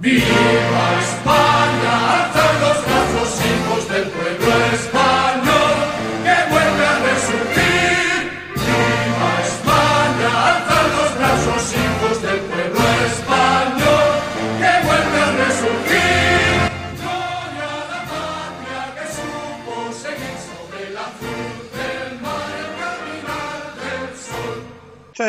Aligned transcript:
Viva 0.00 1.00
Espanha! 1.00 1.47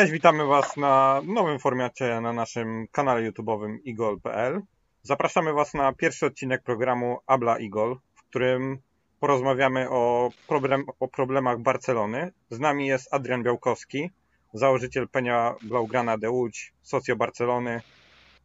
Cześć, 0.00 0.12
witamy 0.12 0.46
Was 0.46 0.76
na 0.76 1.22
nowym 1.24 1.58
formacie 1.58 2.20
na 2.20 2.32
naszym 2.32 2.86
kanale 2.92 3.30
YouTube'owym 3.30 3.78
igol.pl. 3.84 4.60
Zapraszamy 5.02 5.52
Was 5.52 5.74
na 5.74 5.92
pierwszy 5.92 6.26
odcinek 6.26 6.62
programu 6.62 7.18
Abla 7.26 7.58
Igol, 7.58 7.98
w 8.14 8.22
którym 8.28 8.78
porozmawiamy 9.20 9.90
o, 9.90 10.30
problem, 10.48 10.84
o 11.00 11.08
problemach 11.08 11.58
Barcelony. 11.58 12.32
Z 12.50 12.58
nami 12.58 12.86
jest 12.86 13.14
Adrian 13.14 13.42
Białkowski, 13.42 14.10
założyciel 14.54 15.08
Penia 15.08 15.54
Blaugrana 15.62 16.18
de 16.18 16.30
Łódź, 16.30 16.72
socjo 16.82 17.16
Barcelony 17.16 17.80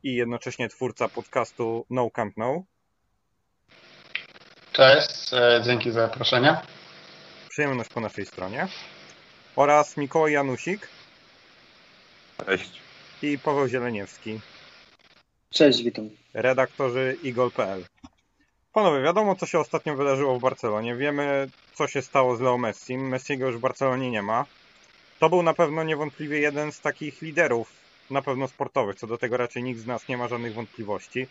i 0.04 0.16
jednocześnie 0.16 0.70
twórca 0.70 1.08
podcastu 1.08 1.86
No 1.90 2.10
Camp 2.10 2.34
No. 2.38 2.64
Cześć, 4.72 5.34
e, 5.34 5.62
dzięki 5.66 5.92
za 5.92 6.08
zaproszenie. 6.08 6.58
Przyjemność 7.50 7.90
po 7.90 8.00
naszej 8.00 8.26
stronie. 8.26 8.68
Oraz 9.56 9.98
Mikołaj 9.98 10.32
Janusik 10.32 10.95
Cześć. 12.38 12.82
i 13.22 13.38
Paweł 13.38 13.68
Zieleniewski, 13.68 14.40
Cześć, 15.50 15.84
witam. 15.84 16.10
redaktorzy 16.34 17.18
igol.pl. 17.24 17.86
Panowie, 18.74 19.02
wiadomo 19.02 19.36
co 19.36 19.46
się 19.46 19.60
ostatnio 19.60 19.96
wydarzyło 19.96 20.40
w 20.40 20.42
Barcelonie. 20.42 20.96
Wiemy 20.96 21.50
co 21.74 21.88
się 21.88 22.02
stało 22.02 22.36
z 22.36 22.42
Leo 22.42 22.58
Messi. 22.58 22.98
Messiego 22.98 23.48
już 23.48 23.58
w 23.58 23.60
Barcelonie 23.60 24.12
nie 24.12 24.22
ma. 24.22 24.46
To 25.20 25.30
był 25.30 25.44
na 25.44 25.54
pewno 25.54 25.84
niewątpliwie 25.84 26.40
jeden 26.40 26.72
z 26.72 26.80
takich 26.80 27.22
liderów, 27.22 27.72
na 28.10 28.22
pewno 28.22 28.48
sportowych. 28.48 28.96
Co 28.96 29.08
do 29.08 29.18
tego 29.18 29.38
raczej 29.38 29.64
nikt 29.64 29.80
z 29.80 29.86
nas 29.86 30.08
nie 30.08 30.18
ma 30.18 30.28
żadnych 30.28 30.54
wątpliwości. 30.54 31.28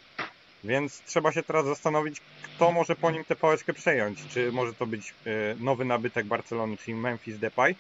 Więc 0.65 1.03
trzeba 1.03 1.33
się 1.33 1.43
teraz 1.43 1.67
zastanowić, 1.67 2.21
kto 2.43 2.73
może 2.73 2.97
po 2.97 3.11
nim 3.11 3.25
tę 3.25 3.37
pałeczkę 3.37 3.73
przejąć. 3.75 4.19
Czy 4.31 4.53
może 4.53 4.75
to 4.75 4.87
być 4.87 5.15
y, 5.27 5.57
nowy 5.61 5.85
nabytek 5.85 6.27
Barcelony, 6.27 6.77
czyli 6.77 6.95
Memphis 6.95 7.39
Depay, 7.39 7.75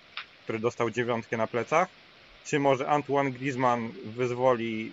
który 0.44 0.58
dostał 0.58 0.90
dziewiątkę 0.90 1.36
na 1.36 1.46
plecach, 1.46 1.88
czy 2.44 2.58
może 2.58 2.88
Antoine 2.88 3.30
Griezmann 3.30 3.92
wyzwoli 4.04 4.92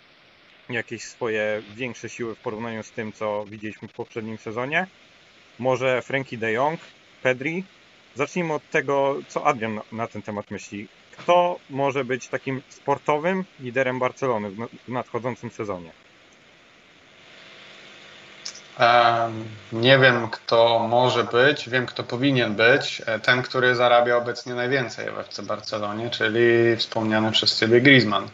jakieś 0.70 1.04
swoje 1.04 1.62
większe 1.76 2.10
siły 2.10 2.36
w 2.36 2.40
porównaniu 2.40 2.84
z 2.84 2.92
tym, 2.92 3.14
co 3.14 3.46
widzieliśmy 3.46 3.88
w 3.88 3.94
poprzednim 3.94 4.38
sezonie. 4.38 4.88
Może 5.60 6.02
Frankie 6.02 6.38
de 6.38 6.52
Jong, 6.52 6.80
Pedri. 7.24 7.64
Zacznijmy 8.16 8.54
od 8.54 8.70
tego, 8.70 9.16
co 9.28 9.46
Adrian 9.46 9.80
na- 9.92 10.08
ten 10.08 10.22
temat 10.22 10.52
myśli. 10.52 10.88
Kto 11.18 11.60
może 11.70 12.06
być 12.06 12.28
takim 12.28 12.62
sportowym 12.70 13.44
liderem 13.60 14.00
Barcelony 14.00 14.50
w 14.88 14.90
nadchodzącym 14.92 15.52
sezonie? 15.52 15.92
Nie 19.74 20.00
wiem, 20.00 20.30
kto 20.30 20.80
może 20.90 21.24
być, 21.24 21.70
wiem, 21.70 21.86
kto 21.86 22.04
powinien 22.04 22.56
być. 22.56 23.02
E, 23.06 23.20
Ten, 23.20 23.42
który 23.42 23.76
zarabia 23.76 24.18
obecnie 24.18 24.54
najwięcej 24.54 25.12
w 25.12 25.18
FC 25.20 25.44
Barcelonie, 25.44 26.10
czyli 26.10 26.76
wspomniany 26.78 27.32
przez 27.32 27.60
Ciebie 27.60 27.82
Griezmann. 27.82 28.30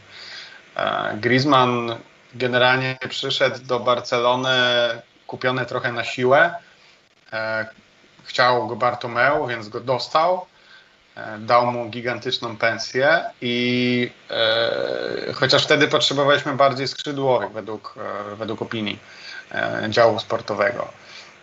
E, 0.76 1.18
Griezmann 1.18 1.96
generalnie 2.36 2.98
przyszedł 3.10 3.60
do 3.66 3.80
Barcelony 3.80 4.50
kupiony 5.28 5.66
trochę 5.66 5.92
na 5.92 6.04
siłę. 6.04 6.56
E, 7.34 7.66
Chciał 8.24 8.68
go 8.68 8.76
Bartomeu, 8.76 9.48
więc 9.48 9.70
go 9.70 9.80
dostał. 9.80 10.46
Dał 11.40 11.72
mu 11.72 11.90
gigantyczną 11.90 12.58
pensję 12.58 13.24
i 13.42 14.12
chociaż 15.36 15.64
wtedy 15.64 15.88
potrzebowaliśmy 15.88 16.54
bardziej 16.54 16.88
skrzydłowych 16.88 17.52
według, 17.52 17.96
według 18.38 18.62
opinii 18.62 19.00
działu 19.90 20.20
sportowego. 20.20 20.88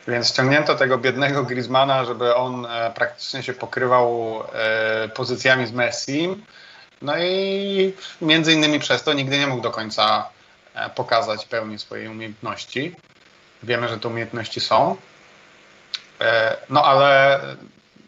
Więc 0.09 0.29
ściągnięto 0.29 0.75
tego 0.75 0.99
biednego 0.99 1.45
Griezmana, 1.45 2.05
żeby 2.05 2.35
on 2.35 2.67
e, 2.67 2.93
praktycznie 2.95 3.43
się 3.43 3.53
pokrywał 3.53 4.43
e, 4.53 5.09
pozycjami 5.09 5.67
z 5.67 5.73
Messi. 5.73 6.45
No 7.03 7.19
i 7.19 7.95
między 8.21 8.53
innymi 8.53 8.81
przez 8.81 9.03
to 9.03 9.13
nigdy 9.13 9.39
nie 9.39 9.47
mógł 9.47 9.63
do 9.63 9.71
końca 9.71 10.29
e, 10.75 10.91
pokazać 10.91 11.47
pełni 11.47 11.79
swojej 11.79 12.09
umiejętności. 12.09 12.97
Wiemy, 13.63 13.89
że 13.89 13.99
te 13.99 14.09
umiejętności 14.09 14.61
są. 14.61 14.97
E, 16.21 16.57
No 16.71 16.85
ale 16.85 17.41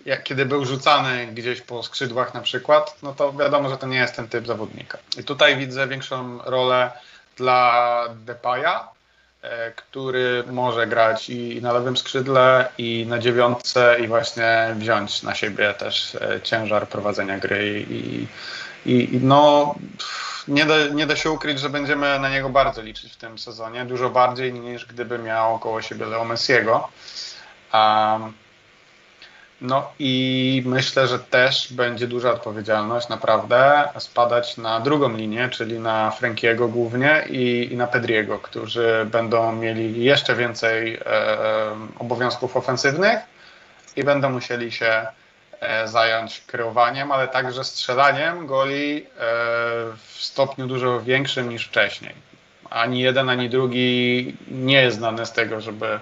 jak, 0.07 0.23
kiedy 0.23 0.47
był 0.47 0.65
rzucany 0.65 1.27
gdzieś 1.27 1.61
po 1.61 1.83
skrzydłach 1.83 2.35
na 2.35 2.41
przykład, 2.41 2.97
no 3.03 3.15
to 3.15 3.33
wiadomo, 3.33 3.69
że 3.69 3.79
to 3.79 3.87
nie 3.87 3.99
jest 3.99 4.17
ten 4.17 4.29
typ 4.29 4.47
zawodnika. 4.47 4.99
I 5.19 5.25
tutaj 5.25 5.57
widzę 5.57 5.89
większą 5.89 6.39
rolę 6.45 6.91
dla 7.37 8.05
Depaya, 8.15 8.65
e, 8.65 8.96
który 9.77 10.45
może 10.51 10.87
grać 10.87 11.31
i 11.31 11.63
na 11.63 11.73
lewym 11.73 11.97
skrzydle, 11.97 12.69
i 12.79 13.07
na 13.09 13.19
dziewiątce, 13.19 13.97
i 14.01 14.07
właśnie 14.07 14.75
wziąć 14.77 15.23
na 15.23 15.35
siebie 15.35 15.75
też 15.75 16.15
e, 16.15 16.41
ciężar 16.43 16.89
prowadzenia 16.89 17.39
gry. 17.39 17.85
I, 17.91 18.27
i, 18.87 19.15
i 19.15 19.21
no, 19.23 19.75
nie 20.49 20.67
da, 20.67 20.87
nie 20.87 21.07
da 21.07 21.17
się 21.17 21.31
ukryć, 21.31 21.61
że 21.61 21.71
będziemy 21.71 22.19
na 22.21 22.29
niego 22.29 22.51
bardzo 22.51 22.83
liczyć 22.83 23.13
w 23.13 23.17
tym 23.17 23.39
sezonie, 23.39 23.85
dużo 23.85 24.11
bardziej 24.11 24.53
niż 24.53 24.87
gdyby 24.87 25.19
miał 25.19 25.59
koło 25.59 25.83
siebie 25.83 26.07
Leo 26.07 26.25
Messiego. 26.25 26.89
Um, 27.75 28.33
no 29.61 29.93
i 29.99 30.63
myślę, 30.67 31.09
że 31.09 31.19
też 31.19 31.73
będzie 31.73 32.07
duża 32.07 32.33
odpowiedzialność 32.33 33.09
naprawdę 33.09 33.89
spadać 33.99 34.57
na 34.57 34.81
drugą 34.81 35.17
linię, 35.17 35.49
czyli 35.49 35.79
na 35.79 36.11
Frankiego 36.11 36.69
głównie 36.69 37.25
i, 37.31 37.69
i 37.73 37.77
na 37.77 37.87
Pedriego, 37.87 38.39
którzy 38.39 39.07
będą 39.11 39.53
mieli 39.53 40.05
jeszcze 40.05 40.37
więcej 40.37 40.95
e, 40.95 41.01
obowiązków 41.99 42.57
ofensywnych 42.57 43.19
i 43.97 44.05
będą 44.05 44.31
musieli 44.31 44.73
się 44.73 45.07
e, 45.61 45.89
zająć 45.89 46.41
kreowaniem, 46.47 47.13
ale 47.13 47.29
także 47.29 47.65
strzelaniem 47.65 48.47
goli 48.47 48.97
e, 48.97 49.07
w 50.07 50.17
stopniu 50.19 50.67
dużo 50.67 51.01
większym 51.01 51.49
niż 51.49 51.67
wcześniej. 51.67 52.15
Ani 52.71 53.01
jeden, 53.01 53.29
ani 53.29 53.51
drugi 53.51 54.37
nie 54.51 54.83
jest 54.83 54.97
znany 54.97 55.27
z 55.27 55.33
tego, 55.33 55.61
żeby 55.61 56.01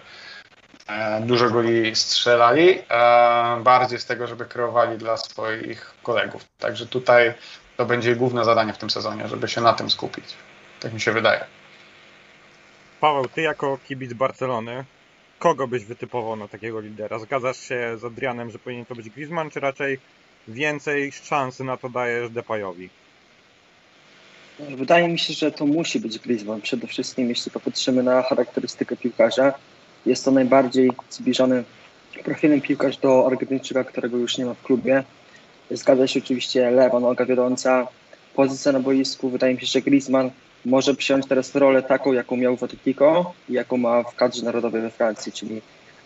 dużo 1.21 1.50
goli 1.50 1.97
strzelali, 1.97 2.78
e, 2.91 3.61
bardziej 3.62 3.99
z 3.99 4.06
tego, 4.06 4.27
żeby 4.27 4.45
kreowali 4.45 4.99
dla 4.99 5.17
swoich 5.17 5.95
kolegów. 6.03 6.45
Także 6.59 6.87
tutaj 6.87 7.34
to 7.77 7.87
będzie 7.87 8.17
główne 8.17 8.45
zadanie 8.45 8.72
w 8.72 8.78
tym 8.78 8.91
sezonie, 8.91 9.28
żeby 9.28 9.49
się 9.49 9.61
na 9.61 9.73
tym 9.73 9.91
skupić. 9.91 10.25
Tak 10.81 10.93
mi 10.93 11.00
się 11.00 11.12
wydaje. 11.12 11.44
Paweł, 13.00 13.28
ty 13.28 13.43
jako 13.43 13.78
kibic 13.89 14.12
Barcelony, 14.12 14.84
kogo 15.39 15.69
byś 15.69 15.84
wytypował 15.84 16.37
na 16.37 16.49
takiego 16.49 16.81
lidera? 16.81 17.19
Zgadzasz 17.19 17.61
się 17.61 17.99
z 17.99 18.05
Adrianem, 18.05 18.50
że 18.50 18.59
powinien 18.59 18.84
to 18.84 18.94
być 18.94 19.11
Griezmann, 19.11 19.50
czy 19.50 19.61
raczej 19.61 19.99
więcej 20.49 21.12
szansy 21.12 21.65
na 21.65 21.77
to 21.77 21.89
dajesz 21.89 22.31
Depayowi? 22.31 22.91
Wydaje 24.59 25.09
mi 25.09 25.19
się, 25.19 25.34
że 25.34 25.53
to 25.53 25.67
musi 25.67 26.00
być 26.00 26.19
Griezmann. 26.19 26.61
Przede 26.61 26.87
wszystkim, 26.87 27.28
jeśli 27.28 27.50
popatrzymy 27.50 28.03
na 28.03 28.23
charakterystykę 28.23 28.97
piłkarza, 28.97 29.55
jest 30.07 30.25
to 30.25 30.31
najbardziej 30.31 30.91
zbliżony 31.11 31.65
profilem 32.25 32.61
piłkarz 32.61 32.97
do 32.97 33.27
Argentyńczyka, 33.27 33.85
którego 33.85 34.17
już 34.17 34.39
nie 34.39 34.45
ma 34.47 34.55
w 34.55 34.63
klubie. 34.63 35.05
Zgadza 35.71 36.07
się 36.07 36.21
oczywiście 36.21 36.71
lewa 36.71 37.01
noga 37.01 37.27
wiodąca, 37.27 37.87
pozycja 38.35 38.73
na 38.73 38.81
boisku. 38.81 39.29
Wydaje 39.29 39.55
mi 39.55 39.61
się, 39.61 39.67
że 39.67 39.83
Griezmann 39.83 40.31
może 40.65 40.95
przyjąć 40.95 41.27
teraz 41.27 41.55
rolę 41.55 41.83
taką, 41.83 42.13
jaką 42.13 42.37
miał 42.37 42.57
w 42.57 42.63
Atletico 42.63 43.33
i 43.49 43.53
jaką 43.53 43.77
ma 43.77 44.03
w 44.03 44.15
kadrze 44.15 44.45
narodowej 44.45 44.83
we 44.83 44.91
Francji, 44.91 45.33
czyli 45.33 45.61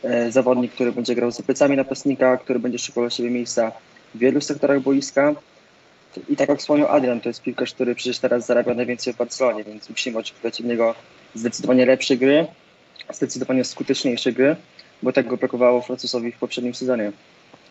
e, 0.05 0.33
zawodnik, 0.33 0.73
który 0.73 0.93
będzie 0.93 1.15
grał 1.15 1.31
za 1.31 1.43
plecami 1.43 1.77
napastnika, 1.77 2.37
który 2.37 2.59
będzie 2.59 2.79
szukał 2.79 3.03
dla 3.03 3.11
siebie 3.11 3.31
miejsca 3.31 3.73
w 4.15 4.19
wielu 4.19 4.41
sektorach 4.41 4.81
boiska. 4.81 5.35
I 6.29 6.37
tak 6.37 6.49
jak 6.49 6.59
wspomniał 6.59 6.89
Adrian, 6.89 7.21
to 7.21 7.29
jest 7.29 7.43
piłkarz, 7.43 7.75
który 7.75 7.94
przecież 7.94 8.19
teraz 8.19 8.47
zarabia 8.47 8.75
najwięcej 8.75 9.12
w 9.12 9.17
Barcelonie, 9.17 9.65
więc 9.65 9.91
musimy 9.91 10.19
oczekiwać 10.19 10.61
od 10.61 10.67
niego 10.67 10.94
zdecydowanie 11.35 11.87
lepszej 11.87 12.19
gry, 12.19 12.47
zdecydowanie 13.12 13.64
skuteczniejszej 13.64 14.32
gry, 14.32 14.56
bo 15.02 15.12
tego 15.12 15.37
brakowało 15.37 15.82
Francuzowi 15.82 16.32
w 16.32 16.38
poprzednim 16.38 16.75
sezonie. 16.75 17.12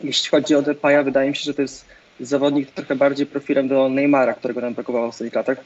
Jeśli 0.04 0.30
chodzi 0.30 0.56
o 0.56 0.62
Depaya, 0.62 1.04
wydaje 1.04 1.30
mi 1.30 1.36
się, 1.36 1.44
że 1.44 1.54
to 1.54 1.62
jest 1.62 1.86
zawodnik 2.20 2.72
trochę 2.72 2.96
bardziej 2.96 3.26
profilem 3.26 3.68
do 3.68 3.90
Neymara, 3.90 4.34
którego 4.34 4.62
nam 4.62 4.74
brakowało 4.74 5.06
w 5.06 5.10
ostatnich 5.10 5.36
latach. 5.36 5.58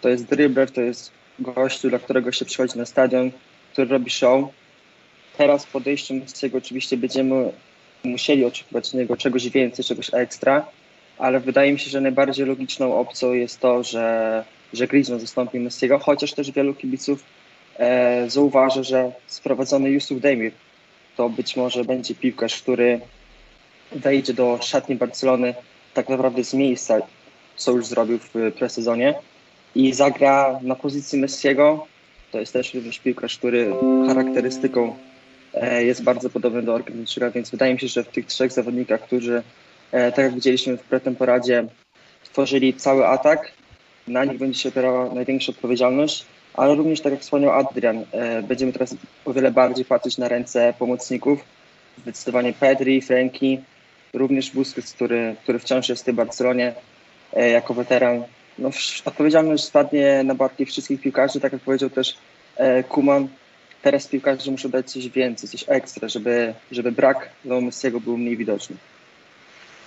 To 0.00 0.08
jest 0.08 0.24
dribbler, 0.24 0.70
to 0.70 0.80
jest 0.80 1.10
gościu, 1.38 1.88
dla 1.88 1.98
którego 1.98 2.32
się 2.32 2.44
przychodzi 2.44 2.78
na 2.78 2.86
stadion, 2.86 3.30
który 3.72 3.88
robi 3.88 4.10
show. 4.10 4.44
Teraz 5.36 5.66
w 5.66 5.72
podejściu 5.72 6.14
Messiego 6.14 6.58
oczywiście 6.58 6.96
będziemy 6.96 7.52
musieli 8.04 8.44
oczekiwać 8.44 8.88
od 8.88 8.94
niego 8.94 9.16
czegoś 9.16 9.48
więcej, 9.48 9.84
czegoś 9.84 10.14
ekstra, 10.14 10.66
ale 11.18 11.40
wydaje 11.40 11.72
mi 11.72 11.78
się, 11.78 11.90
że 11.90 12.00
najbardziej 12.00 12.46
logiczną 12.46 12.98
opcją 12.98 13.32
jest 13.32 13.60
to, 13.60 13.82
że, 13.82 14.44
że 14.72 14.86
Griezmann 14.86 15.20
zastąpi 15.20 15.60
Messiego, 15.60 15.98
chociaż 15.98 16.32
też 16.32 16.50
wielu 16.50 16.74
kibiców 16.74 17.24
e, 17.78 18.30
zauważę, 18.30 18.84
że 18.84 19.12
sprowadzony 19.26 19.90
Yusuf 19.90 20.20
Demir 20.20 20.52
to 21.16 21.28
być 21.28 21.56
może 21.56 21.84
będzie 21.84 22.14
piłkarz, 22.14 22.62
który 22.62 23.00
wejdzie 23.92 24.34
do 24.34 24.58
szatni 24.62 24.94
Barcelony 24.94 25.54
tak 25.94 26.08
naprawdę 26.08 26.44
z 26.44 26.54
miejsca, 26.54 26.98
co 27.56 27.72
już 27.72 27.86
zrobił 27.86 28.18
w 28.18 28.52
presezonie 28.58 29.14
i 29.74 29.92
zagra 29.92 30.58
na 30.62 30.74
pozycji 30.74 31.18
Messiego. 31.18 31.86
To 32.32 32.40
jest 32.40 32.52
też 32.52 32.74
również 32.74 32.98
piłkarz, 32.98 33.38
który 33.38 33.72
charakterystyką 34.06 34.96
e, 35.54 35.84
jest 35.84 36.02
bardzo 36.02 36.30
podobny 36.30 36.62
do 36.62 36.74
Argentyńczyka, 36.74 37.30
więc 37.30 37.50
wydaje 37.50 37.74
mi 37.74 37.80
się, 37.80 37.88
że 37.88 38.04
w 38.04 38.08
tych 38.08 38.26
trzech 38.26 38.52
zawodnikach, 38.52 39.02
którzy 39.02 39.42
e, 39.92 40.12
tak 40.12 40.24
jak 40.24 40.34
widzieliśmy 40.34 40.76
w 40.76 40.82
pretemporadzie, 40.82 41.66
tworzyli 42.24 42.74
cały 42.74 43.06
atak, 43.06 43.52
na 44.08 44.24
nich 44.24 44.38
będzie 44.38 44.60
się 44.60 44.68
opierała 44.68 45.14
największa 45.14 45.52
odpowiedzialność, 45.52 46.24
ale 46.58 46.74
również, 46.74 47.00
tak 47.00 47.12
jak 47.12 47.20
wspomniał 47.20 47.52
Adrian, 47.52 48.04
e, 48.12 48.42
będziemy 48.42 48.72
teraz 48.72 48.94
o 49.24 49.32
wiele 49.32 49.50
bardziej 49.50 49.84
patrzeć 49.84 50.18
na 50.18 50.28
ręce 50.28 50.74
pomocników. 50.78 51.40
Zdecydowanie 52.02 52.52
Pedri, 52.52 53.02
Franki, 53.02 53.60
również 54.14 54.50
Busquets, 54.50 54.92
który, 54.92 55.36
który 55.42 55.58
wciąż 55.58 55.88
jest 55.88 56.02
w 56.02 56.04
tej 56.04 56.14
Barcelonie 56.14 56.74
e, 57.32 57.48
jako 57.50 57.74
weteran. 57.74 58.24
No, 58.58 58.70
odpowiedzialność 59.04 59.64
spadnie 59.64 60.24
na 60.24 60.34
barki 60.34 60.66
wszystkich 60.66 61.00
piłkarzy, 61.00 61.40
tak 61.40 61.52
jak 61.52 61.62
powiedział 61.62 61.90
też 61.90 62.18
e, 62.56 62.82
Kuman. 62.82 63.28
Teraz 63.82 64.06
piłkarze 64.06 64.50
muszą 64.50 64.68
dać 64.68 64.90
coś 64.90 65.08
więcej, 65.08 65.48
coś 65.48 65.64
ekstra, 65.68 66.08
żeby, 66.08 66.54
żeby 66.70 66.92
brak 66.92 67.28
Leo 67.44 67.60
Messiego 67.60 68.00
był 68.00 68.16
mniej 68.16 68.36
widoczny. 68.36 68.76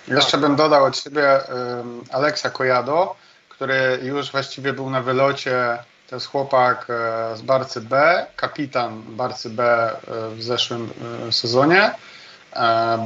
Jeszcze 0.08 0.38
bym 0.38 0.56
dodał 0.56 0.84
od 0.84 0.98
siebie 0.98 1.22
um, 1.22 2.04
Aleksa 2.10 2.50
Kojado, 2.50 3.16
który 3.48 3.98
już 4.02 4.32
właściwie 4.32 4.72
był 4.72 4.90
na 4.90 5.02
wylocie. 5.02 5.78
To 6.12 6.16
jest 6.16 6.26
chłopak 6.26 6.86
e, 6.90 7.36
z 7.36 7.42
Barcy 7.42 7.80
B, 7.80 8.26
kapitan 8.36 9.02
Barcy 9.02 9.50
B 9.50 9.64
e, 9.64 10.30
w 10.34 10.42
zeszłym 10.42 10.90
e, 11.28 11.32
sezonie. 11.32 11.90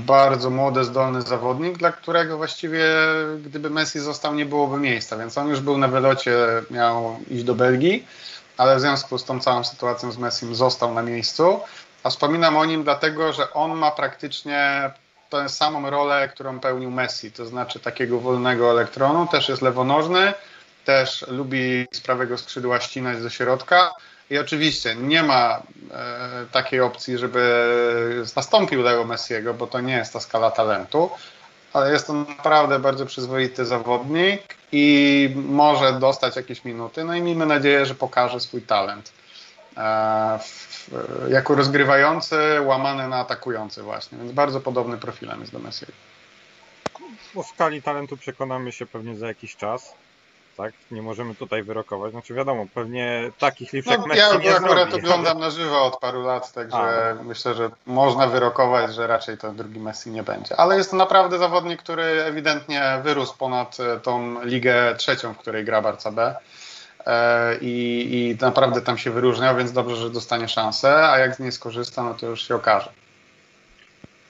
Bardzo 0.00 0.50
młody, 0.50 0.84
zdolny 0.84 1.22
zawodnik, 1.22 1.78
dla 1.78 1.92
którego 1.92 2.36
właściwie 2.36 2.84
gdyby 3.44 3.70
Messi 3.70 3.98
został, 4.00 4.34
nie 4.34 4.46
byłoby 4.46 4.78
miejsca, 4.78 5.16
więc 5.16 5.38
on 5.38 5.48
już 5.48 5.60
był 5.60 5.78
na 5.78 5.88
wylocie, 5.88 6.36
miał 6.70 7.18
iść 7.30 7.44
do 7.44 7.54
Belgii, 7.54 8.06
ale 8.56 8.76
w 8.76 8.80
związku 8.80 9.18
z 9.18 9.24
tą 9.24 9.40
całą 9.40 9.64
sytuacją 9.64 10.12
z 10.12 10.18
Messim 10.18 10.54
został 10.54 10.94
na 10.94 11.02
miejscu. 11.02 11.60
A 12.02 12.10
wspominam 12.10 12.56
o 12.56 12.64
nim 12.64 12.84
dlatego, 12.84 13.32
że 13.32 13.52
on 13.52 13.78
ma 13.78 13.90
praktycznie 13.90 14.90
tę 15.30 15.48
samą 15.48 15.90
rolę, 15.90 16.28
którą 16.28 16.60
pełnił 16.60 16.90
Messi, 16.90 17.32
to 17.32 17.46
znaczy 17.46 17.80
takiego 17.80 18.20
wolnego 18.20 18.70
elektronu, 18.70 19.26
też 19.26 19.48
jest 19.48 19.62
lewonożny, 19.62 20.34
też 20.86 21.24
lubi 21.28 21.86
z 21.92 22.00
prawego 22.00 22.38
skrzydła 22.38 22.80
ścinać 22.80 23.22
do 23.22 23.30
środka 23.30 23.90
i 24.30 24.38
oczywiście 24.38 24.96
nie 24.96 25.22
ma 25.22 25.62
e, 25.90 26.46
takiej 26.52 26.80
opcji, 26.80 27.18
żeby 27.18 28.22
zastąpił 28.24 28.82
Leo 28.82 29.04
Messiego, 29.04 29.54
bo 29.54 29.66
to 29.66 29.80
nie 29.80 29.96
jest 29.96 30.12
ta 30.12 30.20
skala 30.20 30.50
talentu, 30.50 31.10
ale 31.72 31.92
jest 31.92 32.06
to 32.06 32.12
naprawdę 32.12 32.78
bardzo 32.78 33.06
przyzwoity 33.06 33.64
zawodnik 33.64 34.56
i 34.72 35.30
może 35.34 35.92
dostać 35.92 36.36
jakieś 36.36 36.64
minuty, 36.64 37.04
no 37.04 37.14
i 37.14 37.22
miejmy 37.22 37.46
nadzieję, 37.46 37.86
że 37.86 37.94
pokaże 37.94 38.40
swój 38.40 38.62
talent. 38.62 39.12
E, 39.76 40.38
w, 40.38 40.90
jako 41.30 41.54
rozgrywający, 41.54 42.36
łamany 42.64 43.08
na 43.08 43.16
atakujący 43.16 43.82
właśnie, 43.82 44.18
więc 44.18 44.32
bardzo 44.32 44.60
podobny 44.60 44.96
profilem 44.98 45.40
jest 45.40 45.52
do 45.52 45.58
Messiego. 45.58 45.92
O 47.34 47.42
skali 47.42 47.82
talentu 47.82 48.16
przekonamy 48.16 48.72
się 48.72 48.86
pewnie 48.86 49.16
za 49.16 49.26
jakiś 49.26 49.56
czas 49.56 49.94
tak? 50.56 50.72
Nie 50.90 51.02
możemy 51.02 51.34
tutaj 51.34 51.62
wyrokować. 51.62 52.12
Znaczy 52.12 52.34
wiadomo, 52.34 52.66
pewnie 52.74 53.30
takich 53.38 53.72
liczek 53.72 53.98
no, 53.98 54.06
Messi 54.06 54.20
ja 54.20 54.34
nie 54.34 54.56
akurat 54.56 54.90
zrobi. 54.90 55.04
oglądam 55.04 55.38
na 55.38 55.50
żywo 55.50 55.84
od 55.84 55.98
paru 55.98 56.22
lat, 56.22 56.52
także 56.52 57.16
A. 57.20 57.22
myślę, 57.22 57.54
że 57.54 57.70
można 57.86 58.26
wyrokować, 58.26 58.94
że 58.94 59.06
raczej 59.06 59.38
to 59.38 59.52
drugi 59.52 59.80
Messi 59.80 60.10
nie 60.10 60.22
będzie. 60.22 60.56
Ale 60.56 60.76
jest 60.76 60.90
to 60.90 60.96
naprawdę 60.96 61.38
zawodnik, 61.38 61.82
który 61.82 62.02
ewidentnie 62.02 63.00
wyrósł 63.04 63.36
ponad 63.38 63.80
e, 63.80 64.00
tą 64.00 64.44
ligę 64.44 64.94
trzecią, 64.94 65.34
w 65.34 65.38
której 65.38 65.64
gra 65.64 65.82
Barca 65.82 66.12
B. 66.12 66.34
E, 67.06 67.56
I, 67.60 68.08
I 68.12 68.44
naprawdę 68.44 68.80
tam 68.80 68.98
się 68.98 69.10
wyróżniał, 69.10 69.56
więc 69.56 69.72
dobrze, 69.72 69.96
że 69.96 70.10
dostanie 70.10 70.48
szansę, 70.48 71.08
a 71.10 71.18
jak 71.18 71.34
z 71.34 71.38
niej 71.38 71.52
skorzysta, 71.52 72.02
no 72.02 72.14
to 72.14 72.26
już 72.26 72.48
się 72.48 72.54
okaże. 72.54 72.90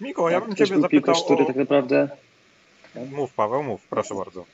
Miko, 0.00 0.30
ja 0.30 0.40
Tak, 0.40 0.48
bym 0.48 0.56
też 0.56 0.68
Ciebie 0.68 0.80
był 0.80 0.88
piłkarz, 0.88 1.16
zapytał 1.16 1.36
który 1.36 1.44
o... 1.44 1.46
tak 1.46 1.56
naprawdę 1.56 2.08
Mów 3.10 3.32
Paweł, 3.32 3.62
mów, 3.62 3.80
proszę 3.90 4.14
bardzo. 4.14 4.44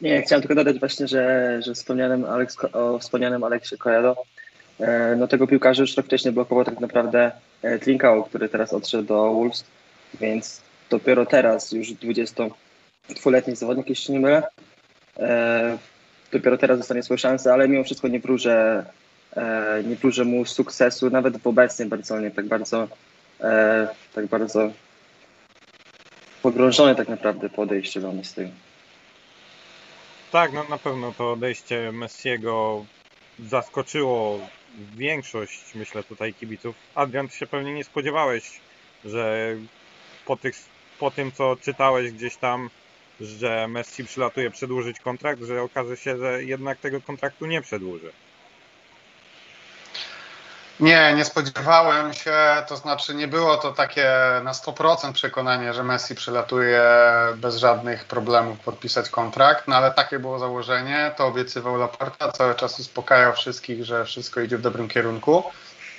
Nie, 0.00 0.22
chciałem 0.22 0.42
tylko 0.42 0.54
dodać 0.54 0.78
właśnie, 0.78 1.08
że, 1.08 1.56
że 1.62 1.74
wspomnianym 1.74 2.24
Alex, 2.24 2.56
o 2.72 2.98
wspomnianym 2.98 3.44
Aleksie 3.44 3.78
Kojado, 3.78 4.16
e, 4.80 5.16
no 5.16 5.28
tego 5.28 5.46
piłkarza 5.46 5.82
już 5.82 5.96
rok 5.96 6.06
wcześniej 6.06 6.34
blokował 6.34 6.64
tak 6.64 6.80
naprawdę 6.80 7.32
e, 7.62 7.78
Trinkao, 7.78 8.22
który 8.22 8.48
teraz 8.48 8.72
odszedł 8.72 9.04
do 9.04 9.32
Wolves, 9.32 9.64
więc 10.20 10.60
dopiero 10.90 11.26
teraz 11.26 11.72
już 11.72 11.88
22-letni 11.88 13.56
zawodnik, 13.56 13.88
jeśli 13.88 14.14
nie 14.14 14.20
mylę, 14.20 14.42
e, 15.18 15.78
dopiero 16.32 16.58
teraz 16.58 16.78
dostanie 16.78 17.02
swoją 17.02 17.18
szansę, 17.18 17.52
ale 17.52 17.68
mimo 17.68 17.84
wszystko 17.84 18.08
nie 18.08 18.20
wróżę, 18.20 18.84
nie 19.84 19.96
wróżę 19.96 20.24
mu 20.24 20.44
sukcesu, 20.44 21.10
nawet 21.10 21.36
w 21.36 21.46
obecnej 21.46 21.88
Barcelonie, 21.88 22.30
tak 22.30 22.46
bardzo, 22.46 22.88
tak 24.14 24.26
bardzo 24.30 24.70
pogrążony 26.42 26.94
tak 26.94 27.08
naprawdę 27.08 27.48
po 27.48 27.62
odejściu 27.62 28.00
do 28.00 28.12
z 28.24 28.34
tego. 28.34 28.50
Tak, 30.32 30.52
no, 30.52 30.64
na 30.64 30.78
pewno 30.78 31.12
to 31.12 31.32
odejście 31.32 31.92
Messiego 31.92 32.84
zaskoczyło 33.48 34.38
większość, 34.96 35.74
myślę, 35.74 36.02
tutaj 36.04 36.34
kibiców. 36.34 36.76
Adrian, 36.94 37.28
ty 37.28 37.36
się 37.36 37.46
pewnie 37.46 37.72
nie 37.72 37.84
spodziewałeś, 37.84 38.60
że 39.04 39.54
po, 40.26 40.36
tych, 40.36 40.54
po 40.98 41.10
tym, 41.10 41.32
co 41.32 41.56
czytałeś 41.56 42.12
gdzieś 42.12 42.36
tam, 42.36 42.70
że 43.20 43.68
Messi 43.68 44.04
przylatuje 44.04 44.50
przedłużyć 44.50 45.00
kontrakt, 45.00 45.42
że 45.42 45.62
okaże 45.62 45.96
się, 45.96 46.18
że 46.18 46.44
jednak 46.44 46.78
tego 46.78 47.00
kontraktu 47.00 47.46
nie 47.46 47.62
przedłuży. 47.62 48.12
Nie, 50.80 51.14
nie 51.14 51.24
spodziewałem 51.24 52.12
się, 52.12 52.34
to 52.68 52.76
znaczy 52.76 53.14
nie 53.14 53.28
było 53.28 53.56
to 53.56 53.72
takie 53.72 54.10
na 54.44 54.52
100% 54.52 55.12
przekonanie, 55.12 55.74
że 55.74 55.84
Messi 55.84 56.14
przylatuje 56.14 56.82
bez 57.36 57.56
żadnych 57.56 58.04
problemów 58.04 58.58
podpisać 58.58 59.08
kontrakt, 59.08 59.68
no 59.68 59.76
ale 59.76 59.90
takie 59.90 60.18
było 60.18 60.38
założenie, 60.38 61.10
to 61.16 61.26
obiecywał 61.26 61.76
Laporta, 61.76 62.32
cały 62.32 62.54
czas 62.54 62.80
uspokajał 62.80 63.32
wszystkich, 63.32 63.84
że 63.84 64.04
wszystko 64.04 64.40
idzie 64.40 64.58
w 64.58 64.62
dobrym 64.62 64.88
kierunku. 64.88 65.44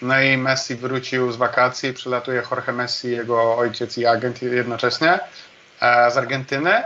No 0.01 0.21
i 0.21 0.37
Messi 0.37 0.75
wrócił 0.75 1.31
z 1.31 1.35
wakacji, 1.35 1.93
przylatuje 1.93 2.43
Jorge 2.51 2.71
Messi, 2.71 3.11
jego 3.11 3.57
ojciec 3.57 3.97
i 3.97 4.05
agent 4.05 4.41
jednocześnie 4.41 5.19
e, 5.81 6.11
z 6.11 6.17
Argentyny. 6.17 6.83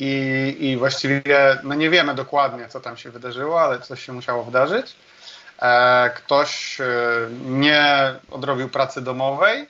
I, 0.00 0.56
I 0.60 0.76
właściwie 0.76 1.22
no 1.62 1.74
nie 1.74 1.90
wiemy 1.90 2.14
dokładnie, 2.14 2.68
co 2.68 2.80
tam 2.80 2.96
się 2.96 3.10
wydarzyło, 3.10 3.60
ale 3.60 3.80
coś 3.80 4.06
się 4.06 4.12
musiało 4.12 4.44
wydarzyć. 4.44 4.96
E, 5.62 6.10
ktoś 6.10 6.80
e, 6.80 6.84
nie 7.44 8.14
odrobił 8.30 8.68
pracy 8.68 9.00
domowej, 9.02 9.66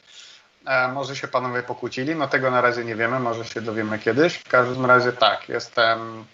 e, 0.66 0.88
może 0.88 1.16
się 1.16 1.28
panowie 1.28 1.62
pokłócili, 1.62 2.16
no 2.16 2.28
tego 2.28 2.50
na 2.50 2.60
razie 2.60 2.84
nie 2.84 2.94
wiemy, 2.94 3.20
może 3.20 3.44
się 3.44 3.60
dowiemy 3.60 3.98
kiedyś. 3.98 4.34
W 4.34 4.48
każdym 4.48 4.86
razie 4.86 5.12
tak, 5.12 5.48
jestem 5.48 6.24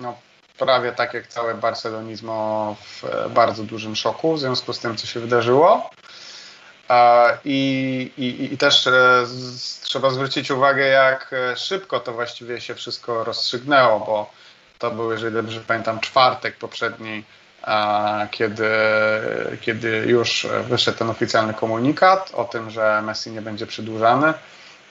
no, 0.00 0.18
prawie 0.58 0.92
tak 0.92 1.14
jak 1.14 1.26
całe 1.26 1.54
Barcelonizmo 1.54 2.76
w 2.80 3.30
bardzo 3.30 3.62
dużym 3.62 3.96
szoku 3.96 4.34
w 4.34 4.40
związku 4.40 4.72
z 4.72 4.78
tym, 4.78 4.96
co 4.96 5.06
się 5.06 5.20
wydarzyło. 5.20 5.90
I, 7.44 8.10
i, 8.16 8.54
i 8.54 8.58
też 8.58 8.88
trzeba 9.82 10.10
zwrócić 10.10 10.50
uwagę, 10.50 10.86
jak 10.86 11.34
szybko 11.56 12.00
to 12.00 12.12
właściwie 12.12 12.60
się 12.60 12.74
wszystko 12.74 13.24
rozstrzygnęło, 13.24 14.00
bo 14.00 14.30
to 14.78 14.90
był, 14.90 15.12
jeżeli 15.12 15.34
dobrze 15.34 15.60
pamiętam, 15.60 16.00
czwartek 16.00 16.56
poprzedniej 16.56 17.24
kiedy, 18.30 18.68
kiedy 19.60 20.04
już 20.06 20.46
wyszedł 20.68 20.98
ten 20.98 21.10
oficjalny 21.10 21.54
komunikat 21.54 22.30
o 22.34 22.44
tym, 22.44 22.70
że 22.70 23.02
Messi 23.02 23.30
nie 23.30 23.42
będzie 23.42 23.66
przedłużany, 23.66 24.34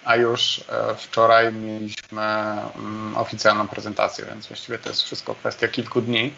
a 0.05 0.15
już 0.15 0.63
e, 0.69 0.95
wczoraj 0.95 1.53
mieliśmy 1.53 2.21
mm, 2.21 3.17
oficjalną 3.17 3.67
prezentację, 3.67 4.25
więc 4.25 4.47
właściwie 4.47 4.79
to 4.79 4.89
jest 4.89 5.01
wszystko 5.01 5.35
kwestia 5.35 5.67
kilku 5.67 6.01
dni. 6.01 6.33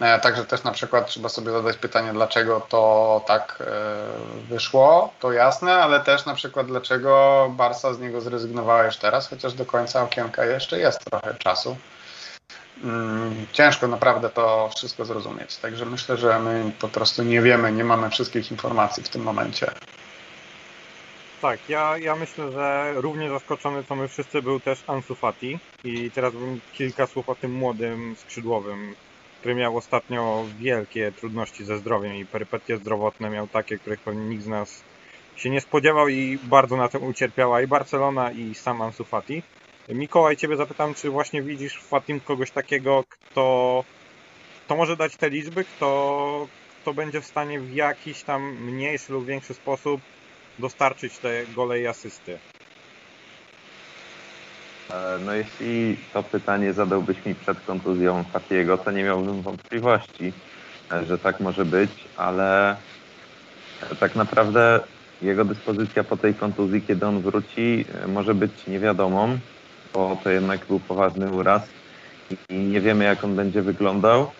E, 0.00 0.20
także 0.20 0.44
też 0.44 0.64
na 0.64 0.72
przykład 0.72 1.06
trzeba 1.06 1.28
sobie 1.28 1.52
zadać 1.52 1.76
pytanie, 1.76 2.12
dlaczego 2.12 2.60
to 2.68 3.24
tak 3.26 3.58
e, 3.60 3.64
wyszło, 4.48 5.14
to 5.20 5.32
jasne, 5.32 5.74
ale 5.74 6.00
też 6.00 6.26
na 6.26 6.34
przykład 6.34 6.66
dlaczego 6.66 7.46
Barca 7.56 7.94
z 7.94 8.00
niego 8.00 8.20
zrezygnowała 8.20 8.84
już 8.84 8.96
teraz, 8.96 9.28
chociaż 9.28 9.54
do 9.54 9.66
końca 9.66 10.02
okienka 10.02 10.44
jeszcze 10.44 10.78
jest 10.78 11.04
trochę 11.04 11.34
czasu. 11.34 11.76
Mm, 12.82 13.46
ciężko 13.52 13.88
naprawdę 13.88 14.30
to 14.30 14.70
wszystko 14.76 15.04
zrozumieć. 15.04 15.56
Także 15.56 15.86
myślę, 15.86 16.16
że 16.16 16.38
my 16.38 16.72
po 16.78 16.88
prostu 16.88 17.22
nie 17.22 17.42
wiemy, 17.42 17.72
nie 17.72 17.84
mamy 17.84 18.10
wszystkich 18.10 18.50
informacji 18.50 19.02
w 19.02 19.08
tym 19.08 19.22
momencie. 19.22 19.70
Tak, 21.42 21.60
ja, 21.68 21.98
ja 21.98 22.16
myślę, 22.16 22.52
że 22.52 22.92
równie 22.94 23.28
zaskoczony 23.30 23.84
co 23.84 23.96
my 23.96 24.08
wszyscy 24.08 24.42
był 24.42 24.60
też 24.60 24.84
Ansu 24.86 25.14
Fati 25.14 25.58
i 25.84 26.10
teraz 26.10 26.32
bym 26.32 26.60
kilka 26.72 27.06
słów 27.06 27.28
o 27.28 27.34
tym 27.34 27.52
młodym 27.52 28.16
skrzydłowym 28.16 28.94
który 29.44 29.54
miał 29.54 29.76
ostatnio 29.76 30.44
wielkie 30.58 31.12
trudności 31.12 31.64
ze 31.64 31.78
zdrowiem 31.78 32.14
i 32.14 32.26
perypetie 32.26 32.76
zdrowotne 32.76 33.30
miał 33.30 33.48
takie, 33.48 33.78
których 33.78 34.00
pewnie 34.00 34.24
nikt 34.24 34.44
z 34.44 34.46
nas 34.46 34.82
się 35.36 35.50
nie 35.50 35.60
spodziewał 35.60 36.08
i 36.08 36.38
bardzo 36.42 36.76
na 36.76 36.88
tym 36.88 37.04
ucierpiała 37.04 37.62
i 37.62 37.66
Barcelona 37.66 38.30
i 38.30 38.54
sam 38.54 38.82
Ansu 38.82 39.04
Fati. 39.04 39.42
Mikołaj, 39.88 40.36
Ciebie 40.36 40.56
zapytam, 40.56 40.94
czy 40.94 41.10
właśnie 41.10 41.42
widzisz 41.42 41.74
w 41.74 41.88
Fatim 41.88 42.20
kogoś 42.20 42.50
takiego, 42.50 43.04
kto, 43.08 43.84
kto 44.64 44.76
może 44.76 44.96
dać 44.96 45.16
te 45.16 45.30
liczby, 45.30 45.64
kto, 45.64 46.48
kto 46.80 46.94
będzie 46.94 47.20
w 47.20 47.24
stanie 47.24 47.60
w 47.60 47.70
jakiś 47.70 48.22
tam 48.24 48.42
mniejszy 48.42 49.12
lub 49.12 49.26
większy 49.26 49.54
sposób 49.54 50.00
dostarczyć 50.58 51.18
te 51.18 51.46
gole 51.46 51.80
i 51.80 51.86
asysty? 51.86 52.38
E, 54.92 55.18
No 55.24 55.34
jeśli 55.34 55.96
to 56.12 56.22
pytanie 56.22 56.72
zadałbyś 56.72 57.24
mi 57.24 57.34
przed 57.34 57.60
kontuzją 57.60 58.24
Fatiego, 58.32 58.78
to 58.78 58.90
nie 58.90 59.04
miałbym 59.04 59.42
wątpliwości, 59.42 60.32
e, 60.92 61.04
że 61.06 61.18
tak 61.18 61.40
może 61.40 61.64
być, 61.64 61.90
ale 62.16 62.70
e, 62.72 62.76
tak 64.00 64.16
naprawdę 64.16 64.80
jego 65.22 65.44
dyspozycja 65.44 66.04
po 66.04 66.16
tej 66.16 66.34
kontuzji, 66.34 66.82
kiedy 66.82 67.06
on 67.06 67.22
wróci, 67.22 67.84
może 68.08 68.34
być 68.34 68.66
niewiadomą, 68.66 69.38
bo 69.94 70.16
to 70.24 70.30
jednak 70.30 70.66
był 70.66 70.80
poważny 70.80 71.30
uraz 71.30 71.62
i 72.50 72.54
nie 72.54 72.80
wiemy 72.80 73.04
jak 73.04 73.24
on 73.24 73.36
będzie 73.36 73.62
wyglądał 73.62 74.30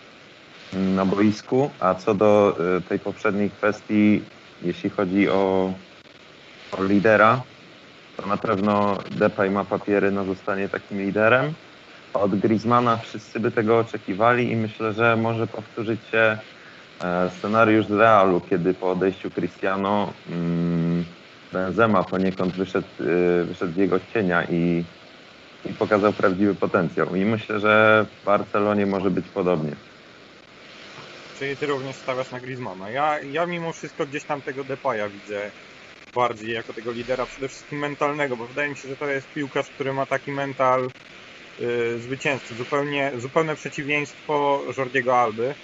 mm, 0.75 0.94
na 0.94 1.04
boisku, 1.04 1.70
a 1.80 1.94
co 1.94 2.14
do 2.14 2.56
e, 2.76 2.80
tej 2.80 2.99
poprzedniej 2.99 3.50
kwestii, 3.50 4.23
jeśli 4.62 4.90
chodzi 4.90 5.28
o, 5.28 5.73
o 6.78 6.84
lidera, 6.84 7.42
to 8.16 8.26
na 8.26 8.37
pewno 8.37 8.99
Depay 9.11 9.50
ma 9.50 9.64
papiery 9.64 10.11
na 10.11 10.25
zostanie 10.25 10.68
takim 10.68 10.99
liderem. 10.99 11.54
Od 12.14 12.38
Griezmana 12.38 12.96
wszyscy 12.96 13.40
by 13.40 13.50
tego 13.50 13.78
oczekiwali 13.78 14.50
i 14.50 14.56
myślę, 14.56 14.92
że 14.92 15.16
może 15.16 15.46
powtórzyć 15.46 16.00
się 16.11 16.38
e, 17.04 17.30
scenariusz 17.38 17.87
z 17.87 17.90
Realu, 17.90 18.40
kiedy 18.50 18.75
po 18.75 18.90
odejściu 18.90 19.30
Cristiano 19.30 20.12
mm, 20.30 21.04
Benzema 21.54 22.04
poniekąd 22.04 22.54
wyszedł, 22.54 22.87
y, 23.00 23.44
wyszedł 23.44 23.73
z 23.73 23.76
jego 23.76 24.00
cienia 24.14 24.44
i, 24.44 24.84
i 25.71 25.75
pokazał 25.75 26.12
prawdziwy 26.12 26.54
potencjał. 26.54 27.14
I 27.16 27.25
myślę, 27.25 27.61
że 27.61 28.06
w 28.23 28.25
Barcelonie 28.25 28.87
może 28.87 29.11
być 29.11 29.25
podobnie. 29.35 29.73
Czyli 31.38 31.56
Ty 31.56 31.66
również 31.66 31.97
stawiasz 31.97 32.30
na 32.30 32.40
Griezmana. 32.40 32.90
Ja, 32.90 33.21
ja 33.21 33.47
mimo 33.47 33.73
wszystko 33.73 34.06
gdzieś 34.06 34.25
tam 34.25 34.42
tego 34.42 34.64
Depaya 34.64 35.09
widzę 35.11 35.50
bardziej 36.14 36.54
jako 36.54 36.73
tego 36.73 36.92
lidera, 36.92 37.26
przede 37.26 37.49
wszystkim 37.49 37.78
mentalnego, 37.78 38.37
bo 38.37 38.47
wydaje 38.47 38.68
mi 38.71 38.76
się, 38.76 38.88
że 38.88 38.97
to 38.97 39.06
jest 39.06 39.28
piłkarz, 39.35 39.66
który 39.75 39.92
ma 39.92 40.06
taki 40.06 40.33
mental 40.33 40.90
y, 41.61 41.99
zwycięzcy. 42.00 42.54
Zupełnie, 42.54 43.12
zupełne 43.18 43.56
przeciwieństwo 43.56 44.61
Jordiego 44.78 45.21
Alby, 45.21 45.54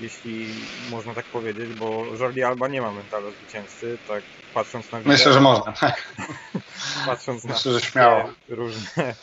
jeśli 0.00 0.46
można 0.90 1.14
tak 1.14 1.24
powiedzieć, 1.24 1.72
bo 1.72 2.04
Jordi 2.20 2.42
Alba 2.42 2.68
nie 2.68 2.80
ma 2.82 2.92
mentalu 2.92 3.30
zwycięzcy, 3.32 3.98
tak 4.08 4.22
patrząc 4.54 4.92
na 4.92 5.00
Myślę, 5.04 5.32
że 5.32 5.40
można. 5.40 5.72
tak. 5.72 6.12
patrząc 7.06 7.44
na 7.44 7.54
Myślę, 7.54 7.72
że 7.72 7.80
śmiało. 7.80 8.30
różne 8.48 9.14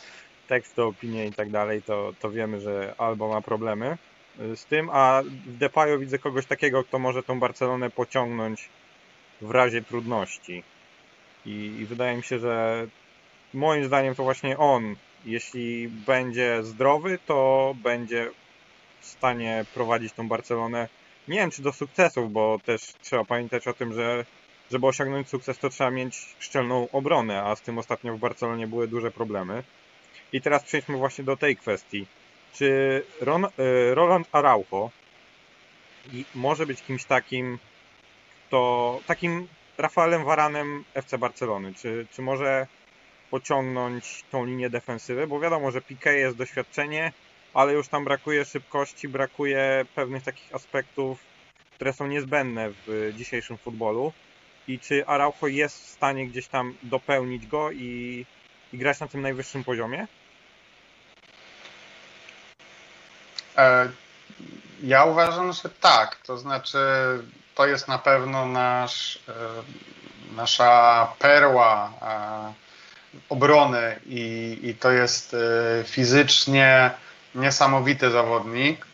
teksty, 0.52 0.82
opinie 0.82 1.26
i 1.26 1.32
tak 1.32 1.50
dalej, 1.50 1.82
to, 1.82 2.12
to 2.20 2.30
wiemy, 2.30 2.60
że 2.60 2.94
Alba 2.98 3.28
ma 3.28 3.40
problemy 3.40 3.98
y, 4.40 4.56
z 4.56 4.64
tym, 4.64 4.90
a 4.92 5.22
w 5.46 5.56
Depayu 5.56 5.98
widzę 5.98 6.18
kogoś 6.18 6.46
takiego, 6.46 6.84
kto 6.84 6.98
może 6.98 7.22
tą 7.22 7.40
Barcelonę 7.40 7.90
pociągnąć 7.90 8.68
w 9.40 9.50
razie 9.50 9.82
trudności. 9.82 10.62
I, 11.46 11.50
I 11.50 11.86
wydaje 11.86 12.16
mi 12.16 12.22
się, 12.22 12.38
że 12.38 12.86
moim 13.54 13.84
zdaniem 13.84 14.14
to 14.14 14.22
właśnie 14.22 14.58
on, 14.58 14.96
jeśli 15.24 15.88
będzie 15.88 16.62
zdrowy, 16.62 17.18
to 17.26 17.74
będzie 17.82 18.30
w 19.00 19.06
stanie 19.06 19.64
prowadzić 19.74 20.12
tą 20.12 20.28
Barcelonę. 20.28 20.88
Nie 21.28 21.38
wiem, 21.38 21.50
czy 21.50 21.62
do 21.62 21.72
sukcesów, 21.72 22.32
bo 22.32 22.58
też 22.64 22.80
trzeba 23.02 23.24
pamiętać 23.24 23.68
o 23.68 23.72
tym, 23.72 23.92
że 23.92 24.24
żeby 24.70 24.86
osiągnąć 24.86 25.28
sukces, 25.28 25.58
to 25.58 25.68
trzeba 25.68 25.90
mieć 25.90 26.36
szczelną 26.38 26.88
obronę, 26.92 27.42
a 27.42 27.56
z 27.56 27.62
tym 27.62 27.78
ostatnio 27.78 28.16
w 28.16 28.18
Barcelonie 28.20 28.66
były 28.66 28.88
duże 28.88 29.10
problemy. 29.10 29.62
I 30.32 30.40
teraz 30.40 30.62
przejdźmy 30.62 30.96
właśnie 30.96 31.24
do 31.24 31.36
tej 31.36 31.56
kwestii. 31.56 32.06
Czy 32.54 33.02
Ron, 33.20 33.44
y, 33.44 33.50
Roland 33.94 34.28
Araujo 34.32 34.90
może 36.34 36.66
być 36.66 36.82
kimś 36.82 37.04
takim, 37.04 37.58
to 38.50 39.00
takim 39.06 39.48
Rafaelem 39.78 40.24
Varanem 40.24 40.84
FC 40.94 41.18
Barcelony? 41.18 41.74
Czy, 41.74 42.06
czy 42.12 42.22
może 42.22 42.66
pociągnąć 43.30 44.24
tą 44.30 44.44
linię 44.44 44.70
defensywy? 44.70 45.26
Bo 45.26 45.40
wiadomo, 45.40 45.70
że 45.70 45.80
Piqué 45.80 46.10
jest 46.10 46.36
doświadczenie, 46.36 47.12
ale 47.54 47.72
już 47.72 47.88
tam 47.88 48.04
brakuje 48.04 48.44
szybkości, 48.44 49.08
brakuje 49.08 49.84
pewnych 49.94 50.22
takich 50.22 50.54
aspektów, 50.54 51.18
które 51.74 51.92
są 51.92 52.06
niezbędne 52.06 52.70
w 52.86 53.12
dzisiejszym 53.16 53.58
futbolu. 53.58 54.12
I 54.68 54.78
czy 54.78 55.06
Araujo 55.06 55.46
jest 55.46 55.84
w 55.84 55.88
stanie 55.88 56.26
gdzieś 56.26 56.46
tam 56.46 56.74
dopełnić 56.82 57.46
go 57.46 57.70
i, 57.72 58.24
i 58.72 58.78
grać 58.78 59.00
na 59.00 59.08
tym 59.08 59.22
najwyższym 59.22 59.64
poziomie? 59.64 60.02
E, 60.02 60.06
Ja 64.82 65.04
uważam, 65.04 65.52
że 65.52 65.68
tak. 65.80 66.16
To 66.16 66.38
znaczy, 66.38 66.78
to 67.54 67.66
jest 67.66 67.88
na 67.88 67.98
pewno 67.98 68.46
nasz, 68.46 69.18
e, 69.28 69.32
nasza 70.36 71.08
perła 71.18 71.92
e, 72.02 72.52
obrony 73.28 74.00
i, 74.06 74.58
i 74.62 74.74
to 74.74 74.90
jest 74.90 75.34
e, 75.34 75.84
fizycznie 75.84 76.90
niesamowity 77.34 78.10
zawodnik. 78.10 78.86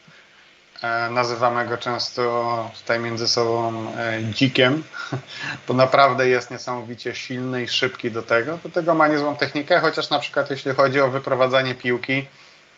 E, 0.82 1.10
Nazywamy 1.10 1.66
go 1.66 1.78
często 1.78 2.70
tutaj 2.80 3.00
między 3.00 3.28
sobą 3.28 3.92
e, 3.96 4.24
dzikiem, 4.24 4.84
bo 5.68 5.74
naprawdę 5.74 6.28
jest 6.28 6.50
niesamowicie 6.50 7.14
silny 7.14 7.62
i 7.62 7.68
szybki 7.68 8.10
do 8.10 8.22
tego. 8.22 8.58
Do 8.62 8.68
tego 8.68 8.94
ma 8.94 9.08
niezłą 9.08 9.36
technikę, 9.36 9.80
chociaż 9.80 10.10
na 10.10 10.18
przykład 10.18 10.50
jeśli 10.50 10.74
chodzi 10.74 11.00
o 11.00 11.10
wyprowadzanie 11.10 11.74
piłki, 11.74 12.26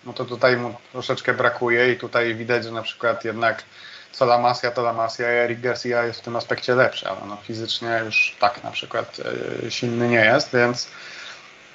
no 0.04 0.12
to 0.12 0.24
tutaj 0.24 0.56
mu 0.56 0.74
troszeczkę 0.92 1.34
brakuje 1.34 1.92
i 1.92 1.96
tutaj 1.96 2.34
widać, 2.34 2.64
że 2.64 2.70
na 2.70 2.82
przykład 2.82 3.24
jednak 3.24 3.62
co 4.12 4.24
La 4.24 4.38
Masia, 4.38 4.70
to 4.70 4.82
La 4.82 4.92
Masia 4.92 5.32
i 5.32 5.36
Eric 5.36 5.60
Garcia 5.60 6.04
jest 6.04 6.20
w 6.20 6.24
tym 6.24 6.36
aspekcie 6.36 6.74
lepszy, 6.74 7.08
ale 7.08 7.20
no 7.26 7.36
fizycznie 7.36 8.02
już 8.04 8.36
tak 8.40 8.64
na 8.64 8.70
przykład 8.70 9.20
e, 9.66 9.70
silny 9.70 10.08
nie 10.08 10.24
jest, 10.24 10.52
więc 10.52 10.88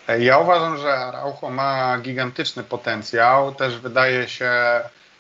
e, 0.08 0.22
ja 0.24 0.38
uważam, 0.38 0.78
że 0.78 0.94
Araujo 0.98 1.50
ma 1.50 1.98
gigantyczny 1.98 2.64
potencjał, 2.64 3.56
też 3.56 3.80
wydaje 3.80 4.30
się, 4.30 4.52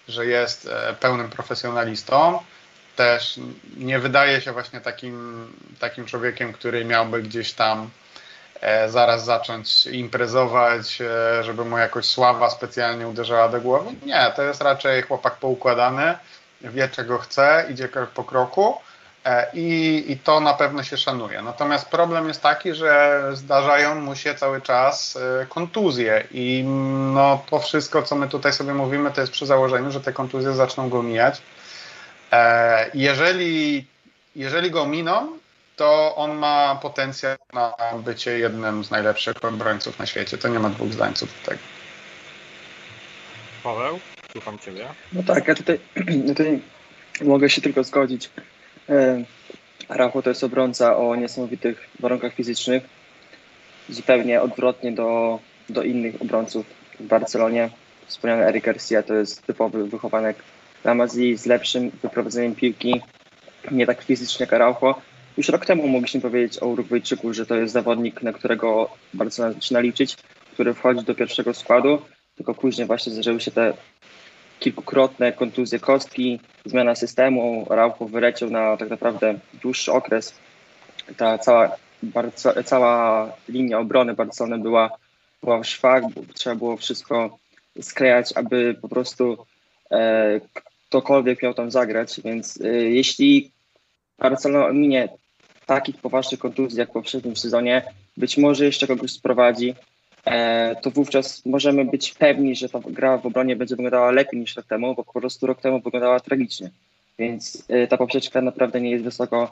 że 0.07 0.25
jest 0.25 0.67
e, 0.67 0.93
pełnym 0.93 1.29
profesjonalistą, 1.29 2.39
też 2.95 3.39
nie 3.77 3.99
wydaje 3.99 4.41
się 4.41 4.51
właśnie 4.51 4.81
takim, 4.81 5.47
takim 5.79 6.05
człowiekiem, 6.05 6.53
który 6.53 6.85
miałby 6.85 7.21
gdzieś 7.23 7.53
tam 7.53 7.89
zaraz 8.87 9.25
zacząć 9.25 9.87
imprezować, 9.87 11.01
e, 11.01 11.43
żeby 11.43 11.65
mu 11.65 11.77
jakoś 11.77 12.05
sława 12.05 12.49
specjalnie 12.49 13.07
uderzała 13.07 13.49
do 13.49 13.61
głowy. 13.61 13.91
Nie, 14.05 14.31
to 14.35 14.43
jest 14.43 14.61
raczej 14.61 15.01
chłopak 15.01 15.35
poukładany, 15.35 16.17
wie 16.61 16.89
czego 16.89 17.17
chce, 17.17 17.65
idzie 17.69 17.89
krok 17.89 18.09
po 18.09 18.23
kroku 18.23 18.77
e, 19.25 19.47
i, 19.53 20.03
i 20.07 20.17
to 20.17 20.39
na 20.39 20.53
pewno 20.53 20.83
się 20.83 20.97
szanuje. 20.97 21.41
Natomiast 21.41 21.89
problem 21.89 22.27
jest 22.27 22.41
taki, 22.41 22.73
że 22.73 23.21
zdarzają 23.33 23.95
mu 23.95 24.15
się 24.15 24.35
cały 24.35 24.61
czas 24.61 25.17
e, 25.41 25.45
kontuzje 25.45 26.23
i 26.31 26.63
no, 27.13 27.43
to 27.49 27.59
wszystko, 27.59 28.03
co 28.03 28.15
my 28.15 28.27
tutaj 28.27 28.53
sobie 28.53 28.73
mówimy, 28.73 29.11
to 29.11 29.21
jest 29.21 29.33
przy 29.33 29.45
założeniu, 29.45 29.91
że 29.91 30.01
te 30.01 30.13
kontuzje 30.13 30.53
zaczną 30.53 30.89
go 30.89 31.03
mijać. 31.03 31.41
E, 32.31 32.89
Jeżeli, 32.93 33.85
jeżeli 34.35 34.71
go 34.71 34.85
miną, 34.85 35.34
to 35.75 36.15
on 36.15 36.37
ma 36.37 36.79
potencjał 36.81 37.37
na 37.53 37.73
bycie 38.05 38.39
jednym 38.39 38.83
z 38.83 38.91
najlepszych 38.91 39.45
obrońców 39.45 39.99
na 39.99 40.05
świecie. 40.05 40.37
To 40.37 40.47
nie 40.47 40.59
ma 40.59 40.69
dwóch 40.69 40.93
zdań 40.93 41.13
co 41.13 41.25
do 41.25 41.31
tego. 41.45 41.59
Paweł, 43.63 43.99
słucham 44.31 44.59
Ciebie. 44.59 44.87
No 45.13 45.23
tak, 45.23 45.47
ja 45.47 45.55
tutaj, 45.55 45.79
tutaj 46.27 46.61
mogę 47.21 47.49
się 47.49 47.61
tylko 47.61 47.83
zgodzić. 47.83 48.29
E, 48.89 49.23
Araujo 49.87 50.21
to 50.21 50.29
jest 50.29 50.43
obrońca 50.43 50.97
o 50.97 51.15
niesamowitych 51.15 51.89
warunkach 51.99 52.33
fizycznych. 52.33 52.83
Zupełnie 53.89 54.41
odwrotnie 54.41 54.91
do, 54.91 55.39
do 55.69 55.83
innych 55.83 56.21
obrońców 56.21 56.65
w 56.99 57.03
Barcelonie. 57.03 57.69
Wspomniany 58.07 58.45
Eric 58.45 58.65
Garcia 58.65 59.03
to 59.03 59.13
jest 59.13 59.45
typowy 59.45 59.87
wychowanek 59.87 60.37
Masia 60.83 61.37
z 61.37 61.45
lepszym 61.45 61.91
wyprowadzeniem 62.03 62.55
piłki, 62.55 63.01
nie 63.71 63.85
tak 63.85 64.01
fizycznie 64.01 64.43
jak 64.43 64.53
Araujo. 64.53 65.01
Już 65.37 65.49
rok 65.49 65.65
temu 65.65 65.87
mogliśmy 65.87 66.21
powiedzieć 66.21 66.63
o 66.63 66.67
Urugwajczyku, 66.67 67.33
że 67.33 67.45
to 67.45 67.55
jest 67.55 67.73
zawodnik, 67.73 68.23
na 68.23 68.33
którego 68.33 68.89
Barcelona 69.13 69.53
zaczyna 69.53 69.79
liczyć, 69.79 70.17
który 70.53 70.73
wchodzi 70.73 71.05
do 71.05 71.15
pierwszego 71.15 71.53
składu, 71.53 72.01
tylko 72.35 72.53
później 72.53 72.87
właśnie 72.87 73.13
zdarzyły 73.13 73.39
się 73.41 73.51
te 73.51 73.73
kilkukrotne 74.59 75.33
kontuzje 75.33 75.79
kostki, 75.79 76.39
zmiana 76.65 76.95
systemu, 76.95 77.67
Raucho 77.69 78.05
wyleciał 78.05 78.49
na 78.49 78.77
tak 78.77 78.89
naprawdę 78.89 79.39
dłuższy 79.61 79.91
okres. 79.91 80.35
Ta 81.17 81.37
cała, 81.37 81.75
Barco, 82.03 82.63
cała 82.63 83.31
linia 83.49 83.79
obrony 83.79 84.13
Barcelony 84.13 84.63
była, 84.63 84.89
była 85.43 85.59
w 85.59 85.67
szwach, 85.67 86.03
trzeba 86.33 86.55
było 86.55 86.77
wszystko 86.77 87.37
sklejać, 87.81 88.33
aby 88.35 88.75
po 88.81 88.87
prostu 88.89 89.45
e, 89.91 90.39
ktokolwiek 90.89 91.43
miał 91.43 91.53
tam 91.53 91.71
zagrać, 91.71 92.21
więc 92.21 92.57
y, 92.57 92.89
jeśli 92.89 93.51
Barcelona 94.19 94.73
minie 94.73 95.09
takich 95.65 95.97
poważnych 95.97 96.39
kontuzji 96.39 96.79
jak 96.79 96.89
w 96.89 96.93
poprzednim 96.93 97.35
sezonie, 97.35 97.83
być 98.17 98.37
może 98.37 98.65
jeszcze 98.65 98.87
kogoś 98.87 99.11
sprowadzi, 99.11 99.75
e, 100.25 100.75
to 100.75 100.91
wówczas 100.91 101.45
możemy 101.45 101.85
być 101.85 102.13
pewni, 102.13 102.55
że 102.55 102.69
ta 102.69 102.79
gra 102.79 103.17
w 103.17 103.25
obronie 103.25 103.55
będzie 103.55 103.75
wyglądała 103.75 104.11
lepiej 104.11 104.39
niż 104.39 104.55
rok 104.55 104.65
temu, 104.65 104.95
bo 104.95 105.03
po 105.03 105.19
prostu 105.21 105.47
rok 105.47 105.61
temu 105.61 105.81
wyglądała 105.81 106.19
tragicznie. 106.19 106.69
Więc 107.19 107.63
e, 107.69 107.87
ta 107.87 107.97
poprzeczka 107.97 108.41
naprawdę 108.41 108.81
nie 108.81 108.91
jest 108.91 109.03
wysoko, 109.03 109.49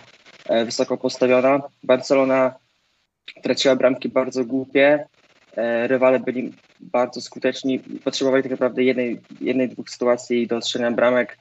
e, 0.50 0.65
wysoko 0.65 0.98
postawiona. 0.98 1.62
Barcelona 1.84 2.55
traciła 3.43 3.75
bramki 3.75 4.10
bardzo 4.10 4.46
głupie, 4.46 5.05
rywale 5.88 6.20
byli 6.20 6.53
bardzo 6.79 7.22
skuteczni, 7.22 7.79
potrzebowali 7.79 8.43
tak 8.43 8.51
naprawdę 8.51 8.84
jednej, 8.84 9.20
jednej 9.41 9.70
dwóch 9.70 9.89
sytuacji 9.89 10.48
do 10.48 10.62
strzelania 10.62 10.96
bramek. 10.96 11.38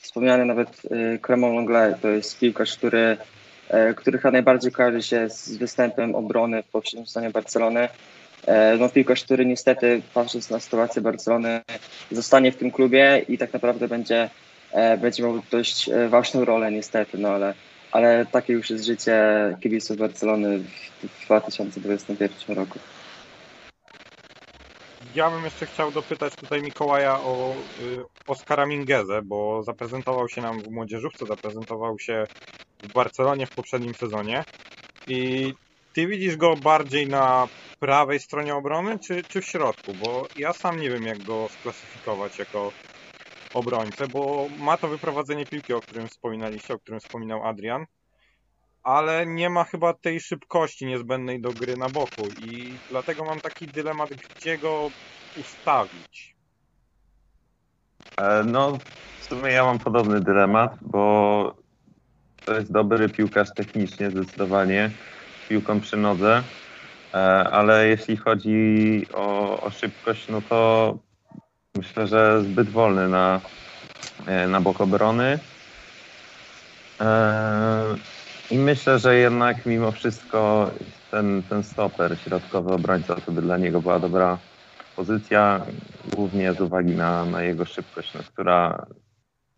Wspomniany 0.00 0.44
nawet 0.44 0.82
Clement 1.26 1.54
Longley 1.54 1.94
to 2.02 2.08
jest 2.08 2.38
piłkarz, 2.38 2.76
który 2.76 3.16
E, 3.70 3.94
który 3.94 4.18
chyba 4.18 4.30
najbardziej 4.30 4.72
kojarzy 4.72 5.02
się 5.02 5.30
z 5.30 5.56
występem 5.56 6.14
obrony 6.14 6.62
w 6.62 6.66
poprzednim 6.66 7.06
sezonie 7.06 7.30
Barcelony. 7.30 7.88
E, 8.46 8.76
no 8.76 8.88
piłkarz, 8.88 9.24
który 9.24 9.46
niestety 9.46 10.02
patrząc 10.14 10.50
na 10.50 10.60
sytuację 10.60 11.02
Barcelony 11.02 11.60
zostanie 12.10 12.52
w 12.52 12.56
tym 12.56 12.70
klubie 12.70 13.24
i 13.28 13.38
tak 13.38 13.52
naprawdę 13.52 13.88
będzie, 13.88 14.30
e, 14.72 14.98
będzie 14.98 15.22
miał 15.22 15.42
dość 15.50 15.90
ważną 16.08 16.44
rolę 16.44 16.72
niestety, 16.72 17.18
no 17.18 17.28
ale, 17.28 17.54
ale 17.92 18.26
takie 18.26 18.52
już 18.52 18.70
jest 18.70 18.84
życie 18.84 19.22
kibiców 19.60 19.96
Barcelony 19.96 20.58
w 21.02 21.24
2021 21.24 22.56
roku. 22.56 22.78
Ja 25.00 25.30
bym 25.30 25.44
jeszcze 25.44 25.66
chciał 25.66 25.92
dopytać 25.92 26.36
tutaj 26.36 26.62
Mikołaja 26.62 27.20
o 27.22 27.64
y, 27.80 28.04
Oskara 28.26 28.66
Mingezę, 28.66 29.22
bo 29.22 29.62
zaprezentował 29.62 30.28
się 30.28 30.42
nam 30.42 30.62
w 30.62 30.70
młodzieżówce, 30.70 31.26
zaprezentował 31.26 31.98
się 31.98 32.26
w 32.82 32.88
Barcelonie 32.92 33.46
w 33.46 33.52
poprzednim 33.52 33.94
sezonie. 33.94 34.44
I 35.06 35.54
ty 35.92 36.06
widzisz 36.06 36.36
go 36.36 36.56
bardziej 36.56 37.08
na 37.08 37.48
prawej 37.78 38.20
stronie 38.20 38.54
obrony, 38.54 38.98
czy, 38.98 39.24
czy 39.24 39.40
w 39.40 39.46
środku? 39.46 39.94
Bo 39.94 40.28
ja 40.34 40.52
sam 40.52 40.80
nie 40.80 40.90
wiem, 40.90 41.06
jak 41.06 41.24
go 41.24 41.48
sklasyfikować 41.50 42.38
jako 42.38 42.74
obrońcę, 43.52 44.08
bo 44.08 44.48
ma 44.58 44.76
to 44.78 44.88
wyprowadzenie 44.88 45.46
piłki, 45.46 45.72
o 45.72 45.82
którym 45.82 46.08
wspominaliście, 46.08 46.74
o 46.74 46.78
którym 46.78 47.00
wspominał 47.00 47.44
Adrian, 47.46 47.86
ale 48.82 49.26
nie 49.26 49.50
ma 49.50 49.64
chyba 49.64 49.94
tej 49.94 50.20
szybkości 50.20 50.86
niezbędnej 50.86 51.40
do 51.40 51.52
gry 51.52 51.76
na 51.76 51.88
boku 51.88 52.28
i 52.42 52.74
dlatego 52.90 53.24
mam 53.24 53.40
taki 53.40 53.66
dylemat, 53.66 54.10
gdzie 54.36 54.58
go 54.58 54.90
ustawić. 55.40 56.34
E, 58.16 58.44
no, 58.44 58.78
w 59.20 59.24
sumie 59.24 59.52
ja 59.52 59.64
mam 59.64 59.78
podobny 59.78 60.20
dylemat, 60.20 60.72
bo 60.80 61.54
to 62.44 62.54
jest 62.54 62.72
dobry 62.72 63.08
piłkarz 63.08 63.48
technicznie, 63.56 64.10
zdecydowanie, 64.10 64.90
piłką 65.48 65.80
przy 65.80 65.96
nodze, 65.96 66.42
e, 67.14 67.16
ale 67.50 67.88
jeśli 67.88 68.16
chodzi 68.16 69.06
o, 69.12 69.60
o 69.60 69.70
szybkość, 69.70 70.28
no 70.28 70.42
to 70.48 70.98
myślę, 71.76 72.06
że 72.06 72.42
zbyt 72.42 72.68
wolny 72.68 73.08
na, 73.08 73.40
e, 74.26 74.48
na 74.48 74.60
bok 74.60 74.80
obrony. 74.80 75.38
E, 77.00 78.19
I 78.50 78.58
myślę, 78.58 78.98
że 78.98 79.16
jednak 79.16 79.66
mimo 79.66 79.92
wszystko 79.92 80.70
ten, 81.10 81.42
ten 81.42 81.64
stoper, 81.64 82.18
środkowy 82.18 82.74
obrońca, 82.74 83.14
to 83.14 83.32
by 83.32 83.42
dla 83.42 83.56
niego 83.56 83.80
była 83.80 83.98
dobra 83.98 84.38
pozycja, 84.96 85.66
głównie 86.16 86.52
z 86.52 86.60
uwagi 86.60 86.90
na, 86.90 87.24
na 87.24 87.42
jego 87.42 87.64
szybkość, 87.64 88.14
no, 88.14 88.20
która 88.34 88.86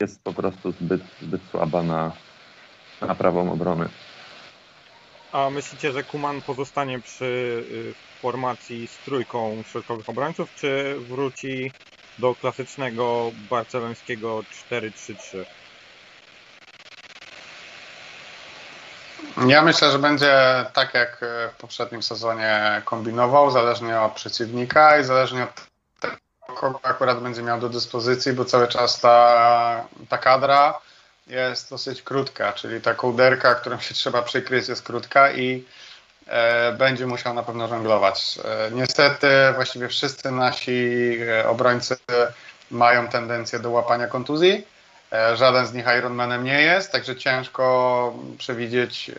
jest 0.01 0.25
po 0.25 0.33
prostu 0.33 0.73
zbyt, 0.73 1.03
zbyt 1.23 1.41
słaba 1.51 1.83
na, 1.83 2.13
na 3.01 3.15
prawą 3.15 3.53
obrony. 3.53 3.89
A 5.33 5.51
myślicie, 5.51 5.93
że 5.93 6.03
Kuman 6.03 6.43
pozostanie 6.43 7.01
przy 7.01 7.25
y, 7.25 7.95
formacji 8.21 8.87
z 8.87 8.99
trójką 9.05 9.63
środkowych 9.73 10.09
obrońców, 10.09 10.55
czy 10.55 10.97
wróci 11.09 11.73
do 12.19 12.35
klasycznego 12.35 13.31
barcelońskiego 13.51 14.41
4-3-3? 14.71 15.45
Ja 19.47 19.63
myślę, 19.63 19.91
że 19.91 19.99
będzie 19.99 20.35
tak 20.73 20.95
jak 20.95 21.19
w 21.53 21.61
poprzednim 21.61 22.03
sezonie 22.03 22.83
kombinował, 22.85 23.51
zależnie 23.51 24.01
od 24.01 24.13
przeciwnika 24.13 24.99
i 24.99 25.05
zależnie 25.05 25.43
od 25.43 25.67
tego, 26.01 26.17
kogo 26.57 26.81
akurat 26.83 27.21
będzie 27.21 27.43
miał 27.43 27.61
do 27.61 27.69
dyspozycji, 27.69 28.33
bo 28.33 28.45
cały 28.45 28.69
czas 28.69 29.01
ta, 29.01 29.85
ta 30.09 30.19
kadra 30.19 30.81
jest 31.27 31.71
dosyć 31.71 32.03
krótka, 32.03 32.53
czyli 32.53 32.81
ta 32.81 32.95
kołderka, 32.95 33.55
którą 33.55 33.81
się 33.81 33.95
trzeba 33.95 34.23
przykryć 34.23 34.69
jest 34.69 34.83
krótka 34.83 35.33
i 35.33 35.65
e, 36.27 36.73
będzie 36.73 37.07
musiał 37.07 37.35
na 37.35 37.43
pewno 37.43 37.69
żonglować. 37.69 38.39
E, 38.45 38.71
niestety 38.71 39.29
właściwie 39.55 39.89
wszyscy 39.89 40.31
nasi 40.31 41.19
e, 41.29 41.49
obrońcy 41.49 41.97
mają 42.71 43.09
tendencję 43.09 43.59
do 43.59 43.71
łapania 43.71 44.07
kontuzji. 44.07 44.67
E, 45.13 45.37
żaden 45.37 45.67
z 45.67 45.73
nich 45.73 45.87
Ironmanem 45.99 46.45
nie 46.45 46.63
jest, 46.63 46.93
także 46.93 47.17
ciężko 47.17 48.15
przewidzieć 48.39 49.11
e, 49.11 49.15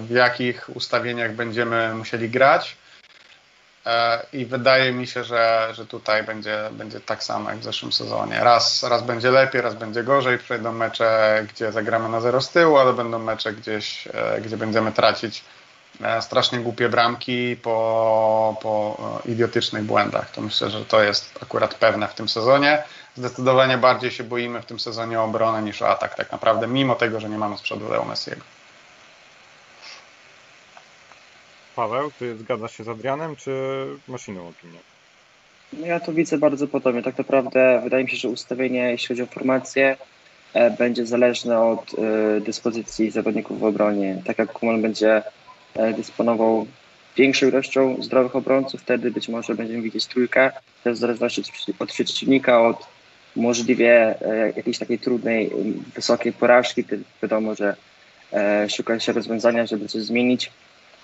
w 0.00 0.10
jakich 0.10 0.76
ustawieniach 0.76 1.32
będziemy 1.32 1.94
musieli 1.94 2.30
grać. 2.30 2.76
E, 3.86 4.26
I 4.32 4.46
wydaje 4.46 4.92
mi 4.92 5.06
się, 5.06 5.24
że, 5.24 5.68
że 5.72 5.86
tutaj 5.86 6.22
będzie, 6.22 6.58
będzie 6.72 7.00
tak 7.00 7.24
samo 7.24 7.50
jak 7.50 7.58
w 7.58 7.64
zeszłym 7.64 7.92
sezonie. 7.92 8.40
Raz, 8.40 8.82
raz 8.82 9.02
będzie 9.02 9.30
lepiej, 9.30 9.60
raz 9.60 9.74
będzie 9.74 10.02
gorzej. 10.02 10.38
Przejdą 10.38 10.72
mecze, 10.72 11.46
gdzie 11.52 11.72
zagramy 11.72 12.08
na 12.08 12.20
zero 12.20 12.40
z 12.40 12.50
tyłu, 12.50 12.76
ale 12.76 12.92
będą 12.92 13.18
mecze 13.18 13.52
gdzieś, 13.52 14.08
gdzie 14.44 14.56
będziemy 14.56 14.92
tracić 14.92 15.44
strasznie 16.20 16.58
głupie 16.58 16.88
bramki 16.88 17.56
po, 17.56 18.56
po 18.62 18.96
idiotycznych 19.24 19.82
błędach. 19.82 20.30
To 20.30 20.40
myślę, 20.40 20.70
że 20.70 20.84
to 20.84 21.02
jest 21.02 21.38
akurat 21.42 21.74
pewne 21.74 22.08
w 22.08 22.14
tym 22.14 22.28
sezonie. 22.28 22.82
Zdecydowanie 23.18 23.78
bardziej 23.78 24.10
się 24.10 24.24
boimy 24.24 24.62
w 24.62 24.66
tym 24.66 24.80
sezonie 24.80 25.20
o 25.20 25.24
obronę 25.24 25.62
niż 25.62 25.82
o 25.82 25.88
atak, 25.88 26.14
tak 26.14 26.32
naprawdę, 26.32 26.66
mimo 26.66 26.94
tego, 26.94 27.20
że 27.20 27.28
nie 27.28 27.38
mamy 27.38 27.58
z 27.58 27.62
przodu 27.62 27.88
Leo 27.88 28.04
Messiego. 28.04 28.40
Paweł, 31.76 32.10
ty 32.18 32.36
zgadzasz 32.36 32.76
się 32.76 32.84
z 32.84 32.88
Adrianem, 32.88 33.36
czy 33.36 33.52
masz 34.08 34.28
inną 34.28 34.48
opinię? 34.48 34.78
No 35.72 35.86
ja 35.86 36.00
to 36.00 36.12
widzę 36.12 36.38
bardzo 36.38 36.68
podobnie. 36.68 37.02
Tak 37.02 37.18
naprawdę 37.18 37.80
wydaje 37.84 38.04
mi 38.04 38.10
się, 38.10 38.16
że 38.16 38.28
ustawienie, 38.28 38.90
jeśli 38.90 39.08
chodzi 39.08 39.22
o 39.22 39.26
formację, 39.26 39.96
e, 40.54 40.70
będzie 40.70 41.06
zależne 41.06 41.60
od 41.60 41.94
e, 41.98 42.40
dyspozycji 42.40 43.10
zawodników 43.10 43.60
w 43.60 43.64
obronie. 43.64 44.22
Tak 44.26 44.38
jak 44.38 44.52
Kuman 44.52 44.82
będzie 44.82 45.22
e, 45.74 45.92
dysponował 45.92 46.66
większą 47.16 47.46
ilością 47.46 47.96
zdrowych 48.02 48.36
obrońców, 48.36 48.80
wtedy 48.80 49.10
być 49.10 49.28
może 49.28 49.54
będziemy 49.54 49.82
widzieć 49.82 50.06
trójkę. 50.06 50.52
To 50.82 50.88
jest 50.88 51.00
w 51.00 51.02
zależności 51.02 51.42
od 51.78 51.92
przeciwnika, 51.92 52.60
od 52.60 52.97
możliwie 53.38 54.14
jakiejś 54.56 54.78
takiej 54.78 54.98
trudnej, 54.98 55.50
wysokiej 55.94 56.32
porażki. 56.32 56.84
Wiadomo, 57.22 57.54
że 57.54 57.76
szuka 58.68 59.00
się 59.00 59.12
rozwiązania, 59.12 59.66
żeby 59.66 59.88
coś 59.88 60.02
zmienić. 60.02 60.50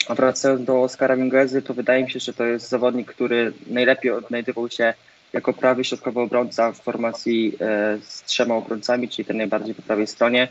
A 0.08 0.14
wracając 0.14 0.64
do 0.64 0.82
Oskara 0.82 1.16
Minguezy, 1.16 1.62
to 1.62 1.74
wydaje 1.74 2.04
mi 2.04 2.10
się, 2.10 2.20
że 2.20 2.32
to 2.32 2.44
jest 2.44 2.68
zawodnik, 2.68 3.08
który 3.08 3.52
najlepiej 3.66 4.10
odnajdywał 4.10 4.70
się 4.70 4.94
jako 5.32 5.52
prawy 5.52 5.84
środkowy 5.84 6.20
obrońca 6.20 6.72
w 6.72 6.80
formacji 6.80 7.56
e, 7.60 7.98
z 8.02 8.22
trzema 8.22 8.54
obrońcami, 8.54 9.08
czyli 9.08 9.24
ten 9.24 9.36
najbardziej 9.36 9.74
po 9.74 9.82
prawej 9.82 10.06
stronie. 10.06 10.48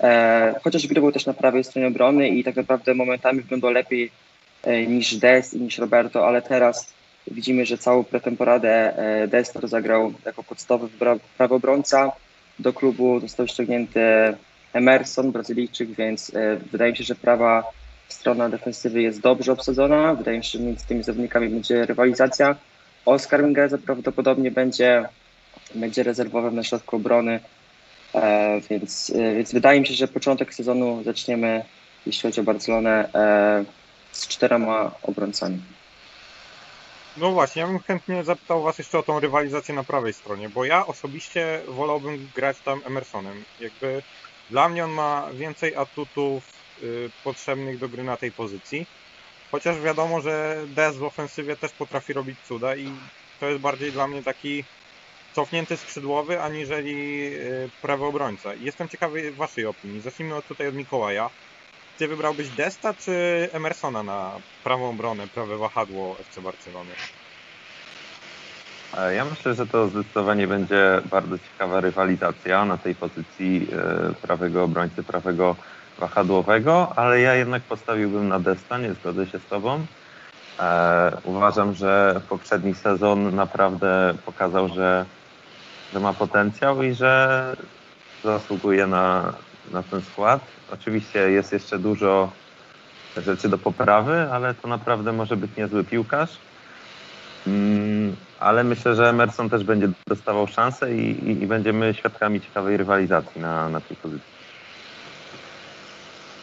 E, 0.00 0.54
chociaż 0.64 0.86
grywał 0.86 1.12
też 1.12 1.26
na 1.26 1.34
prawej 1.34 1.64
stronie 1.64 1.88
obrony 1.88 2.28
i 2.28 2.44
tak 2.44 2.56
naprawdę 2.56 2.94
momentami 2.94 3.40
wyglądał 3.40 3.70
lepiej 3.70 4.10
e, 4.62 4.86
niż 4.86 5.16
Dest 5.16 5.54
i 5.54 5.60
niż 5.60 5.78
Roberto, 5.78 6.26
ale 6.26 6.42
teraz 6.42 6.94
widzimy, 7.30 7.66
że 7.66 7.78
całą 7.78 8.04
pretemporadę 8.04 8.94
Dest 9.28 9.56
rozegrał 9.56 10.12
jako 10.26 10.42
podstawowy 10.42 10.98
prawy 11.38 11.54
obrońca. 11.54 12.12
Do 12.58 12.72
klubu 12.72 13.20
został 13.20 13.48
ściągnięty 13.48 14.00
Emerson, 14.72 15.32
Brazylijczyk, 15.32 15.90
więc 15.90 16.32
wydaje 16.72 16.90
mi 16.90 16.96
się, 16.96 17.04
że 17.04 17.14
prawa 17.14 17.64
strona 18.08 18.48
defensywy 18.48 19.02
jest 19.02 19.20
dobrze 19.20 19.52
obsadzona. 19.52 20.14
Wydaje 20.14 20.38
mi 20.38 20.44
się, 20.44 20.58
że 20.58 20.64
między 20.64 20.86
tymi 20.86 21.02
zawodnikami 21.02 21.48
będzie 21.48 21.86
rywalizacja. 21.86 22.56
Oskar 23.04 23.44
Mingueza 23.44 23.78
prawdopodobnie 23.78 24.50
będzie, 24.50 25.08
będzie 25.74 26.02
rezerwowym 26.02 26.54
na 26.54 26.62
środku 26.62 26.96
obrony, 26.96 27.40
e, 28.14 28.60
więc, 28.70 29.10
e, 29.10 29.34
więc 29.34 29.52
wydaje 29.52 29.80
mi 29.80 29.86
się, 29.86 29.94
że 29.94 30.08
początek 30.08 30.54
sezonu 30.54 31.02
zaczniemy, 31.04 31.64
jeśli 32.06 32.22
chodzi 32.22 32.40
o 32.40 32.44
Barcelonę, 32.44 33.08
e, 33.14 33.64
z 34.12 34.28
czterema 34.28 34.90
obrońcami. 35.02 35.58
No 37.20 37.30
właśnie, 37.30 37.62
ja 37.62 37.68
bym 37.68 37.78
chętnie 37.78 38.24
zapytał 38.24 38.62
Was 38.62 38.78
jeszcze 38.78 38.98
o 38.98 39.02
tą 39.02 39.20
rywalizację 39.20 39.74
na 39.74 39.84
prawej 39.84 40.12
stronie, 40.12 40.48
bo 40.48 40.64
ja 40.64 40.86
osobiście 40.86 41.60
wolałbym 41.68 42.28
grać 42.34 42.60
tam 42.60 42.82
Emersonem. 42.84 43.44
Jakby 43.60 44.02
dla 44.50 44.68
mnie 44.68 44.84
on 44.84 44.90
ma 44.90 45.28
więcej 45.32 45.76
atutów 45.76 46.58
Y, 46.82 47.10
potrzebnych 47.24 47.78
do 47.78 47.88
gry 47.88 48.04
na 48.04 48.16
tej 48.16 48.32
pozycji. 48.32 48.86
Chociaż 49.50 49.80
wiadomo, 49.80 50.20
że 50.20 50.64
Dez 50.66 50.96
w 50.96 51.04
ofensywie 51.04 51.56
też 51.56 51.72
potrafi 51.72 52.12
robić 52.12 52.38
cuda 52.48 52.76
i 52.76 52.92
to 53.40 53.46
jest 53.48 53.60
bardziej 53.60 53.92
dla 53.92 54.08
mnie 54.08 54.22
taki 54.22 54.64
cofnięty 55.32 55.76
skrzydłowy, 55.76 56.42
aniżeli 56.42 57.26
y, 57.34 57.70
prawy 57.82 58.04
obrońca. 58.04 58.54
Jestem 58.54 58.88
ciekawy 58.88 59.32
Waszej 59.32 59.66
opinii. 59.66 60.00
Zacznijmy 60.00 60.34
od, 60.34 60.46
tutaj 60.46 60.68
od 60.68 60.74
Mikołaja. 60.74 61.30
Ty 61.98 62.08
wybrałbyś 62.08 62.50
Desta 62.50 62.94
czy 62.94 63.12
Emersona 63.52 64.02
na 64.02 64.32
prawą 64.64 64.88
obronę, 64.90 65.28
prawe 65.28 65.58
wahadło 65.58 66.16
FC 66.20 66.42
Barcelony? 66.42 66.90
E, 68.98 69.14
Ja 69.14 69.24
myślę, 69.24 69.54
że 69.54 69.66
to 69.66 69.88
zdecydowanie 69.88 70.48
będzie 70.48 71.02
bardzo 71.10 71.38
ciekawa 71.38 71.80
rywalizacja 71.80 72.64
na 72.64 72.78
tej 72.78 72.94
pozycji 72.94 73.68
e, 73.72 74.14
prawego 74.22 74.64
obrońcy, 74.64 75.02
prawego 75.02 75.56
wahadłowego, 75.98 76.92
ale 76.98 77.20
ja 77.20 77.34
jednak 77.34 77.62
postawiłbym 77.62 78.28
na 78.28 78.40
Desta, 78.40 78.78
nie 78.78 78.94
zgodzę 78.94 79.26
się 79.26 79.38
z 79.40 79.46
Tobą. 79.46 79.86
E, 80.60 81.20
Uważam, 81.24 81.74
że 81.74 82.22
poprzedni 82.28 82.74
sezon 82.74 83.34
naprawdę 83.34 84.18
pokazał, 84.24 84.68
że, 84.68 85.06
że 85.92 86.00
ma 86.00 86.14
potencjał 86.14 86.82
i 86.82 86.94
że 86.94 87.54
zasługuje 88.24 88.86
na, 88.86 89.34
na 89.72 89.82
ten 89.82 90.02
skład. 90.02 90.40
Oczywiście 90.72 91.18
jest 91.18 91.52
jeszcze 91.52 91.78
dużo 91.78 92.32
rzeczy 93.16 93.48
do 93.48 93.58
poprawy, 93.58 94.28
ale 94.32 94.54
to 94.54 94.68
naprawdę 94.68 95.12
może 95.12 95.36
być 95.36 95.50
niezły 95.56 95.84
piłkarz. 95.84 96.30
Mm, 97.46 98.16
ale 98.40 98.64
myślę, 98.64 98.94
że 98.94 99.08
Emerson 99.08 99.50
też 99.50 99.64
będzie 99.64 99.88
dostawał 100.06 100.46
szansę 100.46 100.94
i, 100.94 101.30
i, 101.30 101.42
i 101.42 101.46
będziemy 101.46 101.94
świadkami 101.94 102.40
ciekawej 102.40 102.76
rywalizacji 102.76 103.40
na, 103.40 103.68
na 103.68 103.80
tej 103.80 103.96
pozycji. 103.96 104.38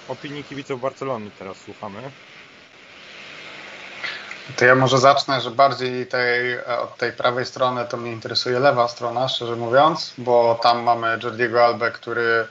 Opinii 0.07 0.43
kibiców 0.43 0.81
Barcelony 0.81 1.29
teraz 1.39 1.57
słuchamy. 1.57 2.01
To 4.55 4.65
ja 4.65 4.75
może 4.75 4.97
zacznę, 4.97 5.41
że 5.41 5.51
bardziej 5.51 6.07
tej, 6.07 6.65
od 6.65 6.97
tej 6.97 7.11
prawej 7.11 7.45
strony 7.45 7.85
to 7.85 7.97
mnie 7.97 8.11
interesuje 8.11 8.59
lewa 8.59 8.87
strona, 8.87 9.29
szczerze 9.29 9.55
mówiąc, 9.55 10.13
bo 10.17 10.59
tam 10.63 10.83
mamy 10.83 11.19
Jordiego 11.23 11.65
Albę, 11.65 11.91
który 11.91 12.47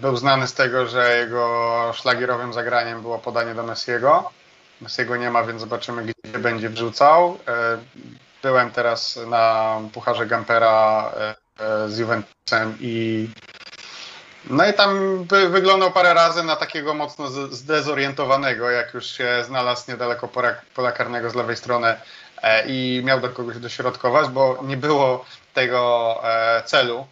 był 0.00 0.16
znany 0.16 0.46
z 0.46 0.54
tego, 0.54 0.86
że 0.86 1.16
jego 1.16 1.92
szlagierowym 1.94 2.52
zagraniem 2.52 3.02
było 3.02 3.18
podanie 3.18 3.54
do 3.54 3.62
Messiego. 3.62 4.30
Messiego 4.80 5.16
nie 5.16 5.30
ma, 5.30 5.42
więc 5.42 5.60
zobaczymy, 5.60 6.02
gdzie 6.02 6.38
będzie 6.38 6.68
wrzucał. 6.68 7.38
E, 7.48 7.78
Byłem 8.42 8.70
teraz 8.70 9.18
na 9.26 9.76
Pucharze 9.92 10.26
Gampera 10.26 11.10
e, 11.16 11.34
e, 11.64 11.88
z 11.88 11.98
Juventusem 11.98 12.76
i 12.80 13.28
no 14.50 14.66
i 14.66 14.74
tam 14.74 15.24
wyglądał 15.50 15.92
parę 15.92 16.14
razy 16.14 16.42
na 16.42 16.56
takiego 16.56 16.94
mocno 16.94 17.28
zdezorientowanego, 17.50 18.70
jak 18.70 18.94
już 18.94 19.06
się 19.06 19.44
znalazł 19.44 19.90
niedaleko 19.90 20.28
pola 20.74 20.92
karnego 20.92 21.30
z 21.30 21.34
lewej 21.34 21.56
strony 21.56 21.94
e, 22.42 22.66
i 22.66 23.02
miał 23.04 23.20
do 23.20 23.28
kogoś 23.28 23.58
dośrodkować, 23.58 24.28
bo 24.28 24.58
nie 24.62 24.76
było 24.76 25.24
tego 25.54 26.20
e, 26.24 26.62
celu, 26.62 27.06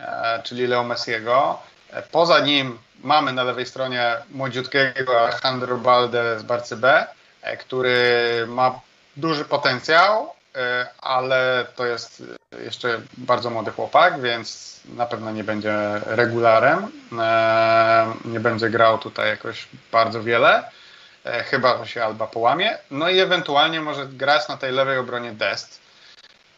e, 0.00 0.42
czyli 0.42 0.66
Leo 0.66 0.84
Messiego. 0.84 1.58
E, 1.94 2.02
Poza 2.02 2.40
nim 2.40 2.78
mamy 3.02 3.32
na 3.32 3.44
lewej 3.44 3.66
stronie 3.66 4.16
młodziutkiego 4.30 5.20
Alejandro 5.20 5.76
Balde 5.76 6.40
z 6.40 6.42
Barcy 6.42 6.76
B, 6.76 7.06
e, 7.42 7.56
który 7.56 8.06
ma 8.48 8.80
duży 9.16 9.44
potencjał, 9.44 10.30
e, 10.56 10.86
ale 11.00 11.66
to 11.76 11.86
jest 11.86 12.22
jeszcze 12.64 13.00
bardzo 13.16 13.50
młody 13.50 13.70
chłopak, 13.70 14.20
więc 14.20 14.80
na 14.84 15.06
pewno 15.06 15.30
nie 15.32 15.44
będzie 15.44 15.74
regularem. 16.06 16.88
Nie 18.24 18.40
będzie 18.40 18.70
grał 18.70 18.98
tutaj 18.98 19.28
jakoś 19.28 19.68
bardzo 19.92 20.22
wiele, 20.22 20.70
chyba 21.50 21.78
że 21.78 21.86
się 21.86 22.04
Alba 22.04 22.26
połamie. 22.26 22.78
No 22.90 23.08
i 23.08 23.20
ewentualnie 23.20 23.80
może 23.80 24.06
grać 24.06 24.48
na 24.48 24.56
tej 24.56 24.72
lewej 24.72 24.98
obronie 24.98 25.32
Dest. 25.32 25.83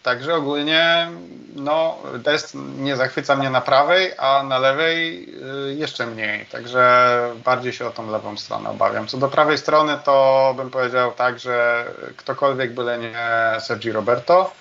Także 0.06 0.34
ogólnie 0.34 1.08
no, 1.54 1.98
Dest 2.18 2.54
nie 2.78 2.96
zachwyca 2.96 3.36
mnie 3.36 3.50
na 3.50 3.60
prawej, 3.60 4.12
a 4.18 4.42
na 4.42 4.58
lewej 4.58 5.28
y, 5.70 5.74
jeszcze 5.74 6.06
mniej. 6.06 6.46
Także 6.46 7.18
bardziej 7.44 7.72
się 7.72 7.86
o 7.86 7.90
tą 7.90 8.10
lewą 8.10 8.36
stronę 8.36 8.70
obawiam. 8.70 9.06
Co 9.06 9.18
do 9.18 9.28
prawej 9.28 9.58
strony, 9.58 9.98
to 10.04 10.54
bym 10.56 10.70
powiedział 10.70 11.12
tak, 11.12 11.38
że 11.38 11.84
ktokolwiek 12.16 12.74
byle 12.74 12.98
nie 12.98 13.14
Sergi 13.60 13.92
Roberto. 13.92 14.52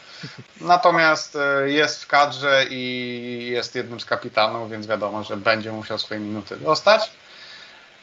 Natomiast 0.61 1.37
y, 1.65 1.71
jest 1.71 2.03
w 2.03 2.07
kadrze 2.07 2.65
i 2.69 3.49
jest 3.51 3.75
jednym 3.75 3.99
z 3.99 4.05
kapitanów, 4.05 4.71
więc 4.71 4.87
wiadomo, 4.87 5.23
że 5.23 5.37
będzie 5.37 5.71
musiał 5.71 5.99
swoje 5.99 6.19
minuty 6.19 6.57
dostać, 6.57 7.11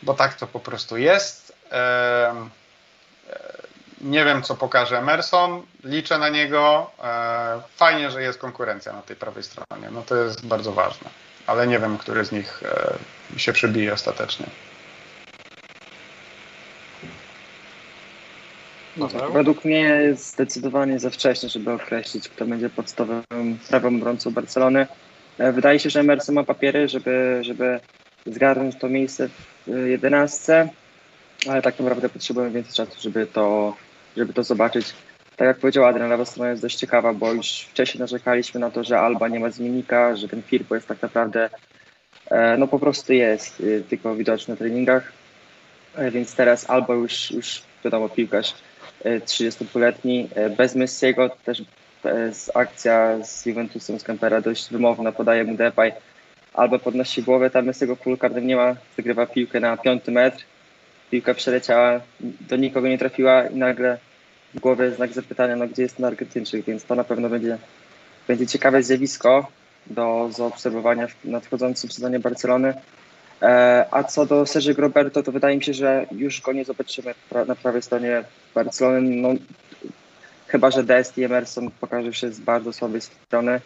bo 0.02 0.14
tak 0.14 0.34
to 0.34 0.46
po 0.46 0.60
prostu 0.60 0.96
jest. 0.96 1.52
Nie 4.02 4.24
wiem, 4.24 4.42
co 4.42 4.54
pokaże 4.54 4.98
Emerson. 4.98 5.62
Liczę 5.84 6.18
na 6.18 6.28
niego. 6.28 6.90
E, 7.04 7.60
Fajnie, 7.76 8.10
że 8.10 8.22
jest 8.22 8.38
konkurencja 8.38 8.92
na 8.92 9.02
tej 9.02 9.16
prawej 9.16 9.42
stronie. 9.42 9.88
No 9.92 10.02
to 10.02 10.16
jest 10.16 10.46
bardzo 10.46 10.72
ważne. 10.72 11.10
Ale 11.46 11.66
nie 11.66 11.78
wiem, 11.78 11.98
który 11.98 12.24
z 12.24 12.32
nich 12.32 12.62
e, 13.36 13.38
się 13.38 13.52
przebije 13.52 13.92
ostatecznie. 13.92 14.46
No 18.96 19.08
tak, 19.08 19.32
według 19.32 19.64
mnie 19.64 19.80
jest 19.80 20.32
zdecydowanie 20.32 20.98
za 20.98 21.10
wcześnie, 21.10 21.48
żeby 21.48 21.72
określić, 21.72 22.28
kto 22.28 22.46
będzie 22.46 22.70
podstawowym 22.70 23.58
prawym 23.68 23.96
obrońcą 23.96 24.30
Barcelony. 24.30 24.86
E, 25.38 25.52
Wydaje 25.52 25.78
się, 25.78 25.90
że 25.90 26.00
Emerson 26.00 26.34
ma 26.34 26.44
papiery, 26.44 26.88
żeby, 26.88 27.38
żeby 27.40 27.80
zgarnąć 28.26 28.74
to 28.78 28.88
miejsce 28.88 29.28
w 29.66 29.86
jedenastce, 29.86 30.68
ale 31.50 31.62
tak 31.62 31.78
naprawdę 31.78 32.08
potrzebujemy 32.08 32.52
więcej 32.52 32.72
czasu, 32.74 33.00
żeby 33.00 33.26
to, 33.26 33.74
żeby 34.16 34.32
to 34.32 34.42
zobaczyć. 34.42 34.94
Tak 35.36 35.48
jak 35.48 35.58
powiedział 35.58 35.84
Adrian, 35.84 36.10
lewa 36.10 36.24
strona 36.24 36.50
jest 36.50 36.62
dość 36.62 36.76
ciekawa, 36.76 37.12
bo 37.12 37.32
już 37.32 37.60
wcześniej 37.60 38.00
narzekaliśmy 38.00 38.60
na 38.60 38.70
to, 38.70 38.84
że 38.84 39.00
Alba 39.00 39.28
nie 39.28 39.40
ma 39.40 39.50
zmiennika, 39.50 40.16
że 40.16 40.28
ten 40.28 40.42
Firpo 40.42 40.74
jest 40.74 40.88
tak 40.88 41.02
naprawdę, 41.02 41.50
e, 42.30 42.56
no 42.56 42.68
po 42.68 42.78
prostu 42.78 43.12
jest, 43.12 43.60
y, 43.60 43.84
tylko 43.88 44.14
widoczny 44.14 44.54
na 44.54 44.58
treningach. 44.58 45.12
E, 45.96 46.10
Więc 46.10 46.34
teraz 46.34 46.70
albo 46.70 46.94
już, 46.94 47.30
już 47.30 47.62
wiadomo, 47.84 48.08
piłkarz 48.08 48.54
e, 49.04 49.20
32-letni, 49.20 50.28
e, 50.34 50.50
bez 50.50 50.74
Messiego, 50.74 51.30
też 51.44 51.62
z 52.32 52.56
akcja 52.56 53.24
z 53.24 53.46
Juventusem 53.46 54.00
z 54.00 54.04
Campera 54.04 54.40
dość 54.40 54.70
wymowna, 54.70 55.12
podaje 55.12 55.44
mu 55.44 55.56
Depay, 55.56 55.92
albo 56.54 56.78
podnosi 56.78 57.22
głowę, 57.22 57.50
tam 57.50 57.66
Messiego 57.66 57.96
w 57.96 57.98
polu 57.98 58.16
karnym 58.16 58.46
nie 58.46 58.56
ma, 58.56 58.76
wygrywa 58.96 59.26
piłkę 59.26 59.60
na 59.60 59.76
piąty 59.76 60.10
metr, 60.10 60.44
piłka 61.12 61.34
przeleciała, 61.34 62.00
do 62.20 62.56
nikogo 62.56 62.88
nie 62.88 62.98
trafiła 62.98 63.46
i 63.46 63.56
nagle 63.56 63.98
w 64.54 64.60
głowie 64.60 64.90
znak 64.90 65.12
zapytania, 65.12 65.56
no 65.56 65.68
gdzie 65.68 65.82
jest 65.82 65.96
ten 65.96 66.04
Argentyńczyk, 66.04 66.64
więc 66.64 66.84
to 66.84 66.94
na 66.94 67.04
pewno 67.04 67.28
będzie, 67.28 67.58
będzie 68.28 68.46
ciekawe 68.46 68.82
zjawisko 68.82 69.46
do 69.86 70.28
zaobserwowania 70.32 71.06
w 71.06 71.24
nadchodzącym 71.24 71.90
sezonie 71.90 72.18
Barcelony. 72.18 72.74
E, 73.42 73.86
A 73.90 74.04
co 74.04 74.26
do 74.26 74.46
Sergio 74.46 74.74
Roberto, 74.76 75.22
to 75.22 75.32
wydaje 75.32 75.56
mi 75.56 75.62
się, 75.62 75.74
że 75.74 76.06
już 76.12 76.40
go 76.40 76.52
nie 76.52 76.64
zobaczymy 76.64 77.14
na 77.46 77.54
prawej 77.54 77.82
stronie 77.82 78.24
Barcelony. 78.54 79.00
No, 79.00 79.28
chyba, 80.46 80.70
że 80.70 80.84
Dest 80.84 81.18
i 81.18 81.24
Emerson 81.24 81.70
pokaże 81.80 82.12
się 82.12 82.32
z 82.32 82.40
bardzo 82.40 82.72
słabej 82.72 83.00
strony. 83.00 83.60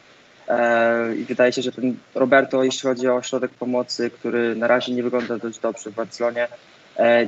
E, 0.48 1.16
I 1.16 1.24
wydaje 1.24 1.52
się, 1.52 1.62
że 1.62 1.72
ten 1.72 1.96
Roberto, 2.14 2.64
jeśli 2.64 2.82
chodzi 2.82 3.08
o 3.08 3.22
środek 3.22 3.50
pomocy, 3.50 4.10
który 4.10 4.56
na 4.56 4.66
razie 4.66 4.92
nie 4.92 5.02
wygląda 5.02 5.38
dość 5.38 5.58
dobrze 5.58 5.90
w 5.90 5.94
Barcelonie, 5.94 6.48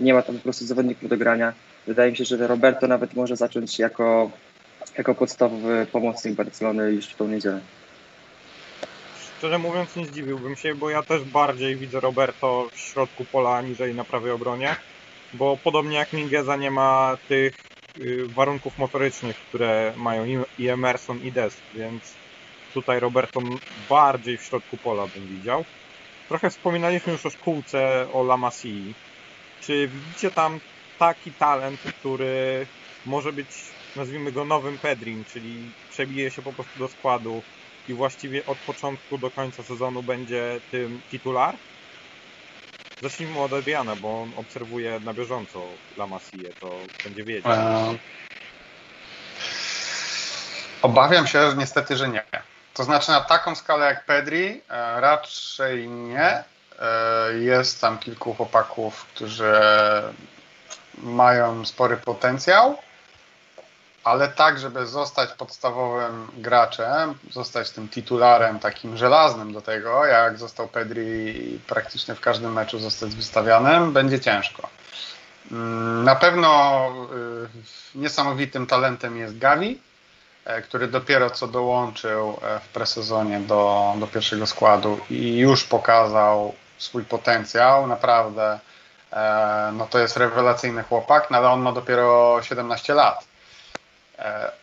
nie 0.01 0.15
ma 0.15 0.23
tam 0.23 0.37
po 0.37 0.43
prostu 0.43 0.65
zawodników 0.65 1.09
do 1.09 1.17
grania. 1.17 1.53
Wydaje 1.87 2.11
mi 2.11 2.17
się, 2.17 2.25
że 2.25 2.47
Roberto 2.47 2.87
nawet 2.87 3.15
może 3.15 3.37
zacząć 3.37 3.79
jako, 3.79 4.31
jako 4.99 5.15
podstawowy 5.15 5.87
pomocnik 5.93 6.35
Barcelony 6.35 6.93
już 6.93 7.07
w 7.07 7.17
tą 7.17 7.29
niedzielę. 7.29 7.61
Szczerze 9.39 9.59
mówiąc 9.59 9.97
nie 9.97 10.07
zdziwiłbym 10.07 10.57
się, 10.57 10.75
bo 10.75 10.91
ja 10.91 11.03
też 11.03 11.25
bardziej 11.25 11.77
widzę 11.77 12.01
Roberto 12.01 12.69
w 12.73 12.79
środku 12.79 13.25
pola 13.33 13.57
aniżeli 13.57 13.95
na 13.95 14.05
prawej 14.05 14.31
obronie, 14.31 14.77
bo 15.35 15.57
podobnie 15.65 15.97
jak 15.97 16.13
Mingeza 16.13 16.57
nie 16.57 16.71
ma 16.71 17.17
tych 17.29 17.55
y, 17.99 18.27
warunków 18.35 18.79
motorycznych, 18.79 19.37
które 19.37 19.93
mają 19.97 20.25
i- 20.59 20.69
Emerson 20.69 21.19
i 21.23 21.33
Dest, 21.33 21.63
więc 21.75 22.15
tutaj 22.75 23.01
Roberto 23.01 23.41
bardziej 23.89 24.39
w 24.39 24.43
środku 24.43 24.77
pola 24.77 25.07
bym 25.07 25.27
widział. 25.27 25.65
Trochę 26.29 26.51
wspominaliśmy 26.51 27.13
już 27.13 27.27
o 27.27 27.31
szkółce, 27.31 28.07
o 28.13 28.23
La 28.23 28.37
Masii. 28.37 28.95
Czy 29.69 29.89
widzicie 29.89 30.31
tam 30.31 30.61
taki 30.99 31.33
talent, 31.33 31.81
który 32.01 32.67
może 33.05 33.33
być, 33.33 33.49
nazwijmy 33.97 34.33
go 34.33 34.45
nowym 34.45 34.79
Pedrim, 34.79 35.25
czyli 35.25 35.73
przebije 35.89 36.31
się 36.31 36.43
po 36.43 36.53
prostu 36.53 36.79
do 36.79 36.89
składu 36.89 37.43
i 37.89 37.95
właściwie 37.95 38.47
od 38.47 38.59
początku 38.59 39.19
do 39.19 39.31
końca 39.31 39.63
sezonu 39.63 40.03
będzie 40.03 40.61
tym 40.71 41.03
titular? 41.11 41.55
Zacznijmy 43.03 43.39
od 43.39 43.53
Adriana, 43.53 43.97
bo 43.97 44.23
on 44.23 44.33
obserwuje 44.37 45.01
na 45.01 45.15
bieżąco 45.15 45.59
La 45.97 46.07
to 46.61 46.87
będzie 47.05 47.25
wiedział. 47.25 47.53
E, 47.53 47.99
Obawiam 50.83 51.27
się 51.27 51.51
że 51.51 51.57
niestety, 51.57 51.97
że 51.97 52.09
nie. 52.09 52.25
To 52.75 52.85
znaczy 52.85 53.11
na 53.11 53.21
taką 53.21 53.55
skalę 53.55 53.87
jak 53.87 54.07
Pedri 54.07 54.63
e, 54.69 55.01
raczej 55.01 55.89
nie. 55.89 56.45
E, 56.81 57.39
Jest 57.39 57.81
tam 57.81 57.99
kilku 57.99 58.35
chłopaków, 58.35 59.05
którzy 59.05 59.53
mają 61.03 61.65
spory 61.67 61.97
potencjał, 61.97 62.79
ale 64.05 64.29
tak, 64.29 64.59
żeby 64.59 64.87
zostać 64.87 65.31
podstawowym 65.31 66.29
graczem, 66.37 67.15
zostać 67.31 67.71
tym 67.71 67.89
titularem 67.89 68.59
takim 68.59 68.97
żelaznym 68.97 69.53
do 69.53 69.61
tego, 69.61 70.05
jak 70.07 70.39
został 70.39 70.69
Pedri 70.69 71.61
praktycznie 71.67 72.15
w 72.15 72.21
każdym 72.21 72.53
meczu 72.53 72.79
zostać 72.79 73.15
wystawianym, 73.15 73.93
będzie 73.93 74.21
ciężko. 74.21 74.69
Mm, 75.53 76.05
na 76.05 76.15
pewno 76.17 76.91
y, 77.95 77.99
niesamowitym 77.99 78.67
talentem 78.67 79.17
jest 79.17 79.39
Gavi, 79.39 79.81
e, 80.45 80.63
który 80.63 80.89
dopiero 80.89 81.31
co 81.31 81.47
dołączył 81.49 82.39
e, 82.43 82.61
w 82.61 82.69
presezonie 82.69 83.41
do, 83.41 83.95
do 84.01 84.07
pierwszego 84.07 84.47
składu 84.47 85.01
i 85.11 85.37
już 85.37 85.65
pokazał 85.65 86.55
swój 86.79 87.05
potencjał. 87.05 87.87
Naprawdę 87.87 88.59
e, 89.13 89.71
no 89.73 89.87
to 89.87 89.99
jest 89.99 90.17
rewelacyjny 90.17 90.83
chłopak, 90.83 91.31
no 91.31 91.37
ale 91.39 91.49
on 91.49 91.61
ma 91.61 91.73
dopiero 91.73 92.43
17 92.43 92.95
lat. 92.95 93.29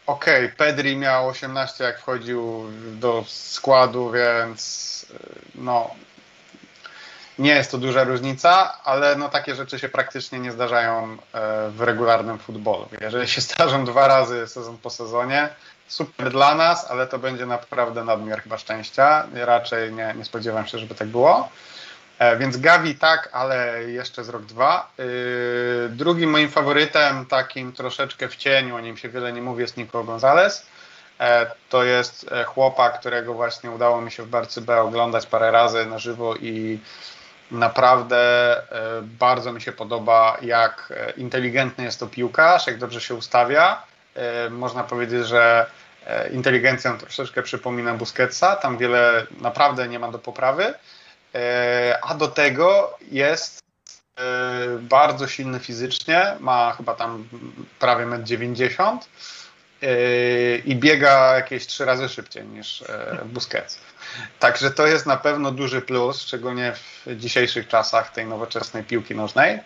Okej, 0.07 0.45
okay, 0.45 0.57
Pedri 0.57 0.97
miał 0.97 1.27
18 1.27 1.83
jak 1.83 1.99
wchodził 1.99 2.65
do 2.91 3.23
składu, 3.27 4.11
więc 4.11 5.05
no 5.55 5.89
nie 7.39 7.55
jest 7.55 7.71
to 7.71 7.77
duża 7.77 8.03
różnica, 8.03 8.83
ale 8.83 9.15
no 9.15 9.29
takie 9.29 9.55
rzeczy 9.55 9.79
się 9.79 9.89
praktycznie 9.89 10.39
nie 10.39 10.51
zdarzają 10.51 11.03
e, 11.13 11.17
w 11.69 11.81
regularnym 11.81 12.39
futbolu. 12.39 12.87
Jeżeli 13.01 13.27
się 13.27 13.41
zdarzą 13.51 13.85
dwa 13.85 14.07
razy 14.07 14.47
sezon 14.47 14.77
po 14.77 14.89
sezonie, 14.89 15.49
super 15.87 16.31
dla 16.31 16.55
nas, 16.55 16.91
ale 16.91 17.07
to 17.07 17.19
będzie 17.19 17.45
naprawdę 17.45 18.03
nadmiar 18.03 18.43
chyba 18.43 18.57
szczęścia. 18.57 19.27
Raczej 19.33 19.93
nie, 19.93 20.13
nie 20.17 20.25
spodziewam 20.25 20.67
się, 20.67 20.77
żeby 20.77 20.95
tak 20.95 21.07
było. 21.07 21.49
E, 22.19 22.37
więc 22.37 22.57
Gavi 22.57 22.95
tak, 22.95 23.29
ale 23.31 23.83
jeszcze 23.83 24.23
z 24.23 24.29
rok 24.29 24.41
dwa. 24.41 24.91
E, 24.99 25.03
drugim 25.89 26.29
moim 26.29 26.49
faworytem, 26.49 27.25
takim 27.25 27.73
troszeczkę 27.73 28.27
w 28.27 28.35
cieniu, 28.35 28.75
o 28.75 28.79
nim 28.79 28.97
się 28.97 29.09
wiele 29.09 29.33
nie 29.33 29.41
mówi, 29.41 29.61
jest 29.61 29.77
Nico 29.77 30.03
Gonzalez. 30.03 30.65
To 31.69 31.83
jest 31.83 32.29
chłopak, 32.45 32.99
którego 32.99 33.33
właśnie 33.33 33.71
udało 33.71 34.01
mi 34.01 34.11
się 34.11 34.23
w 34.23 34.27
Barcy 34.27 34.61
B 34.61 34.81
oglądać 34.81 35.25
parę 35.25 35.51
razy 35.51 35.85
na 35.85 35.99
żywo 35.99 36.35
i 36.35 36.79
Naprawdę 37.51 38.17
e, 38.57 39.01
bardzo 39.01 39.53
mi 39.53 39.61
się 39.61 39.71
podoba, 39.71 40.37
jak 40.41 40.93
e, 40.97 41.11
inteligentny 41.11 41.83
jest 41.83 41.99
to 41.99 42.07
piłkarz, 42.07 42.67
jak 42.67 42.77
dobrze 42.77 43.01
się 43.01 43.15
ustawia. 43.15 43.83
E, 44.15 44.49
można 44.49 44.83
powiedzieć, 44.83 45.27
że 45.27 45.65
inteligencją 46.31 46.97
troszeczkę 46.97 47.43
przypomina 47.43 47.93
Busquetsa, 47.93 48.55
tam 48.55 48.77
wiele 48.77 49.25
naprawdę 49.41 49.87
nie 49.87 49.99
ma 49.99 50.11
do 50.11 50.19
poprawy, 50.19 50.73
a 52.01 52.15
do 52.15 52.27
tego 52.27 52.97
jest 53.11 53.59
bardzo 54.81 55.27
silny 55.27 55.59
fizycznie, 55.59 56.35
ma 56.39 56.73
chyba 56.77 56.95
tam 56.95 57.27
prawie 57.79 58.05
1,90 58.05 58.91
m 58.91 58.99
i 60.65 60.75
biega 60.75 61.35
jakieś 61.35 61.67
trzy 61.67 61.85
razy 61.85 62.09
szybciej 62.09 62.45
niż 62.45 62.83
Busquets. 63.25 63.79
Także 64.39 64.71
to 64.71 64.87
jest 64.87 65.05
na 65.05 65.17
pewno 65.17 65.51
duży 65.51 65.81
plus, 65.81 66.21
szczególnie 66.21 66.73
w 66.73 67.15
dzisiejszych 67.17 67.67
czasach 67.67 68.11
tej 68.11 68.25
nowoczesnej 68.25 68.83
piłki 68.83 69.15
nożnej. 69.15 69.59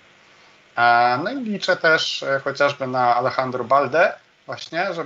No 1.24 1.32
i 1.32 1.44
liczę 1.44 1.76
też 1.76 2.24
e, 2.24 2.40
chociażby 2.44 2.88
na 2.88 3.16
Alejandro 3.16 3.64
Balde, 3.64 4.14
właśnie, 4.50 4.94
że 4.94 5.06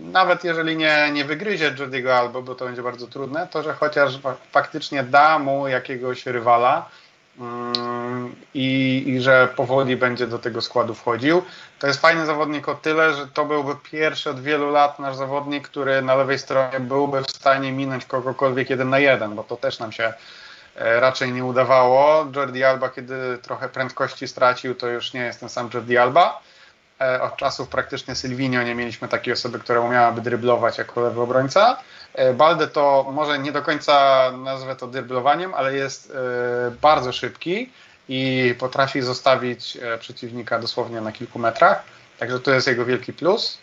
nawet 0.00 0.44
jeżeli 0.44 0.76
nie, 0.76 1.10
nie 1.12 1.24
wygryzie 1.24 1.74
Jordiego 1.78 2.16
Albo, 2.16 2.42
bo 2.42 2.54
to 2.54 2.64
będzie 2.64 2.82
bardzo 2.82 3.06
trudne, 3.06 3.48
to 3.50 3.62
że 3.62 3.74
chociaż 3.74 4.18
faktycznie 4.50 5.02
da 5.02 5.38
mu 5.38 5.68
jakiegoś 5.68 6.26
rywala, 6.26 6.90
Mm, 7.38 8.36
i, 8.54 9.04
i 9.06 9.20
że 9.20 9.48
powoli 9.56 9.96
będzie 9.96 10.26
do 10.26 10.38
tego 10.38 10.60
składu 10.60 10.94
wchodził. 10.94 11.42
To 11.78 11.86
jest 11.86 12.00
fajny 12.00 12.26
zawodnik 12.26 12.68
o 12.68 12.74
tyle, 12.74 13.14
że 13.14 13.26
to 13.26 13.44
byłby 13.44 13.76
pierwszy 13.90 14.30
od 14.30 14.40
wielu 14.40 14.70
lat 14.70 14.98
nasz 14.98 15.16
zawodnik, 15.16 15.68
który 15.68 16.02
na 16.02 16.14
lewej 16.14 16.38
stronie 16.38 16.80
byłby 16.80 17.22
w 17.22 17.30
stanie 17.30 17.72
minąć 17.72 18.04
kogokolwiek 18.04 18.70
jeden 18.70 18.90
na 18.90 18.98
jeden, 18.98 19.34
bo 19.34 19.44
to 19.44 19.56
też 19.56 19.78
nam 19.78 19.92
się 19.92 20.12
e, 20.76 21.00
raczej 21.00 21.32
nie 21.32 21.44
udawało. 21.44 22.26
Jordi 22.36 22.64
Alba, 22.64 22.88
kiedy 22.88 23.38
trochę 23.42 23.68
prędkości 23.68 24.28
stracił, 24.28 24.74
to 24.74 24.88
już 24.88 25.12
nie 25.12 25.20
jest 25.20 25.40
ten 25.40 25.48
sam 25.48 25.70
Jordi 25.74 25.98
Alba. 25.98 26.42
E, 27.00 27.22
od 27.22 27.36
czasów 27.36 27.68
praktycznie 27.68 28.14
Sylwinio 28.14 28.62
nie 28.62 28.74
mieliśmy 28.74 29.08
takiej 29.08 29.32
osoby, 29.32 29.58
która 29.58 29.80
umiałaby 29.80 30.20
dryblować 30.20 30.78
jako 30.78 31.00
lewy 31.00 31.20
obrońca. 31.20 31.76
E, 32.14 32.34
Balde 32.34 32.68
to 32.68 33.10
może 33.12 33.38
nie 33.38 33.52
do 33.52 33.62
końca 33.62 34.22
nazwę 34.44 34.76
to 34.76 34.86
dryblowaniem, 34.86 35.54
ale 35.54 35.74
jest 35.74 36.10
e, 36.10 36.70
bardzo 36.70 37.12
szybki 37.12 37.70
i 38.08 38.54
potrafi 38.58 39.02
zostawić 39.02 39.78
przeciwnika 40.00 40.58
dosłownie 40.58 41.00
na 41.00 41.12
kilku 41.12 41.38
metrach. 41.38 41.82
Także 42.18 42.40
to 42.40 42.50
jest 42.50 42.66
jego 42.66 42.84
wielki 42.84 43.12
plus. 43.12 43.58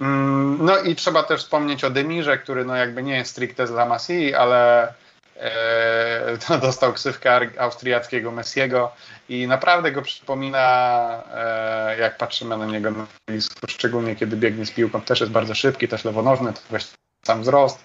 Mm, 0.00 0.58
no 0.60 0.78
i 0.78 0.94
trzeba 0.94 1.22
też 1.22 1.40
wspomnieć 1.40 1.84
o 1.84 1.90
Demirze, 1.90 2.38
który 2.38 2.64
no 2.64 2.76
jakby 2.76 3.02
nie 3.02 3.16
jest 3.16 3.30
stricte 3.30 3.66
z 3.66 3.70
La 3.70 3.86
Masii, 3.86 4.34
ale 4.34 4.92
E, 5.40 6.58
dostał 6.62 6.92
ksywkę 6.92 7.40
austriackiego 7.58 8.30
Messiego 8.32 8.92
i 9.28 9.46
naprawdę 9.46 9.92
go 9.92 10.02
przypomina, 10.02 11.22
e, 11.34 11.98
jak 11.98 12.16
patrzymy 12.16 12.56
na 12.56 12.66
niego 12.66 12.90
na 12.90 13.06
boisku, 13.28 13.66
szczególnie 13.68 14.16
kiedy 14.16 14.36
biegnie 14.36 14.66
z 14.66 14.70
piłką, 14.70 15.00
też 15.00 15.20
jest 15.20 15.32
bardzo 15.32 15.54
szybki, 15.54 15.88
też 15.88 16.04
lewonożny, 16.04 16.52
to 16.52 16.60
sam 17.26 17.42
wzrost. 17.42 17.78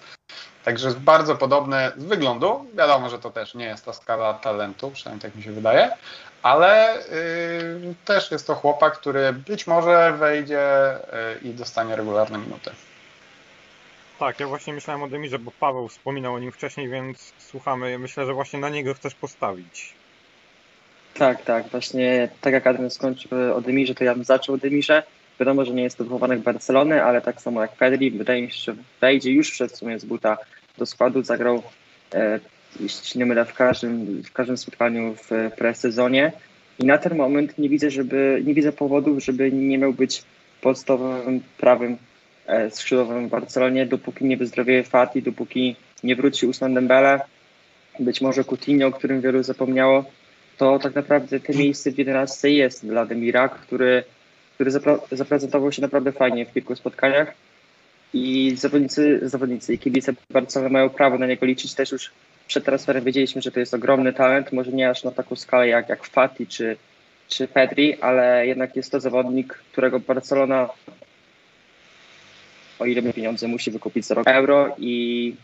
Także 0.64 0.86
jest 0.86 0.98
bardzo 0.98 1.36
podobny 1.36 1.92
z 1.96 2.04
wyglądu. 2.04 2.66
Wiadomo, 2.74 3.10
że 3.10 3.18
to 3.18 3.30
też 3.30 3.54
nie 3.54 3.64
jest 3.64 3.84
ta 3.84 3.92
skala 3.92 4.34
talentu, 4.34 4.90
przynajmniej 4.90 5.22
tak 5.22 5.34
mi 5.34 5.42
się 5.42 5.52
wydaje, 5.52 5.90
ale 6.42 7.00
y, 7.06 7.94
też 8.04 8.30
jest 8.30 8.46
to 8.46 8.54
chłopak, 8.54 8.98
który 8.98 9.32
być 9.32 9.66
może 9.66 10.12
wejdzie 10.12 10.94
y, 10.94 11.48
i 11.48 11.54
dostanie 11.54 11.96
regularne 11.96 12.38
minuty. 12.38 12.70
Tak, 14.22 14.40
ja 14.40 14.46
właśnie 14.46 14.72
myślałem 14.72 15.02
o 15.02 15.08
Demirze, 15.08 15.38
bo 15.38 15.50
Paweł 15.50 15.88
wspominał 15.88 16.34
o 16.34 16.38
nim 16.38 16.52
wcześniej, 16.52 16.88
więc 16.88 17.32
słuchamy. 17.38 17.98
Myślę, 17.98 18.26
że 18.26 18.34
właśnie 18.34 18.60
na 18.60 18.68
niego 18.68 18.94
chcesz 18.94 19.14
postawić. 19.14 19.94
Tak, 21.14 21.44
tak. 21.44 21.68
Właśnie 21.68 22.28
tak 22.40 22.52
jak 22.52 22.66
Adrian 22.66 22.90
skończył 22.90 23.30
o 23.54 23.60
Demirze, 23.60 23.94
to 23.94 24.04
ja 24.04 24.14
bym 24.14 24.24
zaczął 24.24 24.54
o 24.54 24.58
Demirze. 24.58 25.02
Wiadomo, 25.40 25.64
że 25.64 25.72
nie 25.72 25.82
jest 25.82 25.98
to 25.98 26.04
wychowanek 26.04 26.40
Barcelony, 26.40 27.04
ale 27.04 27.20
tak 27.20 27.40
samo 27.40 27.62
jak 27.62 27.76
Pedri, 27.76 28.10
wydaje 28.10 28.42
mi 28.42 28.50
się, 28.50 28.58
że 28.58 28.74
wejdzie 29.00 29.32
już 29.32 29.50
przed 29.50 29.76
sumie 29.76 29.98
z 29.98 30.04
buta 30.04 30.38
do 30.78 30.86
składu. 30.86 31.22
Zagrał, 31.22 31.62
e, 32.14 32.40
jeśli 32.80 33.18
nie 33.18 33.26
mylę, 33.26 33.44
w 33.44 33.54
każdym, 33.54 34.22
w 34.22 34.32
każdym 34.32 34.56
spotkaniu 34.56 35.14
w 35.14 35.50
presezonie. 35.56 36.32
I 36.78 36.84
na 36.84 36.98
ten 36.98 37.16
moment 37.16 37.58
nie 37.58 37.68
widzę, 37.68 37.90
żeby, 37.90 38.42
nie 38.44 38.54
widzę 38.54 38.72
powodów, 38.72 39.24
żeby 39.24 39.52
nie 39.52 39.78
miał 39.78 39.92
być 39.92 40.22
podstawowym 40.60 41.40
prawym 41.58 41.98
skrzydłowym 42.70 43.28
w 43.28 43.30
Barcelonie, 43.30 43.86
dopóki 43.86 44.24
nie 44.24 44.36
wyzdrowieje 44.36 44.82
Fati, 44.82 45.22
dopóki 45.22 45.76
nie 46.04 46.16
wróci 46.16 46.46
Usman 46.46 46.74
Dembele, 46.74 47.20
być 47.98 48.20
może 48.20 48.44
Coutinho, 48.44 48.86
o 48.86 48.92
którym 48.92 49.20
wielu 49.20 49.42
zapomniało, 49.42 50.04
to 50.58 50.78
tak 50.78 50.94
naprawdę 50.94 51.40
te 51.40 51.54
miejsce 51.54 51.92
w 51.92 51.98
11 51.98 52.50
jest 52.50 52.86
dla 52.86 53.06
Demira, 53.06 53.48
który, 53.48 54.04
który 54.54 54.70
zaprezentował 55.12 55.72
się 55.72 55.82
naprawdę 55.82 56.12
fajnie 56.12 56.46
w 56.46 56.52
kilku 56.52 56.76
spotkaniach. 56.76 57.34
I 58.14 58.54
zawodnicy, 58.56 59.20
zawodnicy 59.22 59.74
i 59.74 59.78
kibice 59.78 60.12
Barcelony 60.30 60.70
mają 60.70 60.90
prawo 60.90 61.18
na 61.18 61.26
niego 61.26 61.46
liczyć. 61.46 61.74
Też 61.74 61.92
już 61.92 62.10
przed 62.46 62.64
transferem 62.64 63.04
wiedzieliśmy, 63.04 63.42
że 63.42 63.50
to 63.50 63.60
jest 63.60 63.74
ogromny 63.74 64.12
talent, 64.12 64.52
może 64.52 64.72
nie 64.72 64.90
aż 64.90 65.04
na 65.04 65.10
taką 65.10 65.36
skalę 65.36 65.68
jak, 65.68 65.88
jak 65.88 66.04
Fati 66.04 66.46
czy, 66.46 66.76
czy 67.28 67.48
Pedri, 67.48 68.00
ale 68.00 68.46
jednak 68.46 68.76
jest 68.76 68.92
to 68.92 69.00
zawodnik, 69.00 69.54
którego 69.72 70.00
Barcelona 70.00 70.68
o 72.78 72.86
ile 72.86 73.12
pieniądze 73.12 73.48
musi 73.48 73.70
wykupić 73.70 74.06
za 74.06 74.14
rok 74.14 74.28
euro 74.28 74.74
i, 74.78 75.34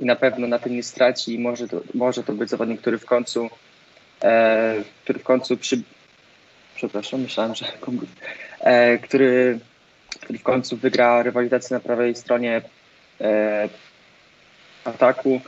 i 0.00 0.04
na 0.04 0.16
pewno 0.16 0.46
na 0.46 0.58
tym 0.58 0.76
nie 0.76 0.82
straci 0.82 1.34
i 1.34 1.38
może 1.38 1.68
to, 1.68 1.80
może 1.94 2.22
to 2.22 2.32
być 2.32 2.50
zawodnik, 2.50 2.80
który 2.80 2.98
w 2.98 3.06
końcu 3.06 3.50
e, 4.22 4.74
który 5.04 5.18
w 5.18 5.22
końcu 5.22 5.56
przy... 5.56 5.82
przepraszam, 6.76 7.20
myślałem, 7.20 7.54
że 7.54 7.66
e, 8.60 8.98
który, 8.98 9.58
który 10.20 10.38
w 10.38 10.42
końcu 10.42 10.76
wygra 10.76 11.22
rywalizację 11.22 11.74
na 11.74 11.80
prawej 11.80 12.14
stronie 12.14 12.62
e, 13.20 13.68
ataku 14.84 15.40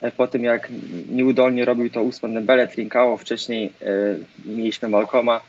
e, 0.00 0.10
po 0.10 0.26
tym 0.26 0.44
jak 0.44 0.68
nieudolnie 1.08 1.64
robił 1.64 1.90
to 1.90 2.02
Usman 2.02 2.34
Dembele, 2.34 2.68
Trincao, 2.68 3.16
wcześniej 3.16 3.72
e, 3.82 3.88
mieliśmy 4.44 4.88
Malcoma. 4.88 5.40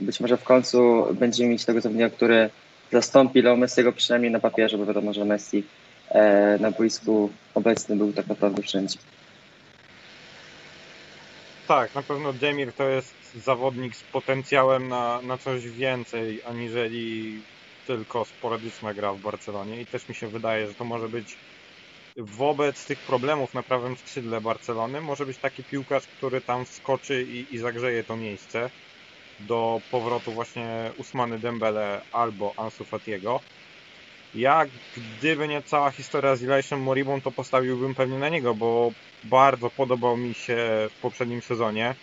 Być 0.00 0.20
może 0.20 0.36
w 0.36 0.44
końcu 0.44 1.06
będziemy 1.14 1.50
mieć 1.50 1.64
tego 1.64 1.80
zawodnika, 1.80 2.10
który 2.10 2.50
zastąpi 2.92 3.42
Leo 3.42 3.56
Messiego 3.56 3.92
przynajmniej 3.92 4.32
na 4.32 4.40
papierze, 4.40 4.78
bo 4.78 4.86
wiadomo, 4.86 5.12
że 5.12 5.24
Messi 5.24 5.62
e, 6.08 6.58
na 6.60 6.70
boisku 6.70 7.30
obecny 7.54 7.96
był 7.96 8.12
tak 8.12 8.26
naprawdę 8.26 8.62
wszędzie. 8.62 8.98
Tak, 11.68 11.94
na 11.94 12.02
pewno 12.02 12.32
Demir 12.32 12.72
to 12.72 12.88
jest 12.88 13.34
zawodnik 13.44 13.96
z 13.96 14.02
potencjałem 14.02 14.88
na, 14.88 15.22
na 15.22 15.38
coś 15.38 15.70
więcej, 15.70 16.40
aniżeli 16.46 17.42
tylko 17.86 18.24
sporadyczna 18.24 18.94
gra 18.94 19.12
w 19.12 19.20
Barcelonie 19.20 19.82
i 19.82 19.86
też 19.86 20.08
mi 20.08 20.14
się 20.14 20.28
wydaje, 20.28 20.68
że 20.68 20.74
to 20.74 20.84
może 20.84 21.08
być 21.08 21.36
wobec 22.16 22.86
tych 22.86 22.98
problemów 22.98 23.54
na 23.54 23.62
prawym 23.62 23.96
skrzydle 23.96 24.40
Barcelony, 24.40 25.00
może 25.00 25.26
być 25.26 25.38
taki 25.38 25.64
piłkarz, 25.64 26.06
który 26.16 26.40
tam 26.40 26.64
wskoczy 26.64 27.22
i, 27.22 27.54
i 27.54 27.58
zagrzeje 27.58 28.04
to 28.04 28.16
miejsce 28.16 28.70
do 29.46 29.80
powrotu 29.90 30.32
właśnie 30.32 30.90
Usmany 30.98 31.38
Dembele 31.38 32.00
albo 32.12 32.54
Ansu 32.56 32.84
Fatiego. 32.84 33.40
Ja, 34.34 34.64
gdyby 34.96 35.48
nie 35.48 35.62
cała 35.62 35.90
historia 35.90 36.36
z 36.36 36.44
Elishem 36.44 36.82
Moribą, 36.82 37.20
to 37.20 37.30
postawiłbym 37.30 37.94
pewnie 37.94 38.18
na 38.18 38.28
niego, 38.28 38.54
bo 38.54 38.92
bardzo 39.24 39.70
podobał 39.70 40.16
mi 40.16 40.34
się 40.34 40.56
w 40.90 41.00
poprzednim 41.02 41.42
sezonie 41.42 41.94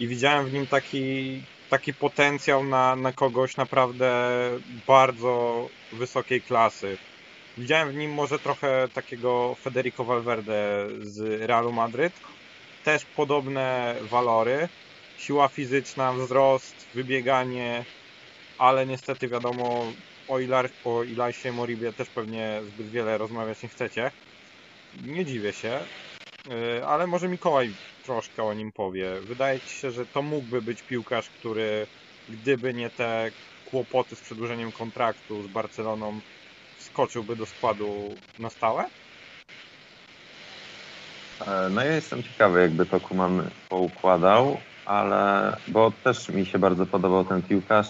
i 0.00 0.08
widziałem 0.08 0.46
w 0.46 0.52
nim 0.52 0.66
taki, 0.66 1.42
taki 1.70 1.94
potencjał 1.94 2.64
na, 2.64 2.96
na 2.96 3.12
kogoś 3.12 3.56
naprawdę 3.56 4.30
bardzo 4.86 5.68
wysokiej 5.92 6.40
klasy. 6.40 6.96
Widziałem 7.58 7.92
w 7.92 7.94
nim 7.94 8.12
może 8.12 8.38
trochę 8.38 8.88
takiego 8.94 9.54
Federico 9.62 10.04
Valverde 10.04 10.88
z 11.02 11.42
Realu 11.42 11.72
Madryt. 11.72 12.12
Też 12.84 13.04
podobne 13.04 13.94
walory. 14.10 14.68
Siła 15.20 15.48
fizyczna, 15.48 16.12
wzrost, 16.12 16.88
wybieganie, 16.94 17.84
ale 18.58 18.86
niestety 18.86 19.28
wiadomo, 19.28 19.92
o, 20.28 20.38
Ilar, 20.38 20.70
o 20.84 21.04
Ilaisie 21.04 21.52
Moribie 21.52 21.92
też 21.92 22.08
pewnie 22.08 22.60
zbyt 22.64 22.90
wiele 22.90 23.18
rozmawiać 23.18 23.62
nie 23.62 23.68
chcecie. 23.68 24.10
Nie 24.92 25.24
dziwię 25.24 25.52
się, 25.52 25.80
yy, 26.46 26.86
ale 26.86 27.06
może 27.06 27.28
Mikołaj 27.28 27.74
troszkę 28.02 28.42
o 28.42 28.54
nim 28.54 28.72
powie. 28.72 29.20
Wydaje 29.28 29.60
ci 29.60 29.74
się, 29.80 29.90
że 29.90 30.06
to 30.06 30.22
mógłby 30.22 30.62
być 30.62 30.82
piłkarz, 30.82 31.30
który 31.30 31.86
gdyby 32.28 32.74
nie 32.74 32.90
te 32.90 33.30
kłopoty 33.64 34.16
z 34.16 34.20
przedłużeniem 34.20 34.72
kontraktu 34.72 35.42
z 35.42 35.46
Barceloną, 35.46 36.20
wskoczyłby 36.76 37.36
do 37.36 37.46
składu 37.46 38.16
na 38.38 38.50
stałe? 38.50 38.84
E, 41.46 41.68
No 41.70 41.84
ja 41.84 41.94
jestem 41.94 42.22
ciekawy, 42.22 42.60
jakby 42.60 42.86
to 42.86 43.00
Kuman 43.00 43.50
poukładał, 43.68 44.60
ale 44.90 45.56
bo 45.68 45.92
też 46.04 46.28
mi 46.28 46.46
się 46.46 46.58
bardzo 46.58 46.86
podobał 46.86 47.24
ten 47.24 47.42
piłkarz. 47.42 47.88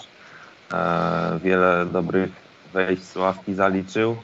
E, 0.72 1.38
Wiele 1.42 1.86
dobrych 1.86 2.30
wejść 2.72 3.02
z 3.02 3.16
ławki 3.16 3.54
zaliczył. 3.54 4.16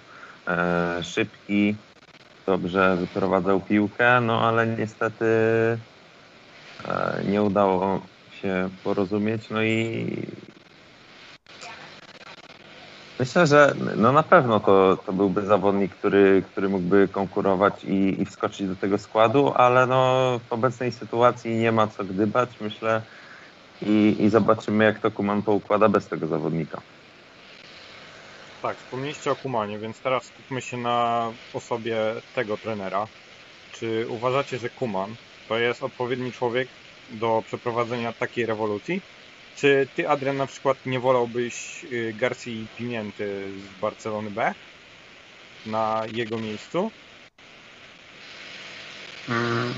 E, 0.48 1.04
Szybki, 1.04 1.76
dobrze 2.46 2.96
wyprowadzał 2.96 3.60
piłkę, 3.60 4.20
no 4.20 4.40
ale 4.48 4.66
niestety 4.66 5.26
e, 6.88 7.22
nie 7.28 7.42
udało 7.42 8.00
się 8.42 8.68
porozumieć. 8.84 9.50
No 9.50 9.62
i 9.62 10.06
myślę, 13.18 13.46
że 13.46 13.74
no 13.96 14.12
na 14.12 14.22
pewno 14.22 14.60
to, 14.60 14.96
to 14.96 15.12
byłby 15.12 15.46
zawodnik, 15.46 15.96
który, 15.96 16.42
który 16.42 16.68
mógłby 16.68 17.08
konkurować 17.08 17.84
i, 17.84 18.22
i 18.22 18.26
wskoczyć 18.26 18.66
do 18.66 18.76
tego 18.76 18.98
składu, 18.98 19.52
ale 19.54 19.86
no 19.86 20.40
w 20.50 20.52
obecnej 20.52 20.92
sytuacji 20.92 21.56
nie 21.56 21.72
ma 21.72 21.86
co 21.86 22.04
gdybać, 22.04 22.60
myślę. 22.60 23.02
I, 23.80 24.16
i 24.24 24.28
zobaczymy, 24.30 24.84
jak 24.84 25.00
to 25.02 25.10
Kuman 25.10 25.42
poukłada 25.42 25.88
bez 25.88 26.08
tego 26.08 26.26
zawodnika. 26.26 26.82
Tak, 28.62 28.78
wspomnieliście 28.78 29.30
o 29.30 29.36
Kumanie, 29.36 29.78
więc 29.78 30.00
teraz 30.00 30.24
skupmy 30.26 30.62
się 30.62 30.76
na 30.76 31.32
osobie 31.52 32.20
tego 32.32 32.58
trenera. 32.58 33.06
Czy 33.70 34.06
uważacie, 34.08 34.58
że 34.58 34.70
Kuman 34.70 35.14
to 35.48 35.58
jest 35.58 35.82
odpowiedni 35.82 36.32
człowiek 36.32 36.68
do 37.08 37.42
przeprowadzenia 37.46 38.12
takiej 38.12 38.46
rewolucji? 38.46 39.02
Czy 39.56 39.88
ty, 39.96 40.08
Adrian, 40.08 40.36
na 40.36 40.46
przykład 40.46 40.76
nie 40.86 41.00
wolałbyś 41.00 41.84
y, 41.92 42.14
Garcji 42.16 42.66
Pimienty 42.76 43.50
z 43.58 43.80
Barcelony 43.80 44.30
B 44.30 44.54
na 45.66 46.02
jego 46.12 46.38
miejscu? 46.38 46.90
Mm. 49.28 49.74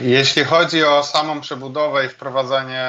Jeśli 0.00 0.44
chodzi 0.44 0.84
o 0.84 1.02
samą 1.02 1.40
przebudowę 1.40 2.06
i 2.06 2.08
wprowadzenie 2.08 2.88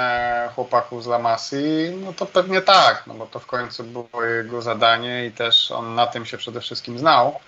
chłopaków 0.56 1.04
z 1.04 1.08
La 1.08 1.20
Masji, 1.20 1.92
no 2.06 2.14
to 2.14 2.26
pewnie 2.26 2.62
tak, 2.62 3.04
no 3.08 3.14
bo 3.14 3.26
to 3.26 3.40
w 3.40 3.46
końcu 3.46 3.84
było 3.84 4.24
jego 4.24 4.62
zadanie 4.62 5.26
i 5.26 5.32
też 5.32 5.72
on 5.72 5.96
na 5.96 6.08
tym 6.08 6.26
się 6.26 6.38
przede 6.38 6.62
wszystkim 6.62 7.00
znał. 7.00 7.40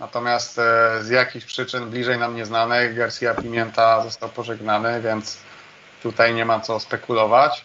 Natomiast 0.00 0.58
e, 0.58 0.98
z 1.04 1.08
jakichś 1.08 1.46
przyczyn 1.46 1.90
bliżej 1.90 2.18
nam 2.18 2.36
nieznanych 2.36 2.96
Garcia 2.96 3.34
Pimienta 3.34 4.02
został 4.02 4.28
pożegnany, 4.28 5.02
więc 5.02 5.38
tutaj 6.02 6.34
nie 6.34 6.44
ma 6.44 6.60
co 6.60 6.80
spekulować. 6.80 7.64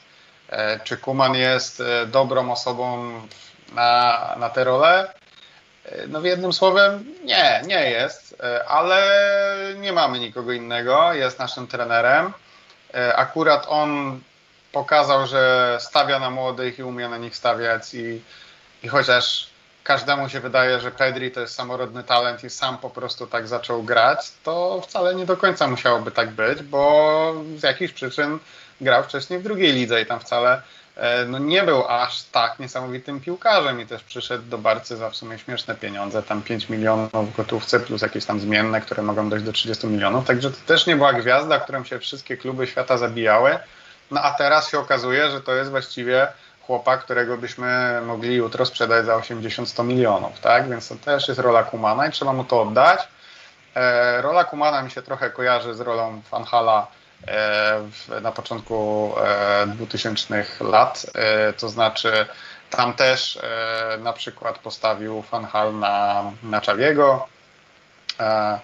E, 0.49 0.79
Czy 0.79 0.97
Kuman 0.97 1.35
jest 1.35 1.81
e, 1.81 2.05
dobrą 2.05 2.51
osobą 2.51 3.11
na, 3.73 4.35
na 4.39 4.49
tę 4.49 4.63
rolę? 4.63 5.13
E, 5.85 6.07
No 6.07 6.21
w 6.21 6.25
jednym 6.25 6.53
słowem 6.53 7.15
nie, 7.23 7.61
nie 7.65 7.89
jest, 7.89 8.35
ale 8.67 9.01
nie 9.77 9.93
mamy 9.93 10.19
nikogo 10.19 10.51
innego, 10.51 11.13
jest 11.13 11.39
naszym 11.39 11.67
trenerem. 11.67 12.33
Akurat 13.15 13.65
on 13.69 14.21
pokazał, 14.71 15.27
że 15.27 15.77
stawia 15.81 16.19
na 16.19 16.29
młodych 16.29 16.79
i 16.79 16.83
umie 16.83 17.09
na 17.09 17.17
nich 17.17 17.35
stawiać 17.35 17.93
i, 17.93 18.21
i 18.83 18.87
chociaż 18.87 19.47
każdemu 19.85 20.29
się 20.29 20.39
wydaje, 20.39 20.79
że 20.79 20.91
Pedri 20.91 21.31
to 21.31 21.41
jest 21.41 21.55
samorodny 21.55 22.03
talent 22.03 22.43
i 22.43 22.49
sam 22.49 22.77
po 22.77 22.89
prostu 22.89 23.27
tak 23.27 23.47
zaczął 23.47 23.83
grać, 23.83 24.31
to 24.43 24.81
wcale 24.81 25.15
nie 25.15 25.25
do 25.25 25.37
końca 25.37 25.67
musiałoby 25.67 26.11
tak 26.11 26.29
być, 26.29 26.63
bo 26.63 27.33
z 27.57 27.63
jakichś 27.63 27.93
przyczyn 27.93 28.39
grał 28.81 29.03
wcześniej 29.03 29.39
w 29.39 29.43
drugiej 29.43 29.73
lidze 29.73 30.01
i 30.01 30.05
tam 30.05 30.19
wcale 30.19 30.61
e, 30.95 31.25
no 31.25 31.39
nie 31.39 31.63
był 31.63 31.87
aż 31.87 32.23
tak 32.23 32.59
niesamowitym 32.59 33.21
piłkarzem 33.21 33.81
i 33.81 33.85
też 33.85 34.03
przyszedł 34.03 34.43
do 34.49 34.57
Barcy 34.57 34.97
za 34.97 35.09
w 35.09 35.15
sumie 35.15 35.39
śmieszne 35.39 35.75
pieniądze, 35.75 36.23
tam 36.23 36.41
5 36.41 36.69
milionów 36.69 37.33
w 37.33 37.37
gotówce 37.37 37.79
plus 37.79 38.01
jakieś 38.01 38.25
tam 38.25 38.39
zmienne, 38.39 38.81
które 38.81 39.03
mogą 39.03 39.29
dojść 39.29 39.45
do 39.45 39.53
30 39.53 39.87
milionów, 39.87 40.25
także 40.25 40.51
to 40.51 40.57
też 40.65 40.87
nie 40.87 40.95
była 40.95 41.13
gwiazda, 41.13 41.59
którą 41.59 41.83
się 41.83 41.99
wszystkie 41.99 42.37
kluby 42.37 42.67
świata 42.67 42.97
zabijały, 42.97 43.59
no 44.11 44.21
a 44.21 44.31
teraz 44.31 44.69
się 44.69 44.79
okazuje, 44.79 45.31
że 45.31 45.41
to 45.41 45.55
jest 45.55 45.69
właściwie 45.69 46.27
chłopak, 46.67 47.04
którego 47.04 47.38
byśmy 47.38 48.01
mogli 48.01 48.36
jutro 48.36 48.65
sprzedać 48.65 49.06
za 49.06 49.17
80-100 49.17 49.86
milionów, 49.86 50.39
tak, 50.39 50.69
więc 50.69 50.88
to 50.88 50.95
też 50.95 51.28
jest 51.28 51.39
rola 51.39 51.63
Kumana 51.63 52.08
i 52.08 52.12
trzeba 52.12 52.34
mu 52.34 52.43
to 52.43 52.62
oddać. 52.62 53.08
E, 53.75 54.21
rola 54.21 54.43
Kumana 54.43 54.82
mi 54.82 54.91
się 54.91 55.01
trochę 55.01 55.30
kojarzy 55.30 55.73
z 55.73 55.80
rolą 55.80 56.21
Fanhala 56.21 56.88
e, 57.28 58.21
na 58.21 58.32
początku 58.32 59.12
e, 59.23 59.67
2000 59.67 60.45
lat, 60.62 61.06
e, 61.13 61.54
to 61.54 61.69
znaczy 61.69 62.25
tam 62.69 62.93
też 62.93 63.38
e, 63.43 63.97
na 63.97 64.13
przykład 64.13 64.60
postawił 64.60 65.21
Fanhal 65.21 65.80
na, 65.80 66.23
na 66.43 66.62
Czawiego. 66.62 67.28
E, 68.19 68.60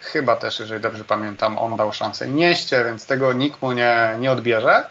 chyba 0.00 0.36
też, 0.36 0.60
jeżeli 0.60 0.80
dobrze 0.80 1.04
pamiętam, 1.04 1.58
on 1.58 1.76
dał 1.76 1.92
szansę 1.92 2.28
Nieście, 2.28 2.84
więc 2.84 3.06
tego 3.06 3.32
nikt 3.32 3.62
mu 3.62 3.72
nie, 3.72 4.16
nie 4.18 4.32
odbierze. 4.32 4.86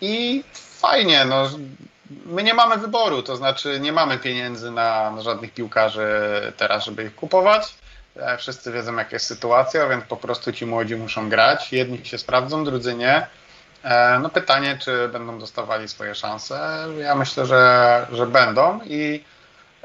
I 0.00 0.44
fajnie, 0.86 1.24
no, 1.24 1.50
my 2.26 2.42
nie 2.42 2.54
mamy 2.54 2.76
wyboru, 2.76 3.22
to 3.22 3.36
znaczy 3.36 3.80
nie 3.80 3.92
mamy 3.92 4.18
pieniędzy 4.18 4.70
na, 4.70 5.12
żadnych 5.22 5.54
piłkarzy 5.54 6.08
teraz, 6.56 6.84
żeby 6.84 7.04
ich 7.04 7.14
kupować. 7.14 7.74
E, 8.16 8.36
Wszyscy 8.38 8.72
wiedzą, 8.72 8.96
jaka 8.96 9.10
jest 9.12 9.26
sytuacja, 9.26 9.88
więc 9.88 10.04
po 10.04 10.16
prostu 10.16 10.52
ci 10.52 10.66
młodzi 10.66 10.96
muszą 10.96 11.28
grać. 11.28 11.72
Jedni 11.72 12.06
się 12.06 12.18
sprawdzą, 12.18 12.64
drudzy 12.64 12.94
nie. 12.94 13.26
E, 13.84 14.18
No 14.18 14.28
pytanie, 14.28 14.78
czy 14.82 15.08
będą 15.08 15.38
dostawali 15.38 15.88
swoje 15.88 16.14
szanse. 16.14 16.86
Ja 16.98 17.14
myślę, 17.14 17.46
że, 17.46 18.06
że 18.12 18.26
będą 18.26 18.80
i, 18.84 19.24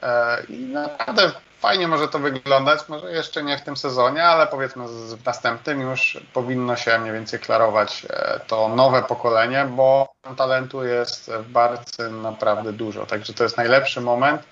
e, 0.02 0.44
i 0.50 0.54
naprawdę 0.60 1.32
fajnie 1.60 1.88
może 1.88 2.08
to 2.08 2.19
wyglądać. 2.19 2.89
Może 2.89 3.12
jeszcze 3.12 3.43
nie 3.43 3.58
w 3.58 3.62
tym 3.62 3.78
sezonie, 3.78 4.24
ale 4.24 4.48
powiedzmy 4.48 4.88
w 4.88 5.26
następnym 5.26 5.82
już 5.82 6.19
powinno 6.34 6.76
się 6.76 7.00
mniej 7.00 7.13
więcej 7.13 7.39
klarować 7.39 8.06
e, 8.10 8.39
to 8.48 8.67
nowe 8.67 9.04
pokolenie, 9.04 9.65
bo 9.65 10.13
talentu 10.38 10.84
jest 10.84 11.32
w 11.32 11.50
Barcy 11.50 12.10
naprawdę 12.10 12.74
dużo. 12.74 13.06
Także 13.06 13.34
to 13.34 13.43
jest 13.43 13.58
najlepszy 13.58 14.02
moment. 14.02 14.43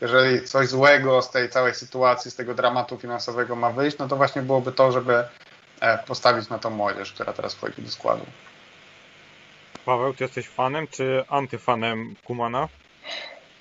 Jeżeli 0.00 0.44
coś 0.44 0.68
złego 0.68 1.22
z 1.22 1.30
tej 1.30 1.50
całej 1.50 1.74
sytuacji, 1.74 2.30
z 2.30 2.36
tego 2.36 2.54
dramatu 2.54 2.98
finansowego 2.98 3.56
ma 3.56 3.70
wyjść, 3.70 3.98
no 3.98 4.08
to 4.08 4.16
właśnie 4.16 4.42
byłoby 4.42 4.72
to, 4.72 4.92
żeby 4.92 5.24
e, 5.80 5.98
postawić 5.98 6.48
na 6.48 6.58
tą 6.58 6.70
młodzież, 6.70 7.12
która 7.12 7.32
teraz 7.32 7.54
wchodzi 7.54 7.82
do 7.82 7.90
składu. 7.90 8.26
Paweł, 9.84 10.14
ty 10.14 10.24
jesteś 10.24 10.48
fanem 10.48 10.86
czy 10.86 11.24
antyfanem 11.28 12.14
Kumana? 12.24 12.68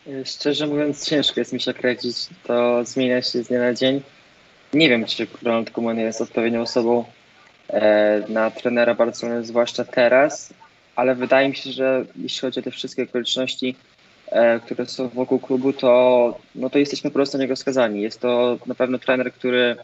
Y, 0.08 0.26
Szczerze 0.26 0.68
mówiąc, 0.68 1.06
ciężko 1.06 1.40
jest 1.40 1.54
mi 1.54 1.60
się 1.60 1.72
określić. 1.72 2.16
To 2.44 2.86
zmienia 2.86 3.22
się 3.22 3.44
z 3.44 3.48
dnia 3.48 3.60
na 3.60 3.74
dzień. 3.74 4.02
Nie 4.74 4.90
wiem, 4.90 5.06
czy 5.06 5.28
Ronald 5.44 5.72
Koeman 5.72 6.00
jest 6.00 6.22
odpowiednią 6.22 6.62
osobą 6.62 7.06
e, 7.70 8.24
na 8.30 8.52
trenera 8.52 8.96
Barcelony, 8.96 9.46
zwłaszcza 9.46 9.86
teraz, 9.86 10.54
ale 10.96 11.16
wydaje 11.16 11.50
mi 11.50 11.56
się, 11.56 11.72
że 11.72 12.06
jeśli 12.16 12.42
chodzi 12.42 12.60
o 12.60 12.64
te 12.64 12.72
wszystkie 12.72 13.04
okoliczności, 13.04 13.76
e, 14.32 14.60
które 14.60 14.86
są 14.86 15.10
wokół 15.10 15.40
klubu, 15.40 15.74
to, 15.74 16.38
no 16.56 16.70
to 16.70 16.80
jesteśmy 16.80 17.10
po 17.10 17.14
prostu 17.14 17.38
na 17.38 17.44
niego 17.44 17.56
skazani. 17.56 18.02
Jest 18.02 18.20
to 18.20 18.58
na 18.66 18.76
pewno 18.76 19.00
trener, 19.00 19.34
który, 19.34 19.76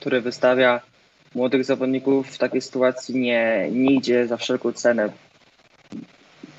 który 0.00 0.20
wystawia 0.20 0.80
młodych 1.34 1.64
zawodników 1.64 2.28
w 2.28 2.38
takiej 2.38 2.60
sytuacji, 2.60 3.20
nie, 3.20 3.68
nie 3.72 3.94
idzie 3.94 4.26
za 4.26 4.36
wszelką 4.36 4.72
cenę 4.72 5.08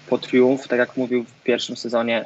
po 0.10 0.18
triumf, 0.18 0.68
tak 0.68 0.80
jak 0.80 0.98
mówił 0.98 1.24
w 1.24 1.44
pierwszym 1.44 1.78
sezonie, 1.78 2.26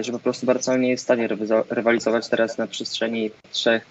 że 0.00 0.12
po 0.12 0.18
prostu 0.18 0.46
Barcelona 0.46 0.82
nie 0.82 0.90
jest 0.90 1.04
w 1.04 1.06
stanie 1.06 1.28
rywa- 1.28 1.64
rywalizować 1.70 2.28
teraz 2.28 2.58
na 2.58 2.66
przestrzeni 2.66 3.30
trzech 3.50 3.86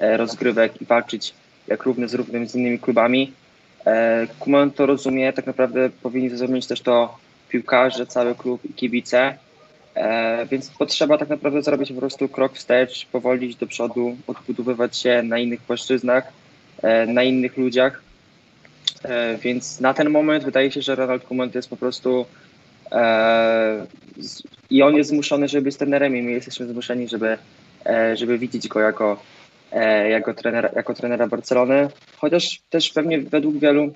e, 0.00 0.16
rozgrywek 0.16 0.82
i 0.82 0.84
walczyć 0.84 1.34
jak 1.68 1.82
równy 1.82 2.08
z 2.08 2.14
równym 2.14 2.48
z 2.48 2.54
innymi 2.54 2.78
klubami. 2.78 3.32
E, 3.86 4.26
Kuman 4.38 4.70
to 4.70 4.86
rozumie, 4.86 5.32
tak 5.32 5.46
naprawdę 5.46 5.90
powinni 6.02 6.28
zrozumieć 6.28 6.66
też 6.66 6.80
to 6.80 7.18
piłkarze, 7.48 8.06
cały 8.06 8.34
klub 8.34 8.64
i 8.64 8.72
kibice. 8.72 9.38
E, 9.94 10.46
więc 10.46 10.70
potrzeba 10.70 11.18
tak 11.18 11.28
naprawdę 11.28 11.62
zrobić 11.62 11.92
po 11.92 12.00
prostu 12.00 12.28
krok 12.28 12.54
wstecz, 12.54 13.06
powoli 13.06 13.48
iść 13.48 13.58
do 13.58 13.66
przodu, 13.66 14.16
odbudowywać 14.26 14.96
się 14.96 15.22
na 15.22 15.38
innych 15.38 15.60
płaszczyznach, 15.60 16.32
e, 16.82 17.06
na 17.06 17.22
innych 17.22 17.56
ludziach. 17.56 18.02
E, 19.04 19.38
więc 19.38 19.80
na 19.80 19.94
ten 19.94 20.10
moment 20.10 20.44
wydaje 20.44 20.70
się, 20.70 20.82
że 20.82 20.94
Ronald 20.94 21.24
Koeman 21.24 21.50
jest 21.54 21.70
po 21.70 21.76
prostu 21.76 22.26
e, 22.92 23.86
i 24.72 24.82
on 24.82 24.96
jest 24.96 25.10
zmuszony, 25.10 25.48
żeby 25.48 25.62
być 25.62 25.76
trenerem 25.76 26.16
i 26.16 26.22
my 26.22 26.30
jesteśmy 26.30 26.66
zmuszeni, 26.66 27.08
żeby, 27.08 27.38
e, 27.86 28.16
żeby 28.16 28.38
widzieć 28.38 28.68
go 28.68 28.80
jako, 28.80 29.22
e, 29.72 30.10
jako, 30.10 30.34
trenera, 30.34 30.70
jako 30.76 30.94
trenera 30.94 31.26
Barcelony. 31.26 31.88
Chociaż 32.16 32.60
też 32.70 32.90
pewnie 32.90 33.20
według 33.20 33.58
wielu 33.58 33.92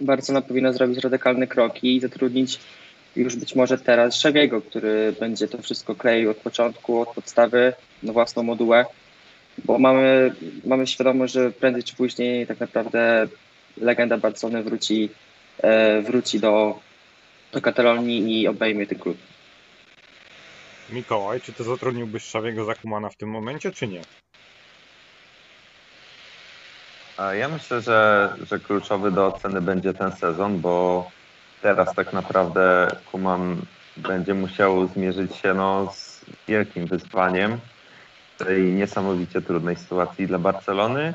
Barcelona 0.00 0.46
powinna 0.46 0.72
zrobić 0.72 0.98
radykalne 0.98 1.46
kroki 1.46 1.96
i 1.96 2.00
zatrudnić 2.00 2.58
już 3.16 3.36
być 3.36 3.54
może 3.54 3.78
teraz 3.78 4.16
Szewiego, 4.16 4.60
który 4.60 5.14
będzie 5.20 5.48
to 5.48 5.58
wszystko 5.62 5.94
kleił 5.94 6.30
od 6.30 6.36
początku, 6.36 7.00
od 7.00 7.08
podstawy 7.08 7.72
na 8.02 8.12
własną 8.12 8.42
modułę, 8.42 8.84
bo 9.64 9.78
mamy, 9.78 10.34
mamy 10.64 10.86
świadomość, 10.86 11.34
że 11.34 11.50
prędzej 11.50 11.82
czy 11.82 11.96
później 11.96 12.46
tak 12.46 12.60
naprawdę 12.60 13.28
legenda 13.76 14.18
Barcelony 14.18 14.62
wróci, 14.62 15.08
e, 15.62 16.02
wróci 16.02 16.40
do, 16.40 16.78
do 17.52 17.60
Katalonii 17.60 18.40
i 18.40 18.48
obejmie 18.48 18.86
ten 18.86 18.98
klub. 18.98 19.16
Mikołaj, 20.90 21.40
czy 21.40 21.52
ty 21.52 21.64
zatrudniłbyś 21.64 22.24
Szawiego 22.24 22.64
Zakumana 22.64 23.08
w 23.08 23.16
tym 23.16 23.28
momencie, 23.28 23.72
czy 23.72 23.88
nie? 23.88 24.02
Ja 27.38 27.48
myślę, 27.48 27.80
że, 27.80 28.32
że 28.42 28.58
kluczowy 28.58 29.10
do 29.10 29.26
oceny 29.26 29.60
będzie 29.60 29.94
ten 29.94 30.12
sezon, 30.12 30.60
bo 30.60 31.10
teraz 31.62 31.94
tak 31.94 32.12
naprawdę 32.12 32.88
Kuman 33.12 33.62
będzie 33.96 34.34
musiał 34.34 34.86
zmierzyć 34.86 35.36
się 35.36 35.54
no, 35.54 35.92
z 35.92 36.24
wielkim 36.48 36.86
wyzwaniem 36.86 37.58
tej 38.38 38.62
niesamowicie 38.62 39.42
trudnej 39.42 39.76
sytuacji 39.76 40.26
dla 40.26 40.38
Barcelony. 40.38 41.14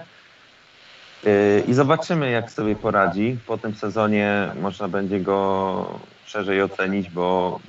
Yy, 1.24 1.64
I 1.68 1.74
zobaczymy, 1.74 2.32
jak 2.32 2.52
sobie 2.52 2.76
poradzi. 2.76 3.38
Po 3.48 3.58
tym 3.58 3.76
sezonie 3.76 4.52
można 4.62 4.88
będzie 4.88 5.20
go 5.20 6.00
szerzej 6.26 6.62
ocenić, 6.62 7.10
bo, 7.10 7.60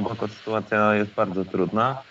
no 0.00 0.14
bo 0.14 0.28
sytuacja 0.28 0.94
jest 0.94 1.10
bardzo 1.10 1.44
trudna. 1.44 2.02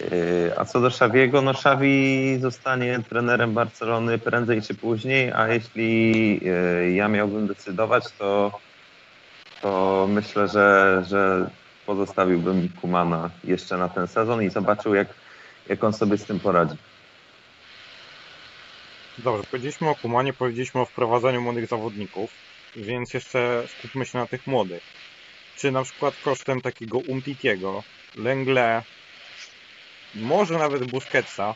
Yy, 0.00 0.52
A 0.56 0.64
co 0.64 0.80
do 0.80 0.90
Szawiego, 0.90 1.42
no 1.42 1.54
Szawi 1.54 2.38
zostanie 2.40 3.00
trenerem 3.08 3.54
Barcelony 3.54 4.18
prędzej 4.18 4.62
czy 4.62 4.74
później, 4.74 5.32
a 5.32 5.48
jeśli 5.48 6.44
yy, 6.44 6.92
ja 6.92 7.08
miałbym 7.08 7.46
decydować, 7.46 8.04
to, 8.18 8.60
to 9.62 10.06
myślę, 10.10 10.48
że, 10.48 11.02
że 11.08 11.50
pozostawiłbym 11.86 12.68
Kumana 12.80 13.30
jeszcze 13.44 13.76
na 13.76 13.88
ten 13.88 14.06
sezon 14.06 14.42
i 14.42 14.50
zobaczył, 14.50 14.94
jak, 14.94 15.08
jak 15.68 15.84
on 15.84 15.92
sobie 15.92 16.18
z 16.18 16.24
tym 16.24 16.40
poradzi. 16.40 16.76
Dobrze, 19.18 19.42
powiedzieliśmy 19.50 19.88
o 19.88 19.94
Kumanie, 19.94 20.32
powiedzieliśmy 20.32 20.80
o 20.80 20.84
wprowadzaniu 20.84 21.40
młodych 21.40 21.66
zawodników, 21.66 22.30
więc 22.76 23.14
jeszcze 23.14 23.62
skupmy 23.78 24.06
się 24.06 24.18
na 24.18 24.26
tych 24.26 24.46
młodych. 24.46 24.82
Czy 25.56 25.70
na 25.70 25.82
przykład 25.82 26.14
kosztem 26.24 26.60
takiego 26.60 26.98
Umtitiego, 26.98 27.82
Lengle, 28.16 28.82
może 30.14 30.58
nawet 30.58 30.84
Busquetsa, 30.84 31.54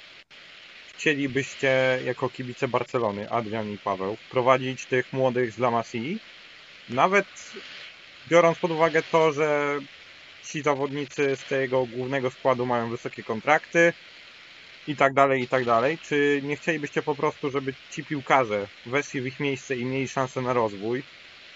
chcielibyście 0.95 2.01
jako 2.05 2.29
kibice 2.29 2.69
Barcelony, 2.69 3.31
Adrian 3.31 3.73
i 3.73 3.79
Paweł, 3.79 4.17
wprowadzić 4.17 4.87
tych 4.87 5.13
młodych 5.13 5.53
z 5.53 5.59
La 5.59 5.71
Masii? 5.71 6.19
Nawet 6.89 7.53
biorąc 8.29 8.59
pod 8.59 8.71
uwagę 8.71 9.03
to, 9.03 9.33
że 9.33 9.79
ci 10.45 10.63
zawodnicy 10.63 11.37
z 11.37 11.45
tego 11.45 11.87
głównego 11.87 12.31
składu 12.31 12.67
mają 12.67 12.91
wysokie 12.91 13.23
kontrakty 13.23 13.93
i 14.89 14.97
tak 14.97 15.15
dalej, 15.15 15.43
i 15.43 15.49
tak 15.49 15.65
dalej. 15.65 15.99
Czy 15.99 16.41
nie 16.45 16.57
chcielibyście 16.57 17.03
po 17.03 17.15
prostu, 17.15 17.51
żeby 17.51 17.75
ci 17.91 18.05
piłkarze 18.05 18.69
weszli 18.87 19.21
w 19.21 19.27
ich 19.27 19.41
miejsce 19.41 19.77
i 19.77 19.85
mieli 19.85 20.09
szansę 20.09 20.43
na 20.43 20.53
rozwój? 20.53 21.03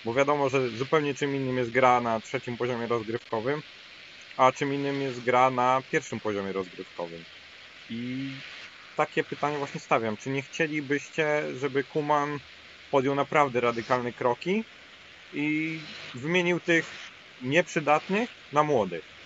Bo 0.04 0.14
wiadomo, 0.14 0.48
że 0.48 0.70
zupełnie 0.76 1.14
czym 1.14 1.36
innym 1.36 1.58
jest 1.58 1.70
gra 1.70 2.00
na 2.00 2.20
trzecim 2.20 2.56
poziomie 2.56 2.86
rozgrywkowym, 2.86 3.60
a 4.36 4.52
czym 4.52 4.74
innym 4.74 5.02
jest 5.02 5.20
gra 5.24 5.50
na 5.50 5.82
pierwszym 5.90 6.20
poziomie 6.20 6.52
rozgrywkowym. 6.52 7.24
I 7.88 8.42
takie 8.96 9.24
pytanie 9.24 9.58
właśnie 9.58 9.80
stawiam. 9.80 10.16
Czy 10.16 10.30
nie 10.30 10.42
chcielibyście, 10.42 11.44
żeby 11.54 11.84
Kuman 11.84 12.38
podjął 12.90 13.14
naprawdę 13.14 13.60
radykalne 13.60 14.12
kroki 14.12 14.64
i 15.32 15.86
wymienił 16.14 16.60
tych 16.60 16.86
nieprzydatnych 17.40 18.30
na 18.52 18.62
młodych? 18.62 19.21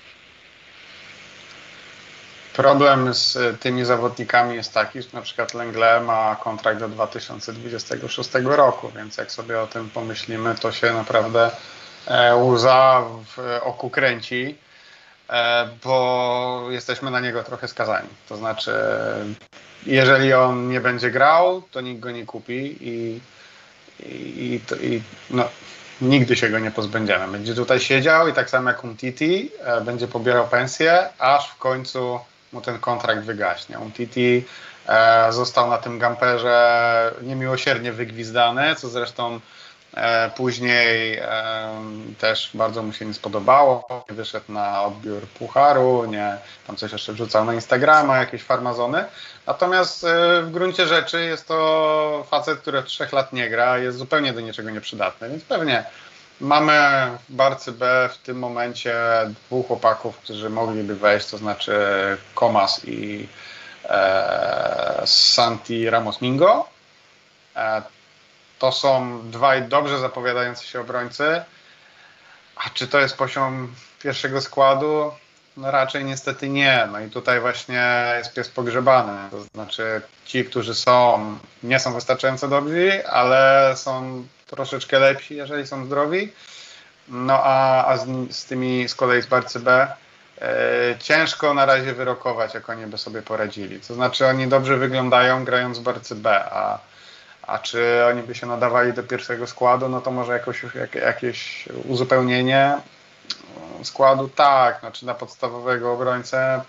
Problem 2.57 3.15
z 3.15 3.37
e, 3.37 3.55
tymi 3.55 3.85
zawodnikami 3.85 4.55
jest 4.55 4.75
taki, 4.75 5.03
że 5.03 5.09
na 5.13 5.23
przykład 5.23 5.55
Lengle 5.55 6.01
ma 6.01 6.37
kontrakt 6.41 6.81
do 6.81 6.89
2026 6.89 8.31
roku, 8.45 8.91
więc 8.97 9.17
jak 9.17 9.33
sobie 9.33 9.61
o 9.61 9.67
tym 9.67 9.91
pomyślimy, 9.91 10.55
to 10.55 10.73
się 10.73 10.93
naprawdę 10.93 11.51
e, 12.07 12.37
łza 12.37 13.05
w 13.37 13.61
oku 13.63 13.91
kręci, 13.91 14.59
e, 15.31 15.69
bo 15.85 16.69
jesteśmy 16.71 17.11
na 17.11 17.21
niego 17.21 17.43
trochę 17.43 17.69
skazani. 17.69 18.09
To 18.29 18.37
znaczy, 18.37 18.73
jeżeli 19.87 20.35
on 20.35 20.69
nie 20.69 20.81
będzie 20.81 21.11
grał, 21.11 21.63
to 21.71 21.81
nikt 21.81 22.01
go 22.01 22.11
nie 22.11 22.27
kupi 22.27 22.77
i, 22.81 23.21
i, 24.01 24.61
i, 24.83 24.87
i 24.87 25.03
no, 25.31 25.49
nigdy 26.01 26.37
się 26.37 26.49
go 26.49 26.59
nie 26.59 26.71
pozbędziemy. 26.71 27.29
Będzie 27.29 27.55
tutaj 27.55 27.81
siedział 27.81 28.29
i 28.29 28.33
tak 28.33 28.51
samo 28.51 28.71
jak 28.71 28.85
Umtiti 28.85 29.51
e, 29.65 29.81
będzie 29.81 30.09
pobierał 30.09 30.49
pensję, 30.49 31.09
aż 31.19 31.51
w 31.51 31.59
końcu 31.59 32.21
mu 32.57 32.63
ten 32.63 32.79
kontrakt 32.79 33.21
wygaśnie. 33.21 33.79
Umtiti 33.79 34.45
e, 34.89 35.33
został 35.33 35.71
na 35.71 35.79
tym 35.79 35.99
gamperze 35.99 37.13
niemiłosiernie 37.23 37.93
wygwizdany, 37.93 38.75
co 38.77 38.89
zresztą 38.89 39.41
e, 39.95 40.31
później 40.31 41.19
e, 41.19 41.27
też 42.19 42.51
bardzo 42.55 42.83
mu 42.83 42.93
się 42.93 43.07
nie 43.07 43.15
spodobało. 43.15 44.05
Wyszedł 44.09 44.53
na 44.53 44.83
odbiór 44.83 45.23
pucharu, 45.27 46.05
nie, 46.05 46.37
tam 46.67 46.77
coś 46.77 46.93
jeszcze 46.93 47.13
wrzucał 47.13 47.45
na 47.45 47.55
Instagrama, 47.55 48.19
jakieś 48.19 48.43
farmazony. 48.43 49.05
Natomiast 49.47 50.05
e, 50.05 50.43
w 50.43 50.51
gruncie 50.51 50.87
rzeczy 50.87 51.25
jest 51.25 51.49
to 51.49 52.27
facet, 52.31 52.59
który 52.59 52.79
od 52.79 52.87
trzech 52.87 53.13
lat 53.13 53.33
nie 53.33 53.51
gra, 53.51 53.79
jest 53.79 53.99
zupełnie 53.99 54.33
do 54.33 54.41
niczego 54.41 54.71
nieprzydatny, 54.71 55.29
więc 55.29 55.45
pewnie 55.45 55.85
mamy 56.41 57.11
w 57.29 57.33
Barcy 57.33 57.73
B 57.73 58.09
w 58.13 58.19
tym 58.19 58.39
momencie 58.39 58.95
dwóch 59.47 59.67
chłopaków, 59.67 60.19
którzy 60.19 60.51
mogliby 60.51 60.97
wejść, 60.97 61.27
to 61.27 61.39
znaczy 61.39 61.77
Comas 62.35 62.85
i 62.85 63.29
e, 63.85 65.03
Santi 65.05 65.91
Ramos 65.91 66.21
Mingo. 66.21 66.69
E, 67.57 67.83
to 68.59 68.73
są 68.73 69.21
dwaj 69.31 69.63
dobrze 69.63 69.99
zapowiadający 69.99 70.67
się 70.67 70.81
obrońcy. 70.81 71.43
A 72.57 72.71
czy 72.71 72.89
to 72.89 73.01
jest 73.01 73.17
poziom 73.17 73.75
pierwszego 74.03 74.41
składu? 74.41 75.13
No 75.57 75.71
raczej 75.71 76.05
niestety 76.05 76.49
nie. 76.49 76.89
No 76.93 77.01
i 77.01 77.11
tutaj 77.11 77.41
właśnie 77.41 78.15
jest 78.19 78.35
pies 78.35 78.49
pogrzebany. 78.49 79.31
To 79.31 79.41
znaczy 79.55 80.01
ci, 80.25 80.45
którzy 80.45 80.75
są, 80.75 81.39
nie 81.63 81.79
są 81.81 81.95
wystarczająco 81.95 82.49
dobrzy, 82.49 83.09
ale 83.09 83.73
są 83.77 84.25
troszeczkę 84.47 84.99
lepsi, 84.99 85.37
jeżeli 85.37 85.67
są 85.67 85.87
zdrowi. 85.87 86.33
No 87.09 87.41
a, 87.45 87.85
a 87.87 87.97
z, 87.97 88.07
z 88.31 88.45
tymi 88.45 88.89
z 88.89 88.95
kolei 88.95 89.23
z 89.23 89.27
Barcy 89.27 89.61
B 89.61 89.89
e, 90.41 90.49
ciężko 90.99 91.55
na 91.55 91.67
razie 91.67 91.93
wyrokować, 91.93 92.55
jak 92.55 92.71
oni 92.71 92.87
by 92.87 92.99
sobie 92.99 93.23
poradzili. 93.23 93.81
To 93.81 93.95
znaczy 93.95 94.27
oni 94.27 94.49
dobrze 94.49 94.77
wyglądają 94.77 95.45
grając 95.45 95.79
w 95.79 95.83
Barcy 95.83 96.15
B, 96.15 96.45
a, 96.51 96.79
a 97.43 97.59
czy 97.59 98.05
oni 98.11 98.23
by 98.23 98.35
się 98.35 98.47
nadawali 98.47 98.93
do 98.93 99.03
pierwszego 99.03 99.47
składu, 99.47 99.89
no 99.89 100.01
to 100.01 100.11
może 100.11 100.33
jakoś, 100.33 100.63
jak, 100.75 100.95
jakieś 100.95 101.69
uzupełnienie 101.85 102.77
składu 103.83 104.29
tak, 104.29 104.81
znaczy 104.81 105.07
na 105.07 105.15
podstawowego 105.15 105.93
obrońcę 105.93 106.63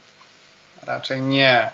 raczej 0.83 1.21
nie. 1.21 1.71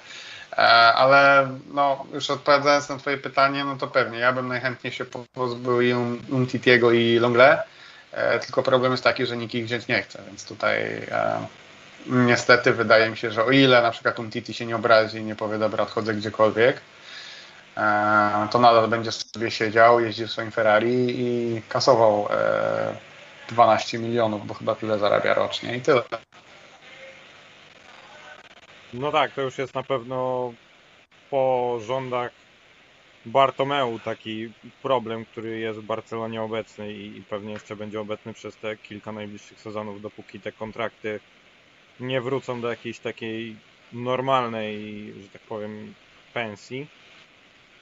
E, 0.57 0.93
Ale 0.93 1.49
no, 1.73 2.05
już 2.13 2.29
odpowiadając 2.29 2.89
na 2.89 2.97
Twoje 2.97 3.17
pytanie, 3.17 3.65
no 3.65 3.75
to 3.75 3.87
pewnie 3.87 4.19
ja 4.19 4.33
bym 4.33 4.47
najchętniej 4.47 4.93
się 4.93 5.05
pozbył 5.33 5.81
i 5.81 5.93
Umtitiego 6.31 6.91
i 6.91 7.19
Longle. 7.19 7.63
E, 8.11 8.39
Tylko 8.39 8.63
problem 8.63 8.91
jest 8.91 9.03
taki, 9.03 9.25
że 9.25 9.37
nikt 9.37 9.53
ich 9.55 9.65
wziąć 9.65 9.87
nie 9.87 10.01
chce, 10.03 10.23
więc 10.27 10.45
tutaj 10.45 10.83
e, 11.11 11.47
niestety 12.05 12.73
wydaje 12.73 13.09
mi 13.09 13.17
się, 13.17 13.31
że 13.31 13.45
o 13.45 13.51
ile 13.51 13.81
na 13.81 13.91
przykład 13.91 14.19
Umtiti 14.19 14.53
się 14.53 14.65
nie 14.65 14.75
obrazi 14.75 15.17
i 15.17 15.23
nie 15.23 15.35
powie, 15.35 15.57
dobra, 15.57 15.83
odchodzę 15.83 16.13
gdziekolwiek, 16.13 16.81
to 18.51 18.59
nadal 18.59 18.87
będzie 18.87 19.11
sobie 19.11 19.51
siedział, 19.51 19.99
jeździł 19.99 20.27
w 20.27 20.31
swoim 20.31 20.51
Ferrari 20.51 21.05
i 21.09 21.61
kasował 21.69 22.27
e, 22.31 22.95
12 23.49 23.99
milionów, 23.99 24.47
bo 24.47 24.53
chyba 24.53 24.75
tyle 24.75 24.99
zarabia 24.99 25.33
rocznie 25.33 25.77
i 25.77 25.81
tyle. 25.81 26.01
No 28.93 29.11
tak, 29.11 29.33
to 29.33 29.41
już 29.41 29.57
jest 29.57 29.75
na 29.75 29.83
pewno 29.83 30.53
po 31.29 31.77
rządach 31.87 32.31
Bartomeu 33.25 33.99
taki 33.99 34.51
problem, 34.81 35.25
który 35.25 35.59
jest 35.59 35.79
w 35.79 35.83
Barcelonie 35.83 36.41
obecny 36.41 36.93
i, 36.93 37.17
i 37.17 37.21
pewnie 37.21 37.53
jeszcze 37.53 37.75
będzie 37.75 38.01
obecny 38.01 38.33
przez 38.33 38.57
te 38.57 38.77
kilka 38.77 39.11
najbliższych 39.11 39.59
sezonów, 39.59 40.01
dopóki 40.01 40.39
te 40.39 40.51
kontrakty 40.51 41.19
nie 41.99 42.21
wrócą 42.21 42.61
do 42.61 42.69
jakiejś 42.69 42.99
takiej 42.99 43.55
normalnej, 43.93 45.13
że 45.21 45.29
tak 45.29 45.41
powiem, 45.41 45.93
pensji. 46.33 46.87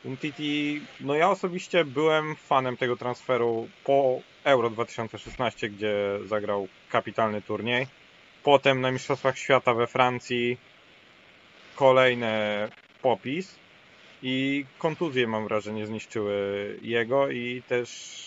Umtiti, 0.03 0.82
no 0.99 1.16
ja 1.16 1.30
osobiście 1.30 1.86
byłem 1.86 2.36
fanem 2.36 2.78
tego 2.78 2.97
transferu 2.97 3.68
po 3.84 4.20
Euro 4.43 4.70
2016, 4.70 5.70
gdzie 5.70 6.20
zagrał 6.26 6.68
kapitalny 6.89 7.41
turniej. 7.41 7.88
Potem 8.43 8.82
na 8.82 8.91
Mistrzostwach 8.91 9.38
Świata 9.38 9.74
we 9.74 9.88
Francji 9.88 10.57
kolejny 11.76 12.68
popis 13.02 13.56
i 14.24 14.66
kontuzje 14.80 15.28
mam 15.28 15.48
wrażenie 15.48 15.88
zniszczyły 15.88 16.36
jego 16.82 17.30
i 17.30 17.64
też 17.68 18.22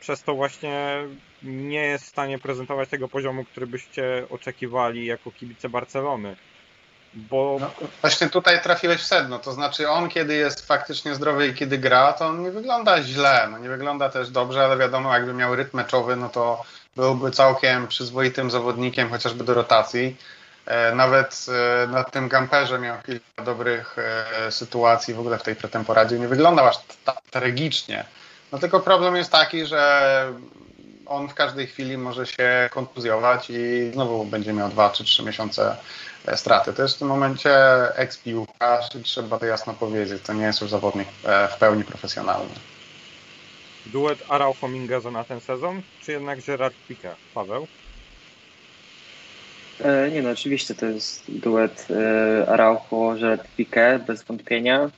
przez 0.00 0.22
to 0.22 0.34
właśnie 0.34 1.04
nie 1.42 1.82
jest 1.82 2.04
w 2.04 2.08
stanie 2.08 2.38
prezentować 2.38 2.88
tego 2.88 3.08
poziomu, 3.08 3.44
który 3.44 3.66
byście 3.66 4.26
oczekiwali 4.30 5.06
jako 5.06 5.30
kibice 5.30 5.68
Barcelony. 5.68 6.36
Bo 7.14 7.56
No, 7.60 7.70
właśnie 8.00 8.28
tutaj 8.28 8.62
trafiłeś 8.62 9.00
w 9.00 9.06
sedno, 9.06 9.38
to 9.38 9.52
znaczy 9.52 9.90
on 9.90 10.08
kiedy 10.08 10.34
jest 10.34 10.66
faktycznie 10.66 11.14
zdrowy 11.14 11.46
i 11.46 11.54
kiedy 11.54 11.78
gra, 11.78 12.12
to 12.12 12.26
on 12.26 12.42
nie 12.42 12.50
wygląda 12.50 13.02
źle, 13.02 13.48
no 13.50 13.58
nie 13.58 13.68
wygląda 13.68 14.08
też 14.08 14.30
dobrze, 14.30 14.64
ale 14.64 14.76
wiadomo 14.76 15.14
jakby 15.14 15.34
miał 15.34 15.56
rytm 15.56 15.76
meczowy, 15.76 16.16
no 16.16 16.28
to 16.28 16.64
byłby 16.96 17.30
całkiem 17.30 17.86
przyzwoitym 17.86 18.50
zawodnikiem 18.50 19.10
chociażby 19.10 19.44
do 19.44 19.54
rotacji. 19.54 20.16
E, 20.68 20.94
Nawet 20.94 21.46
e, 21.48 21.86
na 21.86 22.04
tym 22.04 22.28
gamperze 22.28 22.78
miał 22.78 22.96
kilka 23.06 23.42
dobrych 23.44 23.96
e, 23.98 24.52
sytuacji 24.52 25.14
w 25.14 25.20
ogóle 25.20 25.38
w 25.38 25.42
tej 25.42 25.56
pretemporadzie. 25.56 26.18
Nie 26.18 26.28
wyglądał 26.28 26.66
aż 26.66 26.76
tak 27.04 27.20
tragicznie. 27.30 28.04
No 28.52 28.58
tylko 28.58 28.80
problem 28.80 29.16
jest 29.16 29.32
taki, 29.32 29.66
że 29.66 30.32
on 31.06 31.28
w 31.28 31.34
każdej 31.34 31.66
chwili 31.66 31.98
może 31.98 32.26
się 32.26 32.68
kontuzjować 32.72 33.50
i 33.50 33.90
znowu 33.92 34.24
będzie 34.24 34.52
miał 34.52 34.68
dwa 34.68 34.90
czy 34.90 35.04
trzy 35.04 35.22
miesiące 35.22 35.76
straty. 36.34 36.72
To 36.72 36.82
jest 36.82 36.96
w 36.96 36.98
tym 36.98 37.08
momencie 37.08 37.50
eks-piłkarz 37.96 38.94
i 39.00 39.02
trzeba 39.02 39.38
to 39.38 39.46
jasno 39.46 39.74
powiedzieć. 39.74 40.22
To 40.22 40.32
nie 40.32 40.44
jest 40.44 40.60
już 40.60 40.70
zawodnik 40.70 41.08
w 41.50 41.56
pełni 41.58 41.84
profesjonalny. 41.84 42.54
duet 43.86 44.18
Araujo 44.28 44.68
Mingueza 44.68 45.10
na 45.10 45.24
ten 45.24 45.40
sezon, 45.40 45.82
czy 46.02 46.12
jednak 46.12 46.40
Gerard 46.46 46.74
Piqué? 46.90 47.14
Paweł? 47.34 47.66
E, 49.84 50.10
nie 50.10 50.22
no, 50.22 50.30
oczywiście 50.30 50.74
to 50.74 50.86
jest 50.86 51.22
duet 51.28 51.86
e, 51.90 52.48
Araujo, 52.48 53.14
Gerard 53.20 53.48
Piqué, 53.58 53.98
bez 54.06 54.22
wątpienia. 54.22 54.90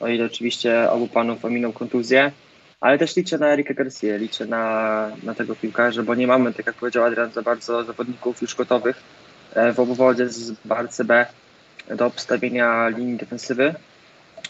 O 0.00 0.08
ile 0.08 0.24
oczywiście 0.24 0.90
obu 0.90 1.08
panów 1.08 1.44
ominął 1.44 1.72
kontuzję, 1.72 2.32
ale 2.80 2.98
też 2.98 3.16
liczę 3.16 3.38
na 3.38 3.52
Erika 3.52 3.74
Garcia, 3.74 4.16
liczę 4.16 4.46
na, 4.46 5.10
na 5.22 5.34
tego 5.34 5.56
piłkarza, 5.56 6.02
bo 6.02 6.14
nie 6.14 6.26
mamy, 6.26 6.52
tak 6.52 6.66
jak 6.66 6.76
powiedział 6.76 7.04
Adrian, 7.04 7.32
za 7.32 7.42
bardzo 7.42 7.84
zawodników 7.84 8.42
już 8.42 8.54
gotowych 8.54 9.02
e, 9.54 9.72
w 9.72 9.80
obwodzie 9.80 10.28
z 10.28 10.52
Barce 10.64 11.04
B 11.04 11.26
do 11.96 12.06
obstawienia 12.06 12.88
linii 12.88 13.16
defensywy. 13.16 13.74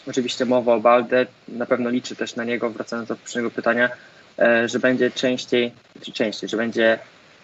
Oczywiście 0.07 0.45
mowa 0.45 0.73
o 0.73 0.79
Balde, 0.79 1.25
na 1.47 1.65
pewno 1.65 1.89
liczy 1.89 2.15
też 2.15 2.35
na 2.35 2.43
niego, 2.43 2.69
wracając 2.69 3.09
do 3.09 3.15
poprzedniego 3.15 3.51
pytania, 3.51 3.89
że 4.65 4.79
będzie 4.79 5.11
częściej, 5.11 5.71
czy 6.01 6.11
częściej, 6.11 6.49
że 6.49 6.57
będzie 6.57 6.99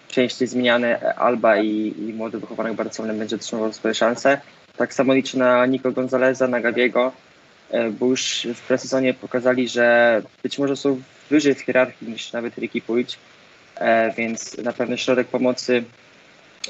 częściej 0.10 0.48
zmieniany 0.48 1.16
Alba 1.16 1.58
i, 1.58 1.94
i 1.98 2.14
młody 2.14 2.40
wychowanek 2.40 2.74
Barcelony 2.74 3.14
będzie 3.14 3.36
otrzymywał 3.36 3.74
swoje 3.74 3.94
szanse. 3.94 4.42
Tak 4.78 4.94
samo 4.94 5.14
liczę 5.14 5.38
na 5.38 5.66
Nico 5.66 5.92
Gonzaleza, 5.92 6.48
na 6.48 6.62
Gabiego, 6.62 7.12
e, 7.72 7.90
bo 7.90 8.06
już 8.06 8.48
w 8.56 8.62
presezonie 8.62 9.14
pokazali, 9.14 9.70
że 9.70 10.22
być 10.44 10.60
może 10.60 10.76
są 10.76 11.02
wyżej 11.30 11.56
w 11.56 11.62
hierarchii 11.62 12.08
niż 12.08 12.34
nawet 12.34 12.58
Ricky 12.58 12.82
Puig, 12.82 13.08
e, 13.76 14.14
więc 14.18 14.58
na 14.58 14.74
pewno 14.74 14.98
środek 14.98 15.28
pomocy 15.28 15.84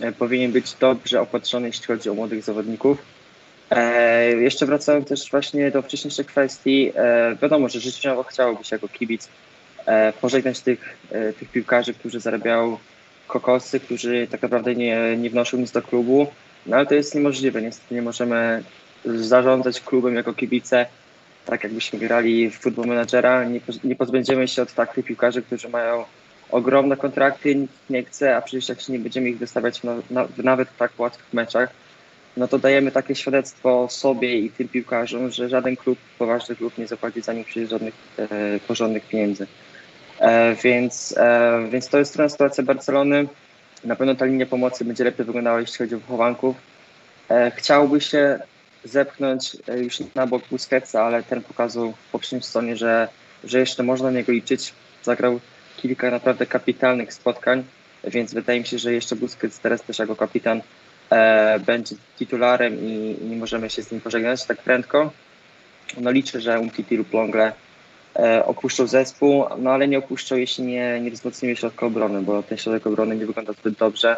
e, 0.02 0.12
powinien 0.12 0.52
być 0.52 0.74
dobrze 0.74 1.22
opatrzony, 1.22 1.68
jeśli 1.68 1.86
chodzi 1.86 2.10
o 2.10 2.14
młodych 2.14 2.44
zawodników. 2.44 3.20
Jeszcze 4.40 4.66
wracając 4.66 5.08
też 5.08 5.32
właśnie 5.32 5.72
do 5.72 5.82
wcześniejszych 5.82 6.28
kwestii, 6.28 6.92
wiadomo, 7.42 7.70
że 7.70 7.80
życzeniowo 7.80 8.24
chciałoby 8.24 8.64
się 8.64 8.76
jako 8.76 8.88
kibic 8.88 9.30
pożegnać 10.22 10.60
tych, 10.60 10.98
tych 11.40 11.50
piłkarzy, 11.50 11.94
którzy 11.94 12.20
zarabiają 12.20 12.78
kokosy, 13.30 13.80
którzy 13.80 14.28
tak 14.32 14.42
naprawdę 14.42 14.76
nie, 14.76 15.18
nie 15.18 15.30
wnoszą 15.30 15.58
nic 15.58 15.72
do 15.72 15.82
klubu, 15.82 16.28
no 16.66 16.76
ale 16.78 16.86
to 16.86 16.96
jest 16.96 17.16
niemożliwe. 17.16 17.62
Niestety 17.62 17.96
nie 17.96 18.02
możemy 18.02 18.64
zarządzać 19.06 19.82
klubem 19.82 20.16
jako 20.16 20.34
kibice, 20.34 20.86
tak 21.46 21.64
jakbyśmy 21.64 22.00
grali 22.00 22.50
w 22.50 22.60
futbol 22.60 22.86
menadżera. 22.86 23.44
Nie, 23.44 23.60
nie 23.84 23.96
pozbędziemy 23.96 24.48
się 24.48 24.62
od 24.62 24.74
takich 24.74 25.06
piłkarzy, 25.06 25.42
którzy 25.42 25.70
mają 25.70 26.06
ogromne 26.52 26.98
kontrakty, 26.98 27.56
nikt 27.56 27.90
nie 27.90 28.04
chce, 28.04 28.36
a 28.36 28.42
przecież 28.42 28.70
jak 28.70 28.82
się 28.82 28.94
nie 28.94 29.00
będziemy 29.00 29.30
ich 29.30 29.38
wystawiać 29.38 29.84
na, 29.84 29.96
na, 30.10 30.26
w 30.26 30.44
nawet 30.44 30.78
tak 30.78 30.92
łatwych 30.98 31.34
meczach, 31.34 31.70
no 32.38 32.48
to 32.48 32.60
dajemy 32.60 32.92
takie 32.92 33.16
świadectwo 33.16 33.88
sobie 33.90 34.40
i 34.40 34.50
tym 34.50 34.68
piłkarzom, 34.68 35.32
że 35.32 35.50
żaden 35.50 35.76
klub, 35.76 36.00
poważny 36.18 36.56
klub 36.56 36.78
nie 36.78 36.88
zapłaci 36.88 37.22
za 37.22 37.34
nich 37.34 37.48
przecież 37.48 37.70
żadnych 37.70 37.94
e, 38.18 38.28
porządnych 38.68 39.08
pieniędzy. 39.08 39.48
E, 40.20 40.56
więc, 40.56 41.16
e, 41.18 41.68
więc 41.72 41.88
to 41.88 42.00
jest 42.00 42.14
trudna 42.14 42.30
sytuacja 42.30 42.64
Barcelony. 42.64 43.28
Na 43.84 43.96
pewno 43.96 44.16
ta 44.16 44.26
linia 44.26 44.46
pomocy 44.46 44.86
będzie 44.86 45.04
lepiej 45.04 45.26
wyglądała, 45.26 45.60
jeśli 45.60 45.78
chodzi 45.78 45.96
o 45.96 46.00
wychowanków. 46.00 46.56
E, 47.30 47.52
chciałoby 47.56 48.02
się 48.02 48.40
zepchnąć 48.84 49.58
już 49.78 50.00
na 50.16 50.28
bok 50.28 50.44
Busquetsa, 50.52 51.04
ale 51.04 51.24
ten 51.24 51.42
pokazał 51.42 51.92
w 51.92 52.12
poprzednim 52.12 52.44
sezonie, 52.44 52.78
że, 52.78 53.08
że 53.44 53.60
jeszcze 53.60 53.84
można 53.84 54.12
na 54.12 54.18
niego 54.18 54.32
liczyć. 54.32 54.74
Zagrał 55.04 55.40
kilka 55.78 56.12
naprawdę 56.12 56.46
kapitalnych 56.46 57.14
spotkań, 57.14 57.64
więc 58.04 58.34
wydaje 58.34 58.60
mi 58.60 58.66
się, 58.66 58.78
że 58.78 58.94
jeszcze 58.94 59.16
Busquets 59.16 59.60
teraz 59.60 59.82
też 59.82 60.00
jako 60.00 60.16
kapitan 60.16 60.62
e, 61.10 61.60
będzie 61.60 61.96
titularem 62.18 62.80
i, 62.80 63.18
i 63.22 63.26
nie 63.26 63.38
możemy 63.38 63.70
się 63.70 63.84
z 63.84 63.92
nim 63.92 64.02
pożegnać 64.02 64.46
tak 64.46 64.58
prędko. 64.58 65.12
No 65.98 66.12
liczę, 66.12 66.42
że 66.42 66.60
Umtiti 66.60 66.98
lub 66.98 67.14
Longle 67.14 67.54
opuszczą 68.46 68.88
zespół, 68.88 69.46
no 69.58 69.72
ale 69.72 69.88
nie 69.88 69.98
opuszczą, 69.98 70.36
jeśli 70.36 70.64
nie, 70.64 71.00
nie 71.02 71.12
wzmocnimy 71.12 71.56
środka 71.56 71.86
obrony, 71.86 72.22
bo 72.22 72.44
ten 72.44 72.58
środek 72.58 72.88
obrony 72.88 73.16
nie 73.16 73.26
wygląda 73.26 73.54
zbyt 73.54 73.74
dobrze. 73.74 74.18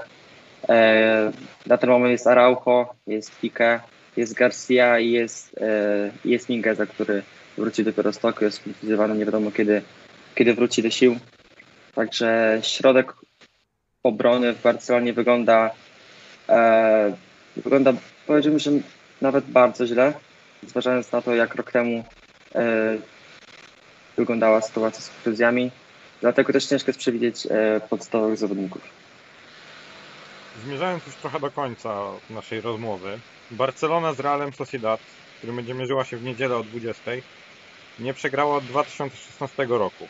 E, 0.69 1.31
na 1.65 1.77
ten 1.77 1.89
moment 1.89 2.11
jest 2.11 2.27
Araujo, 2.27 2.93
jest 3.07 3.39
Pique, 3.39 3.79
jest 4.17 4.33
Garcia 4.33 4.99
i 4.99 5.11
jest, 5.11 5.57
e, 5.61 6.11
jest 6.25 6.47
który 6.93 7.23
wróci 7.57 7.83
dopiero 7.83 8.13
z 8.13 8.19
Tokio, 8.19 8.45
jest 8.45 8.63
kontuzjowany, 8.63 9.15
nie 9.15 9.25
wiadomo 9.25 9.51
kiedy, 9.51 9.81
kiedy 10.35 10.53
wróci 10.53 10.83
do 10.83 10.89
sił. 10.89 11.15
Także 11.95 12.59
środek 12.61 13.13
obrony 14.03 14.53
w 14.53 14.61
Barcelonie 14.61 15.13
wygląda 15.13 15.71
e, 16.49 17.13
wygląda, 17.55 17.93
że 18.57 18.71
nawet 19.21 19.45
bardzo 19.45 19.87
źle, 19.87 20.13
zważając 20.67 21.11
na 21.11 21.21
to, 21.21 21.35
jak 21.35 21.55
rok 21.55 21.71
temu 21.71 22.03
e, 22.55 22.97
wyglądała 24.21 24.61
sytuacja 24.61 25.01
z 25.01 25.09
kontuzjami. 25.09 25.71
Dlatego 26.21 26.53
też 26.53 26.65
ciężko 26.65 26.89
jest 26.89 26.99
przewidzieć 26.99 27.47
e, 27.49 27.81
podstawowych 27.89 28.37
zawodników. 28.37 28.81
Zmierzając 30.65 31.05
już 31.05 31.15
trochę 31.15 31.39
do 31.39 31.51
końca 31.51 32.03
naszej 32.29 32.61
rozmowy, 32.61 33.19
Barcelona 33.51 34.13
z 34.13 34.19
Realem 34.19 34.53
Sociedad, 34.53 34.99
który 35.37 35.53
będzie 35.53 35.73
mierzyła 35.73 36.05
się 36.05 36.17
w 36.17 36.23
niedzielę 36.23 36.55
o 36.57 36.63
20, 36.63 37.11
nie 37.99 38.13
przegrała 38.13 38.55
od 38.55 38.65
2016 38.65 39.65
roku. 39.69 40.07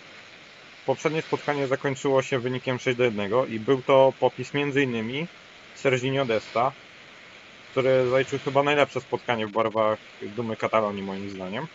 Poprzednie 0.86 1.22
spotkanie 1.22 1.68
zakończyło 1.68 2.22
się 2.22 2.40
wynikiem 2.40 2.80
6 2.80 2.98
do 2.98 3.04
1 3.04 3.32
i 3.50 3.60
był 3.60 3.82
to 3.82 4.14
popis 4.20 4.52
m.in. 4.56 5.28
Serginio 5.76 6.26
Desta, 6.26 6.72
który 7.72 8.10
zaliczył 8.10 8.40
chyba 8.40 8.64
najlepsze 8.64 9.02
spotkanie 9.02 9.48
w 9.48 9.52
barwach 9.52 10.00
Dumy 10.22 10.56
Katalonii 10.56 11.04
moim 11.04 11.30
zdaniem. 11.30 11.68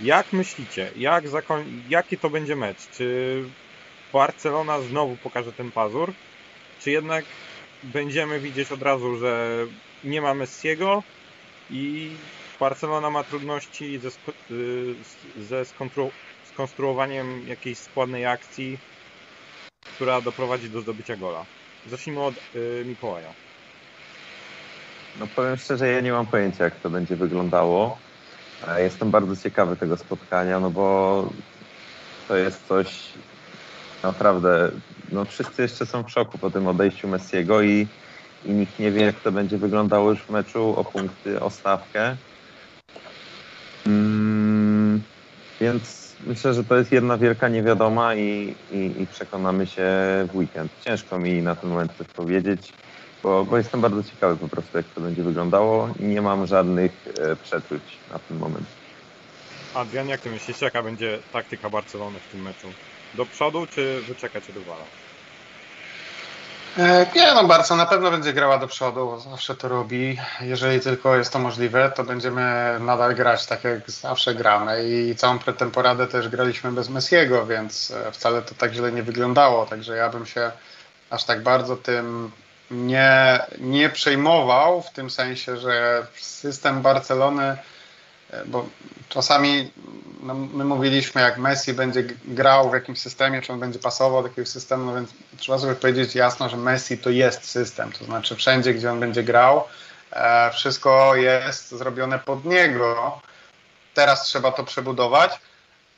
Jak 0.00 0.32
myślicie, 0.32 0.92
jak 0.94 1.28
zakoń... 1.28 1.82
jaki 1.86 2.18
to 2.18 2.30
będzie 2.30 2.56
mecz? 2.56 2.88
Czy 2.90 3.42
Barcelona 4.12 4.80
znowu 4.82 5.18
pokaże 5.18 5.52
ten 5.52 5.72
pazur? 5.72 6.14
Czy 6.78 6.90
jednak 6.90 7.24
będziemy 7.82 8.40
widzieć 8.40 8.72
od 8.72 8.82
razu, 8.82 9.14
że 9.16 9.64
nie 10.02 10.22
ma 10.22 10.34
Messiego 10.34 11.02
i 11.68 12.18
Barcelona 12.60 13.10
ma 13.10 13.24
trudności 13.24 14.00
ze, 14.00 14.08
sk- 14.08 14.36
ze 15.36 15.62
skontru- 15.62 16.10
skonstruowaniem 16.42 17.46
jakiejś 17.46 17.78
składnej 17.78 18.26
akcji, 18.26 18.78
która 19.94 20.20
doprowadzi 20.20 20.70
do 20.70 20.80
zdobycia 20.80 21.16
gola? 21.16 21.44
Zacznijmy 21.84 22.22
od 22.24 22.34
y, 22.54 22.84
Mikołaja. 22.86 23.32
No 25.14 25.26
powiem 25.36 25.56
szczerze, 25.56 25.88
ja 25.88 26.00
nie 26.00 26.12
mam 26.12 26.26
pojęcia, 26.26 26.64
jak 26.64 26.80
to 26.80 26.90
będzie 26.90 27.16
wyglądało. 27.16 28.05
Jestem 28.78 29.10
bardzo 29.10 29.36
ciekawy 29.36 29.76
tego 29.76 29.96
spotkania, 29.96 30.60
no 30.60 30.70
bo 30.70 31.28
to 32.28 32.36
jest 32.36 32.66
coś 32.66 33.12
naprawdę. 34.02 34.70
No 35.12 35.24
wszyscy 35.24 35.62
jeszcze 35.62 35.86
są 35.86 36.02
w 36.02 36.10
szoku 36.10 36.38
po 36.38 36.50
tym 36.50 36.66
odejściu 36.66 37.08
Messiego 37.08 37.62
i, 37.62 37.86
i 38.44 38.50
nikt 38.50 38.78
nie 38.78 38.92
wie, 38.92 39.04
jak 39.04 39.20
to 39.20 39.32
będzie 39.32 39.58
wyglądało 39.58 40.10
już 40.10 40.22
w 40.22 40.30
meczu 40.30 40.74
o 40.76 40.84
punkty, 40.84 41.40
o 41.40 41.50
stawkę. 41.50 42.16
Mm, 43.86 45.02
więc 45.60 46.16
myślę, 46.26 46.54
że 46.54 46.64
to 46.64 46.76
jest 46.76 46.92
jedna 46.92 47.18
wielka 47.18 47.48
niewiadoma 47.48 48.14
i, 48.14 48.54
i, 48.72 49.02
i 49.02 49.06
przekonamy 49.06 49.66
się 49.66 49.86
w 50.32 50.36
weekend. 50.36 50.72
Ciężko 50.80 51.18
mi 51.18 51.42
na 51.42 51.56
ten 51.56 51.70
moment 51.70 51.92
coś 51.98 52.06
powiedzieć. 52.06 52.72
Bo, 53.22 53.44
bo 53.44 53.56
jestem 53.56 53.80
bardzo 53.80 54.02
ciekawy 54.10 54.36
po 54.36 54.48
prostu, 54.48 54.76
jak 54.76 54.86
to 54.94 55.00
będzie 55.00 55.22
wyglądało 55.22 55.88
i 56.00 56.04
nie 56.04 56.22
mam 56.22 56.46
żadnych 56.46 56.92
e, 57.20 57.36
przeczuć 57.36 57.82
na 58.12 58.18
ten 58.18 58.38
moment. 58.38 58.66
Adrian, 59.74 60.08
jak 60.08 60.20
ty 60.20 60.30
myślisz, 60.30 60.60
jaka 60.60 60.82
będzie 60.82 61.18
taktyka 61.32 61.70
Barcelony 61.70 62.18
w 62.28 62.32
tym 62.32 62.42
meczu? 62.42 62.68
Do 63.14 63.26
przodu, 63.26 63.66
czy 63.66 64.02
wyczekać 64.08 64.44
rywala? 64.48 64.84
E, 66.78 67.06
Nie 67.14 67.34
no, 67.34 67.44
Barca 67.44 67.76
na 67.76 67.86
pewno 67.86 68.10
będzie 68.10 68.32
grała 68.32 68.58
do 68.58 68.66
przodu, 68.66 69.20
zawsze 69.30 69.54
to 69.54 69.68
robi. 69.68 70.16
Jeżeli 70.40 70.80
tylko 70.80 71.16
jest 71.16 71.32
to 71.32 71.38
możliwe, 71.38 71.92
to 71.96 72.04
będziemy 72.04 72.76
nadal 72.80 73.14
grać 73.14 73.46
tak 73.46 73.64
jak 73.64 73.90
zawsze 73.90 74.34
gramy 74.34 74.84
i 74.88 75.16
całą 75.16 75.38
pretemporadę 75.38 76.06
też 76.06 76.28
graliśmy 76.28 76.72
bez 76.72 76.88
Messiego, 76.88 77.46
więc 77.46 77.90
e, 77.90 78.12
wcale 78.12 78.42
to 78.42 78.54
tak 78.54 78.72
źle 78.72 78.92
nie 78.92 79.02
wyglądało, 79.02 79.66
także 79.66 79.96
ja 79.96 80.08
bym 80.08 80.26
się 80.26 80.50
aż 81.10 81.24
tak 81.24 81.42
bardzo 81.42 81.76
tym 81.76 82.30
nie, 82.70 83.40
nie 83.58 83.88
przejmował 83.88 84.82
w 84.82 84.90
tym 84.90 85.10
sensie, 85.10 85.56
że 85.56 86.06
system 86.16 86.82
Barcelony 86.82 87.56
E, 88.30 88.44
bo 88.44 88.66
czasami 89.08 89.70
no, 90.22 90.34
my 90.34 90.64
mówiliśmy, 90.64 91.20
jak 91.20 91.38
Messi 91.38 91.74
będzie 91.74 92.02
grał 92.24 92.70
w 92.70 92.74
jakimś 92.74 93.00
systemie, 93.00 93.42
czy 93.42 93.52
on 93.52 93.60
będzie 93.60 93.78
pasował 93.78 94.22
do 94.22 94.28
jakiegoś 94.28 94.48
systemu, 94.48 94.84
no 94.84 94.94
więc 94.94 95.10
trzeba 95.36 95.58
sobie 95.58 95.74
powiedzieć 95.74 96.14
jasno, 96.14 96.48
że 96.48 96.56
Messi 96.56 96.98
to 96.98 97.10
jest 97.10 97.50
system, 97.50 97.92
to 97.92 98.04
znaczy 98.04 98.36
wszędzie, 98.36 98.74
gdzie 98.74 98.92
on 98.92 99.00
będzie 99.00 99.22
grał, 99.22 99.64
e, 100.12 100.50
wszystko 100.50 101.16
jest 101.16 101.70
zrobione 101.70 102.18
pod 102.18 102.44
niego. 102.44 103.20
Teraz 103.94 104.24
trzeba 104.24 104.52
to 104.52 104.64
przebudować, 104.64 105.40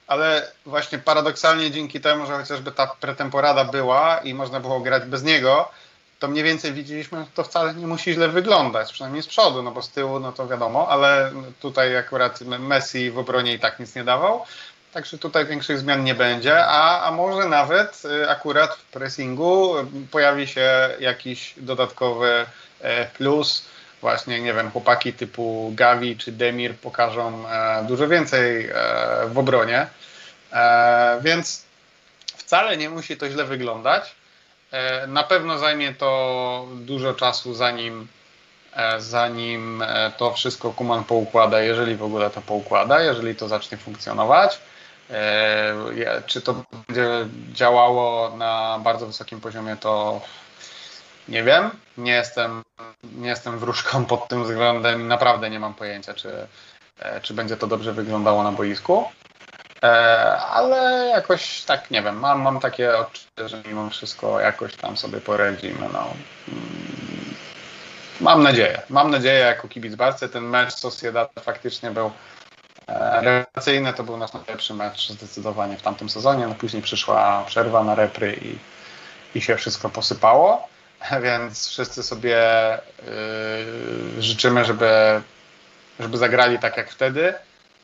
ale 0.07 0.53
właśnie 0.67 0.99
paradoksalnie 0.99 1.71
dzięki 1.71 2.01
temu, 2.01 2.27
że 2.27 2.33
chociażby 2.33 2.73
ta 2.73 2.87
pretemporada 2.87 3.65
była 3.65 4.19
i 4.19 4.35
można 4.35 4.61
było 4.61 4.81
grać 4.81 5.05
bez 5.05 5.23
niego, 5.23 5.71
to 6.19 6.29
mniej 6.29 6.45
więcej 6.45 6.73
widzieliśmy, 6.73 7.27
to 7.35 7.45
wcale 7.45 7.75
nie 7.75 7.87
musi 7.87 8.13
źle 8.13 8.29
wyglądać, 8.29 8.93
przynajmniej 8.93 9.23
z 9.23 9.27
przodu, 9.27 9.63
no 9.63 9.71
bo 9.71 9.83
z 9.83 9.91
tyłu 9.91 10.21
no 10.21 10.33
to 10.33 10.49
wiadomo, 10.49 10.89
ale 10.89 11.33
tutaj 11.61 11.97
akurat 11.97 12.41
Messi 12.41 13.11
w 13.11 13.19
obronie 13.19 13.55
i 13.55 13.59
tak 13.59 13.79
nic 13.79 13.95
nie 13.95 14.05
dawał, 14.05 14.45
także 14.93 15.19
tutaj 15.19 15.47
większych 15.47 15.79
zmian 15.79 16.05
nie 16.05 16.15
będzie, 16.15 16.67
a, 16.67 17.03
a 17.03 17.11
może 17.11 17.49
nawet 17.49 18.03
y, 18.05 18.31
akurat 18.31 18.75
w 18.75 18.83
pressingu 18.83 19.75
pojawi 20.11 20.47
się 20.47 20.91
jakiś 21.01 21.55
dodatkowy 21.57 22.47
e, 22.81 23.07
plus, 23.07 23.65
właśnie, 24.01 24.41
nie 24.41 24.55
wiem, 24.55 24.71
chłopaki 24.71 25.13
typu 25.13 25.73
Gavi 25.75 26.17
czy 26.17 26.33
Demir 26.33 26.75
pokażą 26.75 27.49
e, 27.49 27.85
dużo 27.89 28.09
więcej 28.09 28.67
e, 28.67 28.73
w 29.29 29.39
obronie, 29.39 29.87
więc 31.21 31.65
wcale 32.37 32.77
nie 32.77 32.91
musi 32.91 33.17
to 33.17 33.31
źle 33.31 33.45
wyglądać, 33.45 34.15
na 35.09 35.23
pewno 35.23 35.59
zajmie 35.59 35.95
to 35.95 36.67
dużo 36.75 37.15
czasu, 37.15 37.55
zanim, 37.55 38.09
e, 38.73 39.01
zanim 39.01 39.83
e, 39.83 40.13
to 40.17 40.33
wszystko 40.33 40.73
Kuman 40.73 41.05
poukłada, 41.05 41.61
jeżeli 41.61 41.97
w 41.97 42.03
ogóle 42.03 42.31
to 42.31 42.41
poukłada, 42.41 43.01
jeżeli 43.01 43.35
to 43.35 43.49
zacznie 43.49 43.79
funkcjonować. 43.79 44.61
Czy 46.27 46.41
to 46.41 46.65
będzie 46.87 47.09
działało 47.53 48.37
na 48.37 48.79
bardzo 48.85 49.07
wysokim 49.07 49.41
poziomie, 49.41 49.77
to 49.77 50.21
nie 51.29 51.43
wiem. 51.43 51.71
Nie 51.99 52.13
jestem, 52.13 52.63
nie 53.03 53.29
jestem 53.29 53.59
wróżką 53.59 54.05
pod 54.05 54.29
tym 54.29 54.45
względem. 54.45 55.09
Naprawdę 55.09 55.51
nie 55.51 55.61
mam 55.61 55.75
pojęcia, 55.75 56.15
czy, 56.15 56.47
czy 57.23 57.35
będzie 57.35 57.57
to 57.57 57.67
dobrze 57.67 57.93
wyglądało 57.93 58.43
na 58.43 58.53
boisku. 58.53 59.05
E, 59.83 59.89
ale 60.37 61.09
jakoś 61.09 61.63
tak, 61.63 61.91
nie 61.91 62.03
wiem, 62.03 62.19
mam, 62.19 62.43
mam 62.43 62.61
takie 62.61 62.97
odczucie, 62.97 63.49
że 63.49 63.63
mimo 63.67 63.91
wszystko 63.91 64.41
jakoś 64.41 64.77
tam 64.77 64.97
sobie 64.97 65.21
poradzimy. 65.21 65.89
No. 65.93 66.15
Mm, 66.49 67.35
mam 68.21 68.43
nadzieję, 68.43 68.83
mam 68.91 69.11
nadzieję 69.11 69.39
jako 69.39 69.69
kibic 69.69 69.95
Barcy, 69.95 70.29
ten 70.29 70.45
mecz 70.45 70.75
Sociedad 70.75 71.31
faktycznie 71.41 71.91
był 71.91 72.11
e, 72.87 73.21
rewelacyjny, 73.21 73.93
to 73.93 74.05
był 74.05 74.17
nasz 74.17 74.33
najlepszy 74.33 74.75
mecz 74.75 75.09
zdecydowanie 75.09 75.77
w 75.77 75.83
tamtym 75.83 76.09
sezonie, 76.09 76.47
no 76.47 76.55
później 76.55 76.83
przyszła 76.83 77.45
przerwa 77.47 77.85
na 77.85 77.95
repry 77.95 78.39
i, 78.43 78.59
i 79.39 79.41
się 79.41 79.57
wszystko 79.57 79.89
posypało, 79.89 80.69
więc 81.25 81.69
wszyscy 81.69 82.03
sobie 82.03 82.39
yy, 84.17 84.23
życzymy, 84.23 84.65
żeby, 84.65 85.23
żeby 86.01 86.19
zagrali 86.19 86.59
tak 86.59 86.77
jak 86.77 86.91
wtedy, 86.91 87.35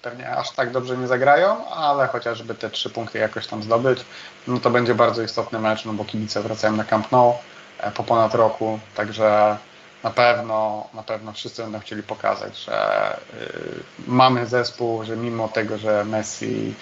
pewnie 0.05 0.37
aż 0.37 0.51
tak 0.51 0.71
dobrze 0.71 0.97
nie 0.97 1.07
zagrają, 1.07 1.69
ale 1.71 2.07
chociażby 2.07 2.55
te 2.55 2.71
trzy 2.71 2.91
punkty 2.91 3.19
jakoś 3.19 3.47
tam 3.47 3.63
zdobyć, 3.63 3.99
no 4.47 4.61
to 4.61 4.71
będzie 4.71 4.95
bardzo 4.95 5.23
istotny 5.23 5.59
mecz, 5.59 5.85
no 5.85 5.93
bo 5.93 6.05
kibice 6.05 6.43
wracają 6.43 6.77
na 6.77 6.85
Camp 6.85 7.13
Nou 7.13 7.35
e, 7.79 7.91
po 7.91 8.05
ponad 8.05 8.35
roku, 8.35 8.79
także 8.95 9.57
na 10.03 10.11
pewno, 10.11 10.89
na 10.95 11.03
pewno 11.03 11.33
wszyscy 11.33 11.63
będą 11.63 11.81
chcieli 11.81 12.03
pokazać, 12.03 12.59
że 12.59 13.17
y, 13.41 13.83
mamy 14.07 14.47
zespół, 14.47 15.05
że 15.05 15.17
mimo 15.17 15.49
tego, 15.49 15.79
że 15.79 16.05
Messi 16.05 16.75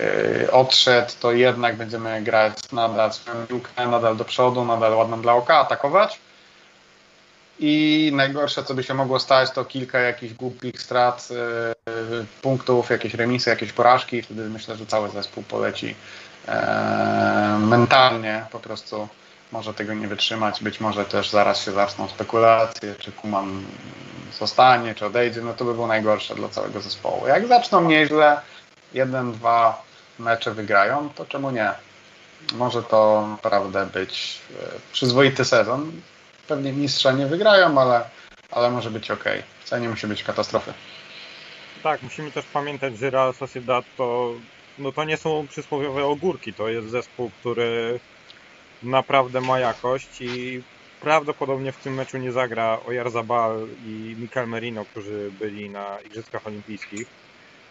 y, 0.00 0.48
odszedł, 0.52 1.12
to 1.20 1.32
jednak 1.32 1.76
będziemy 1.76 2.22
grać 2.22 2.72
nadal 2.72 3.12
swoją 3.12 3.46
piłkę, 3.46 3.86
nadal 3.86 4.16
do 4.16 4.24
przodu, 4.24 4.64
nadal 4.64 4.94
ładną 4.94 5.20
dla 5.20 5.34
oka, 5.34 5.56
atakować 5.56 6.20
i 7.60 8.12
najgorsze, 8.14 8.64
co 8.64 8.74
by 8.74 8.82
się 8.82 8.94
mogło 8.94 9.18
stać, 9.18 9.50
to 9.50 9.64
kilka 9.64 9.98
jakichś 9.98 10.34
głupich 10.34 10.82
strat 10.82 11.28
yy, 11.86 12.26
punktów, 12.42 12.90
jakieś 12.90 13.14
remisy, 13.14 13.50
jakieś 13.50 13.72
porażki. 13.72 14.22
Wtedy 14.22 14.48
myślę, 14.48 14.76
że 14.76 14.86
cały 14.86 15.10
zespół 15.10 15.42
poleci 15.42 15.86
yy, 16.48 16.54
mentalnie 17.58 18.46
po 18.50 18.60
prostu 18.60 19.08
może 19.52 19.74
tego 19.74 19.94
nie 19.94 20.08
wytrzymać. 20.08 20.62
Być 20.62 20.80
może 20.80 21.04
też 21.04 21.30
zaraz 21.30 21.64
się 21.64 21.72
zaczną 21.72 22.08
spekulacje, 22.08 22.94
czy 22.98 23.12
Kuman 23.12 23.64
zostanie, 24.38 24.94
czy 24.94 25.06
odejdzie. 25.06 25.40
No 25.40 25.54
to 25.54 25.64
by 25.64 25.74
było 25.74 25.86
najgorsze 25.86 26.34
dla 26.34 26.48
całego 26.48 26.80
zespołu. 26.80 27.26
Jak 27.26 27.46
zaczną 27.46 27.88
nieźle, 27.88 28.40
jeden, 28.94 29.32
dwa 29.32 29.82
mecze 30.18 30.54
wygrają, 30.54 31.08
to 31.14 31.26
czemu 31.26 31.50
nie? 31.50 31.70
Może 32.52 32.82
to 32.82 33.26
naprawdę 33.30 33.86
być 33.86 34.38
e, 34.50 34.80
przyzwoity 34.92 35.44
sezon 35.44 35.92
pewnie 36.50 36.72
mistrza 36.72 37.12
nie 37.12 37.26
wygrają, 37.26 37.80
ale, 37.80 38.04
ale 38.50 38.70
może 38.70 38.90
być 38.90 39.10
ok. 39.10 39.24
Wcale 39.60 39.82
nie 39.82 39.88
musi 39.88 40.06
być 40.06 40.22
katastrofy. 40.22 40.72
Tak, 41.82 42.02
musimy 42.02 42.30
też 42.30 42.44
pamiętać, 42.44 42.98
że 42.98 43.10
Real 43.10 43.34
Sociedad 43.34 43.84
to, 43.96 44.34
no 44.78 44.92
to 44.92 45.04
nie 45.04 45.16
są 45.16 45.46
przysłowiowe 45.46 46.04
ogórki, 46.04 46.54
to 46.54 46.68
jest 46.68 46.88
zespół, 46.88 47.30
który 47.40 48.00
naprawdę 48.82 49.40
ma 49.40 49.58
jakość 49.58 50.20
i 50.20 50.62
prawdopodobnie 51.00 51.72
w 51.72 51.76
tym 51.76 51.94
meczu 51.94 52.18
nie 52.18 52.32
zagra 52.32 52.78
Oyarzabal 52.86 53.66
i 53.86 54.16
Mikel 54.18 54.48
Merino, 54.48 54.84
którzy 54.84 55.30
byli 55.38 55.70
na 55.70 55.98
Igrzyskach 56.06 56.46
Olimpijskich, 56.46 57.06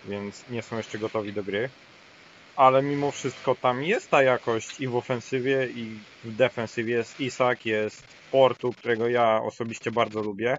więc 0.06 0.44
nie 0.50 0.62
są 0.62 0.78
jeszcze 0.78 0.98
gotowi 0.98 1.34
do 1.34 1.44
gry. 1.44 1.70
Ale 2.60 2.84
mimo 2.84 3.12
wszystko 3.12 3.56
tam 3.56 3.84
jest 3.84 4.10
ta 4.10 4.24
jakość 4.24 4.80
i 4.80 4.88
w 4.88 4.96
ofensywie, 4.96 5.68
i 5.76 6.00
w 6.24 6.36
defensywie. 6.36 6.94
Jest 6.96 7.20
Isak, 7.20 7.66
jest 7.66 8.04
Portu, 8.32 8.74
którego 8.74 9.08
ja 9.08 9.42
osobiście 9.44 9.92
bardzo 9.92 10.22
lubię. 10.22 10.58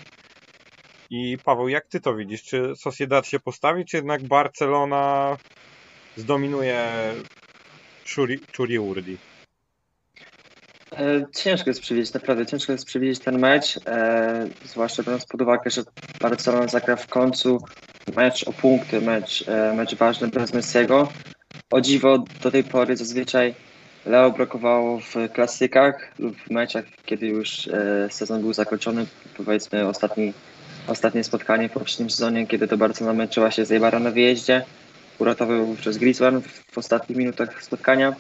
I 1.11 1.39
Paweł, 1.45 1.69
jak 1.69 1.87
ty 1.87 2.01
to 2.01 2.15
widzisz? 2.15 2.43
Czy 2.43 2.73
Sociedad 2.77 3.27
się 3.27 3.41
postawi, 3.41 3.85
czy 3.85 3.97
jednak 3.97 4.23
Barcelona 4.23 5.37
zdominuje 6.17 6.89
Churi 8.57 8.79
Urdi? 8.79 9.17
E, 10.93 11.27
ciężko 11.37 11.71
jest 11.71 11.81
przewidzieć, 11.81 12.15
naprawdę 12.15 12.47
ciężko 12.47 12.73
jest 12.73 12.85
przewidzieć 12.85 13.19
ten 13.19 13.39
mecz, 13.39 13.79
e, 13.87 14.49
zwłaszcza 14.65 15.03
biorąc 15.03 15.27
pod 15.27 15.43
uwagę, 15.43 15.71
że 15.71 15.83
Barcelona 16.21 16.69
zagra 16.69 16.97
w 16.97 17.07
końcu 17.07 17.59
mecz 18.17 18.49
o 18.49 18.53
punkty, 18.53 19.01
mecz, 19.01 19.49
e, 19.49 19.75
mecz 19.75 19.95
ważny 19.95 20.29
bez 20.29 20.55
Messiego. 20.55 21.09
O 21.71 21.81
dziwo 21.81 22.25
do 22.43 22.51
tej 22.51 22.65
pory 22.65 22.97
zazwyczaj 22.97 23.55
Leo 24.07 24.31
brakowało 24.31 25.01
w 25.01 25.15
klasykach 25.33 26.13
lub 26.19 26.37
w 26.37 26.51
meczach, 26.51 26.85
kiedy 27.05 27.27
już 27.27 27.69
e, 27.69 28.09
sezon 28.11 28.41
był 28.41 28.53
zakończony. 28.53 29.07
Powiedzmy 29.37 29.87
ostatni, 29.87 30.33
ostatnie 30.87 31.25
spotkanie 31.25 31.69
w 31.69 31.73
poprzednim 31.73 32.11
sezonie, 32.11 32.47
kiedy 32.47 32.69
to 32.69 32.77
Barcelona 32.77 33.19
męczyła 33.19 33.51
się 33.51 33.65
z 33.65 33.73
Eibara 33.73 33.99
na 33.99 34.11
wyjeździe. 34.11 34.65
Uratował 35.19 35.75
przez 35.75 35.99
Griezmann 35.99 36.41
w, 36.41 36.65
w 36.73 36.79
ostatnich 36.79 37.19
minutach 37.19 37.63
spotkania. 37.63 38.15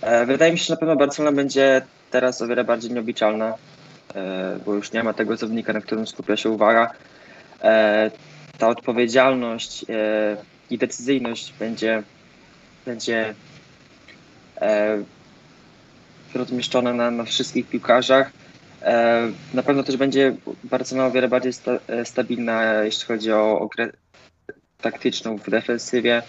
E, 0.00 0.26
wydaje 0.26 0.52
mi 0.52 0.58
się, 0.58 0.64
że 0.64 0.72
na 0.74 0.80
pewno 0.80 0.96
Barcelona 0.96 1.36
będzie 1.36 1.82
teraz 2.10 2.42
o 2.42 2.46
wiele 2.46 2.64
bardziej 2.64 2.90
nieobliczalna, 2.90 3.54
e, 4.14 4.58
bo 4.66 4.74
już 4.74 4.92
nie 4.92 5.02
ma 5.02 5.12
tego 5.12 5.36
zawodnika, 5.36 5.72
na 5.72 5.80
którym 5.80 6.06
skupia 6.06 6.36
się 6.36 6.50
uwaga. 6.50 6.90
Ta 8.58 8.68
odpowiedzialność 8.68 9.84
i 10.70 10.78
decyzyjność 10.78 11.54
będzie, 11.58 12.02
będzie 12.86 13.34
E, 14.62 15.02
rozmieszczone 16.34 16.94
na, 16.94 17.10
na 17.10 17.24
wszystkich 17.24 17.68
piłkarzach. 17.68 18.30
E, 18.82 19.28
na 19.54 19.62
pewno 19.62 19.82
też 19.82 19.96
będzie 19.96 20.36
Barcelona 20.64 21.08
o 21.08 21.10
wiele 21.10 21.28
bardziej 21.28 21.52
sta, 21.52 21.78
e, 21.86 22.04
stabilna, 22.04 22.74
jeśli 22.84 23.06
chodzi 23.06 23.32
o, 23.32 23.60
o 23.60 23.68
grę 23.68 23.90
taktyczną 24.80 25.38
w 25.38 25.50
defensywie. 25.50 26.22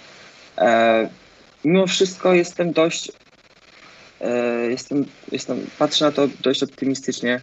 Mimo 1.65 1.87
wszystko 1.87 2.33
jestem 2.33 2.71
dość, 2.71 3.11
jestem, 4.69 5.05
jestem, 5.31 5.67
patrzę 5.79 6.05
na 6.05 6.11
to 6.11 6.27
dość 6.41 6.63
optymistycznie, 6.63 7.41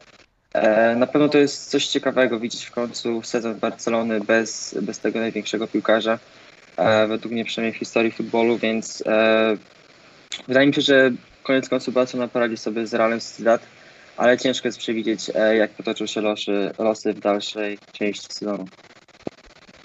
E, 0.55 0.97
Na 0.97 1.07
pewno 1.07 1.29
to 1.29 1.39
jest 1.39 1.71
coś 1.71 1.87
ciekawego 1.87 2.41
widzieć 2.41 2.65
w 2.65 2.71
końcu 2.71 3.23
sezon 3.23 3.55
Barcelony 3.59 4.21
bez, 4.21 4.77
bez 4.83 4.99
tego 4.99 5.19
największego 5.21 5.67
piłkarza, 5.67 6.13
e, 6.13 6.19
według 7.09 7.33
mnie 7.33 7.45
przynajmniej 7.45 7.74
w 7.74 7.78
historii 7.78 8.12
futbolu, 8.12 8.59
więc 8.59 9.03
e, 9.07 9.57
wydaje 10.49 10.66
mi 10.66 10.74
się, 10.74 10.81
że 10.81 11.11
koniec 11.43 11.68
końców 11.68 11.95
Barcelona 11.95 12.28
poradzi 12.28 12.57
sobie 12.57 12.87
z 12.87 12.95
Realem 12.95 13.20
Sociedad, 13.20 13.66
ale 14.16 14.39
ciężko 14.39 14.68
jest 14.68 14.78
przewidzieć, 14.78 15.31
e, 15.35 15.57
jak 15.57 15.70
potoczą 15.70 16.07
się 16.07 16.20
losy, 16.20 16.70
losy 16.78 17.12
w 17.12 17.20
dalszej 17.20 17.78
części 17.93 18.33
sezonu. 18.33 18.68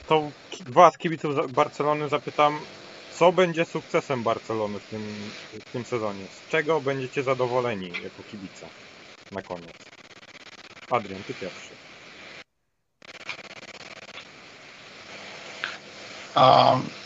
To 0.08 0.32
was, 0.68 0.98
kibiców 0.98 1.36
za- 1.36 1.48
Barcelony, 1.48 2.10
zapytam, 2.10 2.60
co 3.12 3.32
będzie 3.32 3.66
sukcesem 3.66 4.24
Barcelony 4.24 4.80
w 4.80 4.86
tym, 4.90 5.02
w 5.68 5.72
tym 5.72 5.86
sezonie? 5.86 6.26
Z 6.28 6.52
czego 6.52 6.82
będziecie 6.82 7.24
zadowoleni 7.24 7.92
jako 8.04 8.24
kibice 8.24 8.68
na 9.32 9.42
koniec? 9.42 9.88
Adrian, 10.90 11.24
ty 11.24 11.34
pierwszy. 11.34 11.75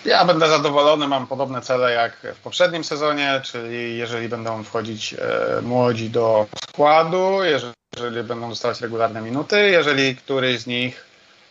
Ja 0.06 0.26
będę 0.26 0.50
zadowolony, 0.50 1.08
mam 1.08 1.28
podobne 1.28 1.62
cele 1.62 1.92
jak 1.92 2.36
w 2.36 2.40
poprzednim 2.40 2.84
sezonie, 2.84 3.42
czyli 3.44 3.98
jeżeli 3.98 4.30
będą 4.30 4.64
wchodzić 4.64 5.14
e, 5.14 5.62
młodzi 5.62 6.10
do 6.10 6.48
składu, 6.64 7.44
jeżeli 7.44 8.24
będą 8.24 8.50
dostawać 8.50 8.82
regularne 8.82 9.22
minuty, 9.22 9.70
jeżeli 9.70 10.16
któryś 10.16 10.60
z 10.60 10.68
nich, 10.68 11.06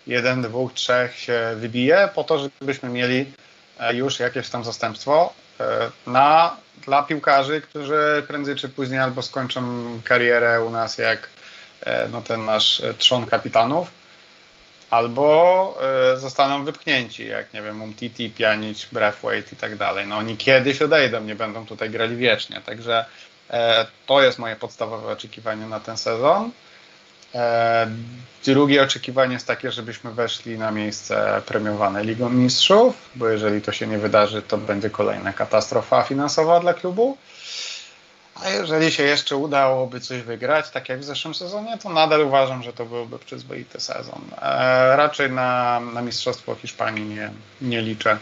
jeden, 0.06 0.42
dwóch, 0.42 0.72
trzech 0.72 1.18
się 1.18 1.40
wybije, 1.56 2.08
po 2.14 2.24
to, 2.24 2.38
żebyśmy 2.60 2.88
mieli 2.88 3.32
e, 3.80 3.94
już 3.94 4.20
jakieś 4.20 4.48
tam 4.48 4.64
zastępstwo 4.64 5.32
e, 5.60 5.90
na, 6.06 6.56
dla 6.84 7.02
piłkarzy, 7.02 7.60
którzy 7.60 8.24
prędzej 8.28 8.56
czy 8.56 8.68
później 8.68 9.00
albo 9.00 9.22
skończą 9.22 9.60
karierę 10.04 10.64
u 10.64 10.70
nas 10.70 10.98
jak 10.98 11.28
no, 12.12 12.22
ten 12.22 12.44
nasz 12.44 12.82
trzon 12.98 13.26
kapitanów, 13.26 13.97
albo 14.90 15.78
e, 16.12 16.16
zostaną 16.16 16.64
wypchnięci, 16.64 17.26
jak 17.26 17.54
nie 17.54 17.62
wiem, 17.62 17.82
Umtiti, 17.82 18.30
Pjanic, 18.30 18.86
Braithwaite 18.92 19.52
i 19.52 19.56
tak 19.56 19.76
dalej. 19.76 20.06
No 20.06 20.16
oni 20.16 20.36
kiedyś 20.36 20.82
odejdą, 20.82 21.20
nie 21.20 21.34
będą 21.34 21.66
tutaj 21.66 21.90
grali 21.90 22.16
wiecznie, 22.16 22.60
także 22.66 23.04
e, 23.50 23.86
to 24.06 24.22
jest 24.22 24.38
moje 24.38 24.56
podstawowe 24.56 25.12
oczekiwanie 25.12 25.66
na 25.66 25.80
ten 25.80 25.96
sezon. 25.96 26.50
E, 27.34 27.90
drugie 28.44 28.82
oczekiwanie 28.82 29.32
jest 29.32 29.46
takie, 29.46 29.72
żebyśmy 29.72 30.12
weszli 30.12 30.58
na 30.58 30.70
miejsce 30.70 31.42
premiowane 31.46 32.04
Ligą 32.04 32.30
Mistrzów, 32.30 32.94
bo 33.14 33.28
jeżeli 33.28 33.62
to 33.62 33.72
się 33.72 33.86
nie 33.86 33.98
wydarzy, 33.98 34.42
to 34.42 34.58
będzie 34.58 34.90
kolejna 34.90 35.32
katastrofa 35.32 36.02
finansowa 36.02 36.60
dla 36.60 36.74
klubu. 36.74 37.16
A 38.44 38.50
jeżeli 38.50 38.92
się 38.92 39.02
jeszcze 39.02 39.36
udałoby 39.36 40.00
coś 40.00 40.22
wygrać, 40.22 40.70
tak 40.70 40.88
jak 40.88 41.00
w 41.00 41.04
zeszłym 41.04 41.34
sezonie, 41.34 41.78
to 41.78 41.88
nadal 41.88 42.20
uważam, 42.20 42.62
że 42.62 42.72
to 42.72 42.86
byłby 42.86 43.18
przyzwoity 43.18 43.80
sezon. 43.80 44.22
E, 44.42 44.96
raczej 44.96 45.30
na, 45.30 45.80
na 45.80 46.02
Mistrzostwo 46.02 46.54
Hiszpanii 46.54 47.04
nie, 47.04 47.30
nie 47.60 47.82
liczę. 47.82 48.18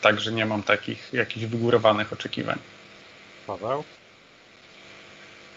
Także 0.00 0.32
nie 0.32 0.46
mam 0.46 0.62
takich 0.62 1.12
jakichś 1.12 1.46
wygórowanych 1.46 2.12
oczekiwań. 2.12 2.58
Paweł? 3.46 3.84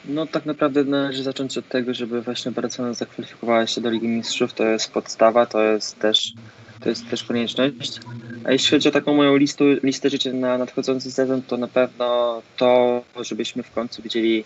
No 0.05 0.27
tak 0.27 0.45
naprawdę 0.45 0.83
należy 0.83 1.23
zacząć 1.23 1.57
od 1.57 1.67
tego, 1.67 1.93
żeby 1.93 2.21
właśnie 2.21 2.51
Barcelona 2.51 2.93
zakwalifikowała 2.93 3.67
się 3.67 3.81
do 3.81 3.89
Ligi 3.89 4.07
Mistrzów. 4.07 4.53
To 4.53 4.63
jest 4.63 4.91
podstawa, 4.91 5.45
to 5.45 5.63
jest 5.63 5.99
też, 5.99 6.33
to 6.79 6.89
jest 6.89 7.09
też 7.09 7.23
konieczność. 7.23 7.99
A 8.43 8.51
jeśli 8.51 8.71
chodzi 8.71 8.89
o 8.89 8.91
taką 8.91 9.13
moją 9.13 9.37
listę 9.83 10.09
życzeń 10.09 10.37
na 10.37 10.57
nadchodzący 10.57 11.11
sezon, 11.11 11.41
to 11.41 11.57
na 11.57 11.67
pewno 11.67 12.41
to, 12.57 13.01
żebyśmy 13.21 13.63
w 13.63 13.71
końcu 13.71 14.01
widzieli 14.01 14.43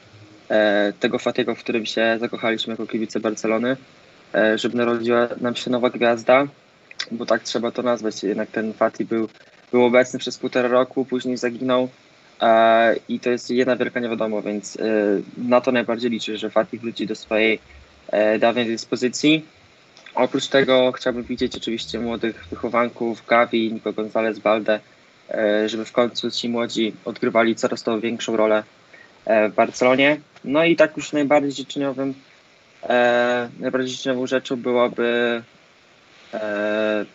e, 0.49 0.93
tego 0.99 1.19
Fatiego, 1.19 1.55
w 1.55 1.59
którym 1.59 1.85
się 1.85 2.17
zakochaliśmy 2.19 2.73
jako 2.73 2.87
kibice 2.87 3.19
Barcelony, 3.19 3.77
e, 4.35 4.57
żeby 4.57 4.77
narodziła 4.77 5.27
nam 5.41 5.55
się 5.55 5.71
nowa 5.71 5.89
gwiazda, 5.89 6.47
bo 7.11 7.25
tak 7.25 7.43
trzeba 7.43 7.71
to 7.71 7.83
nazwać. 7.83 8.23
Jednak 8.23 8.51
ten 8.51 8.73
Fati 8.73 9.05
był, 9.05 9.29
był 9.71 9.85
obecny 9.85 10.19
przez 10.19 10.37
półtora 10.37 10.67
roku, 10.67 11.05
później 11.05 11.37
zaginął. 11.37 11.89
E, 12.41 12.95
I 13.09 13.19
to 13.19 13.29
jest 13.29 13.49
jedna 13.49 13.75
wielka 13.75 13.99
niewiadoma, 13.99 14.41
więc 14.41 14.77
e, 14.77 14.81
na 15.37 15.61
to 15.61 15.71
najbardziej 15.71 16.11
liczę, 16.11 16.37
że 16.37 16.49
Fatih 16.49 16.81
wróci 16.81 17.07
do 17.07 17.15
swojej 17.15 17.59
e, 18.07 18.39
dawnej 18.39 18.65
dyspozycji. 18.65 19.45
Oprócz 20.17 20.47
tego 20.47 20.91
chciałbym 20.91 21.23
widzieć 21.23 21.55
oczywiście 21.55 21.99
młodych 21.99 22.45
wychowanków, 22.49 23.25
Gavi, 23.27 23.73
Nico 23.73 23.93
Gonzalez, 23.93 24.39
Balde, 24.39 24.79
e, 25.29 25.69
żeby 25.69 25.85
w 25.85 25.91
końcu 25.91 26.31
ci 26.31 26.49
młodzi 26.49 26.93
odgrywali 27.05 27.55
coraz 27.55 27.83
to 27.83 27.99
większą 27.99 28.37
rolę 28.37 28.63
e, 29.25 29.49
w 29.49 29.55
Barcelonie. 29.55 30.19
No 30.43 30.63
i 30.63 30.75
tak 30.75 30.97
już 30.97 31.11
najbardziej 31.11 31.51
życzeniowym, 31.51 32.13
e, 32.83 33.49
najbardziej 33.59 33.91
życzeniową 33.91 34.27
rzeczą 34.27 34.55
byłoby 34.55 35.41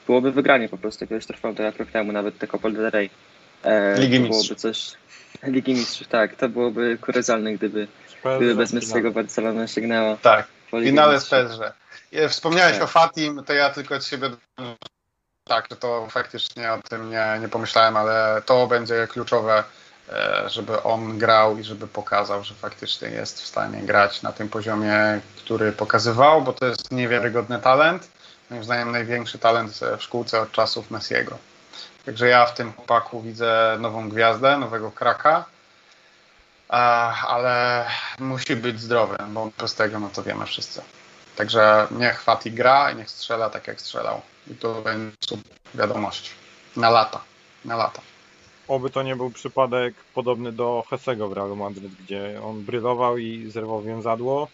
byłoby 0.07 0.33
wygranie 0.33 0.69
po 0.69 0.79
prostu 0.79 1.05
jakiegoś 1.05 1.27
trofeum, 1.27 1.55
tak 1.55 1.67
jak 1.67 1.77
rok 1.79 1.91
temu, 1.91 2.13
nawet 2.13 2.39
te 2.39 2.47
Copa 2.47 2.71
del 2.71 2.91
Rey. 2.91 3.11
Ligi 3.99 4.17
to 4.17 4.23
Mistrzów. 4.23 4.47
byłoby 4.47 4.55
coś. 4.55 4.93
Ligi 5.43 5.73
Mistrzów, 5.75 6.09
tak. 6.09 6.37
To 6.37 6.49
byłoby 6.49 6.99
kuriozalne, 7.01 7.53
gdyby, 7.53 7.87
gdyby 8.37 8.55
bez 8.55 8.73
Messiego 8.73 9.11
Barcelona 9.11 9.67
sięgnęła 9.67 10.17
Tak, 10.17 10.47
finale 10.81 11.21
z 11.21 11.33
Mistrzów. 11.33 11.59
PSG. 11.59 11.73
E, 12.13 12.29
Wspomniałeś 12.29 12.75
Tak. 12.75 12.83
o 12.83 12.87
Fatim, 12.87 13.45
to 13.45 13.53
ja 13.53 13.71
tylko 13.71 13.95
od 13.95 14.05
siebie 14.05 14.31
tak, 15.45 15.67
że 15.71 15.77
to 15.77 16.07
faktycznie 16.11 16.73
o 16.73 16.79
tym 16.89 17.11
nie, 17.11 17.39
nie 17.41 17.49
pomyślałem, 17.49 17.97
ale 17.97 18.43
to 18.47 18.67
będzie 18.67 19.07
kluczowe, 19.07 19.65
e, 20.13 20.43
żeby 20.51 20.83
on 20.83 21.19
grał 21.19 21.59
i 21.59 21.65
żeby 21.65 21.87
pokazał, 21.87 22.45
że 22.45 22.55
faktycznie 22.55 23.09
jest 23.09 23.43
w 23.43 23.47
stanie 23.47 23.83
grać 23.83 24.23
na 24.23 24.33
tym 24.33 24.49
poziomie, 24.49 25.21
który 25.37 25.73
pokazywał, 25.73 26.43
bo 26.43 26.53
to 26.53 26.67
jest 26.67 26.91
niewiarygodny 26.91 27.59
talent. 27.59 28.09
Moim 28.51 28.65
zdaniem 28.65 28.93
największy 28.93 29.39
talent 29.39 29.81
w 29.99 30.03
szkółce 30.03 30.41
od 30.41 30.53
czasów 30.53 30.91
Messiego. 30.91 31.39
Także 32.07 32.29
ja 32.29 32.47
w 32.47 32.55
tym 32.55 32.73
chłopaku 32.73 33.23
widzę 33.23 33.77
nową 33.81 34.09
gwiazdę, 34.09 34.59
nowego 34.59 34.91
kraka, 34.91 35.45
ale 36.69 37.87
musi 38.19 38.57
być 38.57 38.81
zdrowy, 38.81 39.17
bo 39.29 39.51
bez 39.59 39.75
tego 39.75 40.01
no 40.01 40.09
to 40.09 40.23
wiemy 40.23 40.47
wszyscy. 40.47 40.83
Także 41.37 41.87
niech 41.91 42.23
Fati 42.23 42.53
gra 42.53 42.91
i 42.91 42.97
niech 42.97 43.11
strzela 43.11 43.51
tak 43.51 43.67
jak 43.67 43.81
strzelał. 43.81 44.21
I 44.51 44.55
to 44.55 44.83
będzie 44.83 45.17
wiadomość. 45.75 46.31
Na 46.77 46.91
lata. 46.91 47.21
Na 47.65 47.77
lata. 47.77 48.01
Oby 48.69 48.91
to 48.91 49.03
nie 49.03 49.17
był 49.17 49.31
przypadek 49.31 49.95
podobny 50.15 50.53
do 50.53 50.85
Hesego 50.91 51.29
w 51.29 51.33
Realu 51.33 51.57
Madryt, 51.57 51.95
gdzie 51.95 52.41
on 52.45 52.63
brylował 52.63 53.19
i 53.19 53.51
zerwał 53.51 53.83
więzadło 53.83 54.49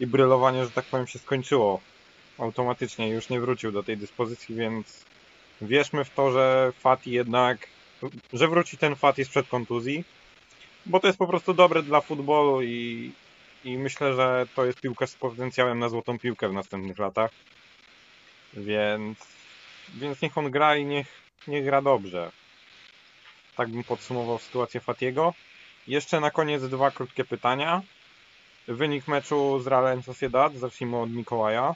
i 0.00 0.06
brylowanie, 0.06 0.64
że 0.64 0.70
tak 0.70 0.84
powiem, 0.84 1.06
się 1.06 1.18
skończyło 1.18 1.80
automatycznie, 2.38 3.08
już 3.08 3.28
nie 3.28 3.40
wrócił 3.40 3.72
do 3.72 3.82
tej 3.82 3.96
dyspozycji, 3.96 4.54
więc 4.54 5.04
wierzmy 5.60 6.04
w 6.04 6.10
to, 6.10 6.32
że 6.32 6.72
Fati 6.80 7.10
jednak, 7.10 7.58
że 8.32 8.48
wróci 8.48 8.78
ten 8.78 8.96
Fati 8.96 9.24
sprzed 9.24 9.48
kontuzji, 9.48 10.04
bo 10.86 11.00
to 11.00 11.06
jest 11.06 11.18
po 11.18 11.26
prostu 11.26 11.54
dobre 11.54 11.82
dla 11.82 12.00
futbolu 12.00 12.62
i, 12.62 13.12
i 13.64 13.78
myślę, 13.78 14.14
że 14.14 14.46
to 14.54 14.64
jest 14.64 14.80
piłkarz 14.80 15.10
z 15.10 15.14
potencjałem 15.14 15.78
na 15.78 15.88
złotą 15.88 16.18
piłkę 16.18 16.48
w 16.48 16.52
następnych 16.52 16.98
latach, 16.98 17.30
więc, 18.54 19.18
więc 19.94 20.22
niech 20.22 20.38
on 20.38 20.50
gra 20.50 20.76
i 20.76 20.84
niech, 20.84 21.06
niech 21.48 21.64
gra 21.64 21.82
dobrze. 21.82 22.30
Tak 23.56 23.68
bym 23.68 23.84
podsumował 23.84 24.38
sytuację 24.38 24.80
Fatiego. 24.80 25.34
Jeszcze 25.86 26.20
na 26.20 26.30
koniec 26.30 26.62
dwa 26.62 26.90
krótkie 26.90 27.24
pytania. 27.24 27.82
Wynik 28.68 29.08
meczu 29.08 29.60
z 29.60 29.66
Realem 29.66 30.02
Sociedad. 30.02 30.54
Zacznijmy 30.54 30.96
od 30.96 31.10
Mikołaja. 31.10 31.74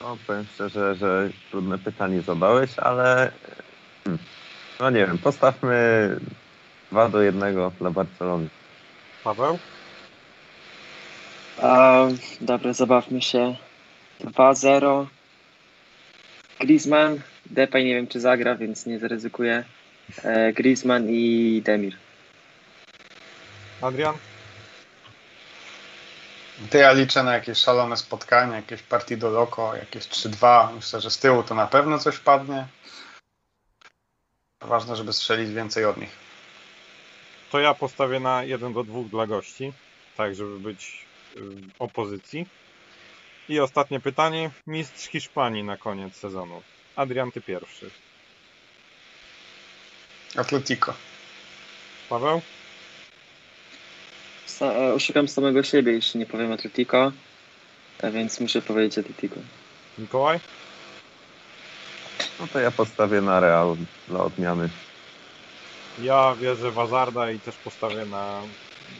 No, 0.00 0.16
powiem 0.26 0.46
szczerze, 0.54 0.94
że 0.94 1.30
trudne 1.50 1.78
pytanie 1.78 2.22
zadałeś, 2.22 2.78
ale 2.78 3.32
hmm, 4.04 4.24
no 4.80 4.90
nie 4.90 5.06
wiem, 5.06 5.18
postawmy 5.18 6.20
2 6.92 7.08
do 7.08 7.22
1 7.22 7.70
dla 7.78 7.90
Barcelony. 7.90 8.48
Paweł? 9.24 9.58
A, 11.62 12.06
dobra, 12.40 12.72
zabawmy 12.72 13.22
się. 13.22 13.56
2-0. 14.20 15.06
Griezmann. 16.60 17.20
Depay 17.46 17.84
nie 17.84 17.94
wiem 17.94 18.06
czy 18.06 18.20
zagra, 18.20 18.54
więc 18.54 18.86
nie 18.86 18.98
zaryzykuję. 18.98 19.64
E, 20.24 20.52
Griezmann 20.52 21.06
i 21.08 21.62
Demir. 21.64 21.96
Adrian? 23.82 24.14
To 26.70 26.78
ja 26.78 26.92
liczę 26.92 27.22
na 27.22 27.34
jakieś 27.34 27.58
szalone 27.58 27.96
spotkanie, 27.96 28.56
jakieś 28.56 28.82
partii 28.82 29.16
do 29.16 29.30
loko, 29.30 29.76
jakieś 29.76 30.04
3-2. 30.04 30.74
Myślę, 30.74 31.00
że 31.00 31.10
z 31.10 31.18
tyłu 31.18 31.42
to 31.42 31.54
na 31.54 31.66
pewno 31.66 31.98
coś 31.98 32.18
padnie. 32.18 32.66
Ważne, 34.60 34.96
żeby 34.96 35.12
strzelić 35.12 35.50
więcej 35.50 35.84
od 35.84 35.96
nich. 35.96 36.10
To 37.50 37.60
ja 37.60 37.74
postawię 37.74 38.20
na 38.20 38.44
1 38.44 38.72
do 38.72 38.84
2 38.84 39.02
dla 39.02 39.26
gości, 39.26 39.72
tak 40.16 40.34
żeby 40.34 40.58
być 40.60 41.04
w 41.36 41.70
opozycji. 41.78 42.46
I 43.48 43.60
ostatnie 43.60 44.00
pytanie. 44.00 44.50
Mistrz 44.66 45.08
Hiszpanii 45.08 45.64
na 45.64 45.76
koniec 45.76 46.16
sezonu. 46.16 46.62
Adrian, 46.96 47.32
ty 47.32 47.40
pierwszy. 47.40 47.90
Atletico. 50.36 50.94
Paweł? 52.08 52.42
Sa- 54.46 54.72
e, 54.72 54.94
oszukam 54.94 55.28
samego 55.28 55.62
siebie, 55.62 55.92
jeśli 55.92 56.20
nie 56.20 56.26
powiem 56.26 56.52
Atletico, 56.52 57.12
a 58.02 58.10
więc 58.10 58.40
muszę 58.40 58.62
powiedzieć 58.62 58.98
Atletico. 58.98 59.40
Mikołaj? 59.98 60.40
No 62.40 62.46
to 62.52 62.60
ja 62.60 62.70
postawię 62.70 63.20
na 63.20 63.40
Real 63.40 63.76
dla 64.08 64.24
odmiany. 64.24 64.68
Ja 65.98 66.34
wierzę 66.40 66.70
w 66.70 66.74
Hazarda 66.74 67.30
i 67.30 67.40
też 67.40 67.56
postawię 67.56 68.06
na 68.06 68.40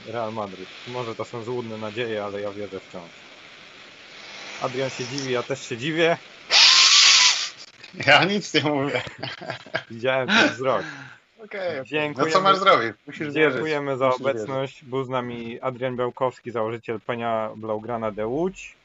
Real 0.07 0.33
Madryt. 0.33 0.69
Może 0.89 1.15
to 1.15 1.25
są 1.25 1.43
złudne 1.43 1.79
nadzieje, 1.79 2.25
ale 2.25 2.41
ja 2.41 2.51
wierzę 2.51 2.81
wciąż. 2.81 3.11
Adrian 4.63 4.91
się 4.91 5.05
dziwi, 5.05 5.33
ja 5.33 5.43
też 5.43 5.69
się 5.69 5.77
dziwię. 5.77 6.17
Ja 8.07 8.25
nic 8.25 8.55
nie 8.55 8.63
mówię. 8.63 9.03
Widziałem 9.91 10.29
ten 10.29 10.49
wzrok. 10.49 10.83
Okej. 11.45 11.85
Dziękujemy. 11.85 12.31
No 12.31 12.39
co 12.39 12.43
masz 12.43 12.57
zrobić? 12.57 12.93
Musisz 13.07 13.33
wierzyć. 13.33 13.53
Dziękujemy 13.53 13.97
za 13.97 14.07
Musisz 14.07 14.21
obecność. 14.21 14.85
Był 14.85 15.05
z 15.05 15.09
nami 15.09 15.61
Adrian 15.61 15.97
Białkowski, 15.97 16.51
założyciel 16.51 17.01
Penia 17.01 17.51
Blaugrana 17.57 18.11
de 18.11 18.27
Łódź, 18.27 18.77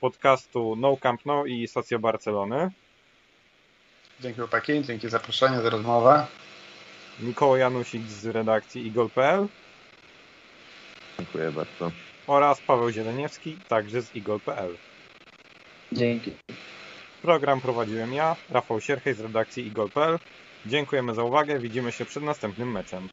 podcastu 0.00 0.76
No 0.76 0.96
Camp 0.96 1.20
No 1.26 1.46
i 1.46 1.68
Socio 1.68 1.98
Barcelony. 1.98 2.70
Dzięki 4.20 4.38
chłopaki, 4.38 4.82
dzięki 4.82 5.08
za 5.08 5.18
zaproszenie, 5.18 5.60
za 5.62 5.70
rozmowę. 5.70 6.26
Mikołaj 7.20 7.60
Janusik 7.60 8.02
z 8.06 8.26
redakcji 8.26 8.86
igol.pl 8.86 9.46
Dziękuję 11.18 11.52
bardzo. 11.52 11.90
oraz 12.26 12.60
Paweł 12.60 12.90
Zieleniewski, 12.90 13.56
także 13.68 14.02
z 14.02 14.16
igol.pl. 14.16 14.76
Dzięki. 15.92 16.32
Program 17.22 17.60
prowadziłem 17.60 18.12
ja, 18.14 18.36
Rafał 18.50 18.80
Sierchej 18.80 19.14
z 19.14 19.20
redakcji 19.20 19.66
igol.pl. 19.66 20.18
Dziękujemy 20.66 21.14
za 21.14 21.22
uwagę, 21.22 21.58
widzimy 21.58 21.92
się 21.92 22.04
przed 22.04 22.22
następnym 22.22 22.72
meczem. 22.72 23.08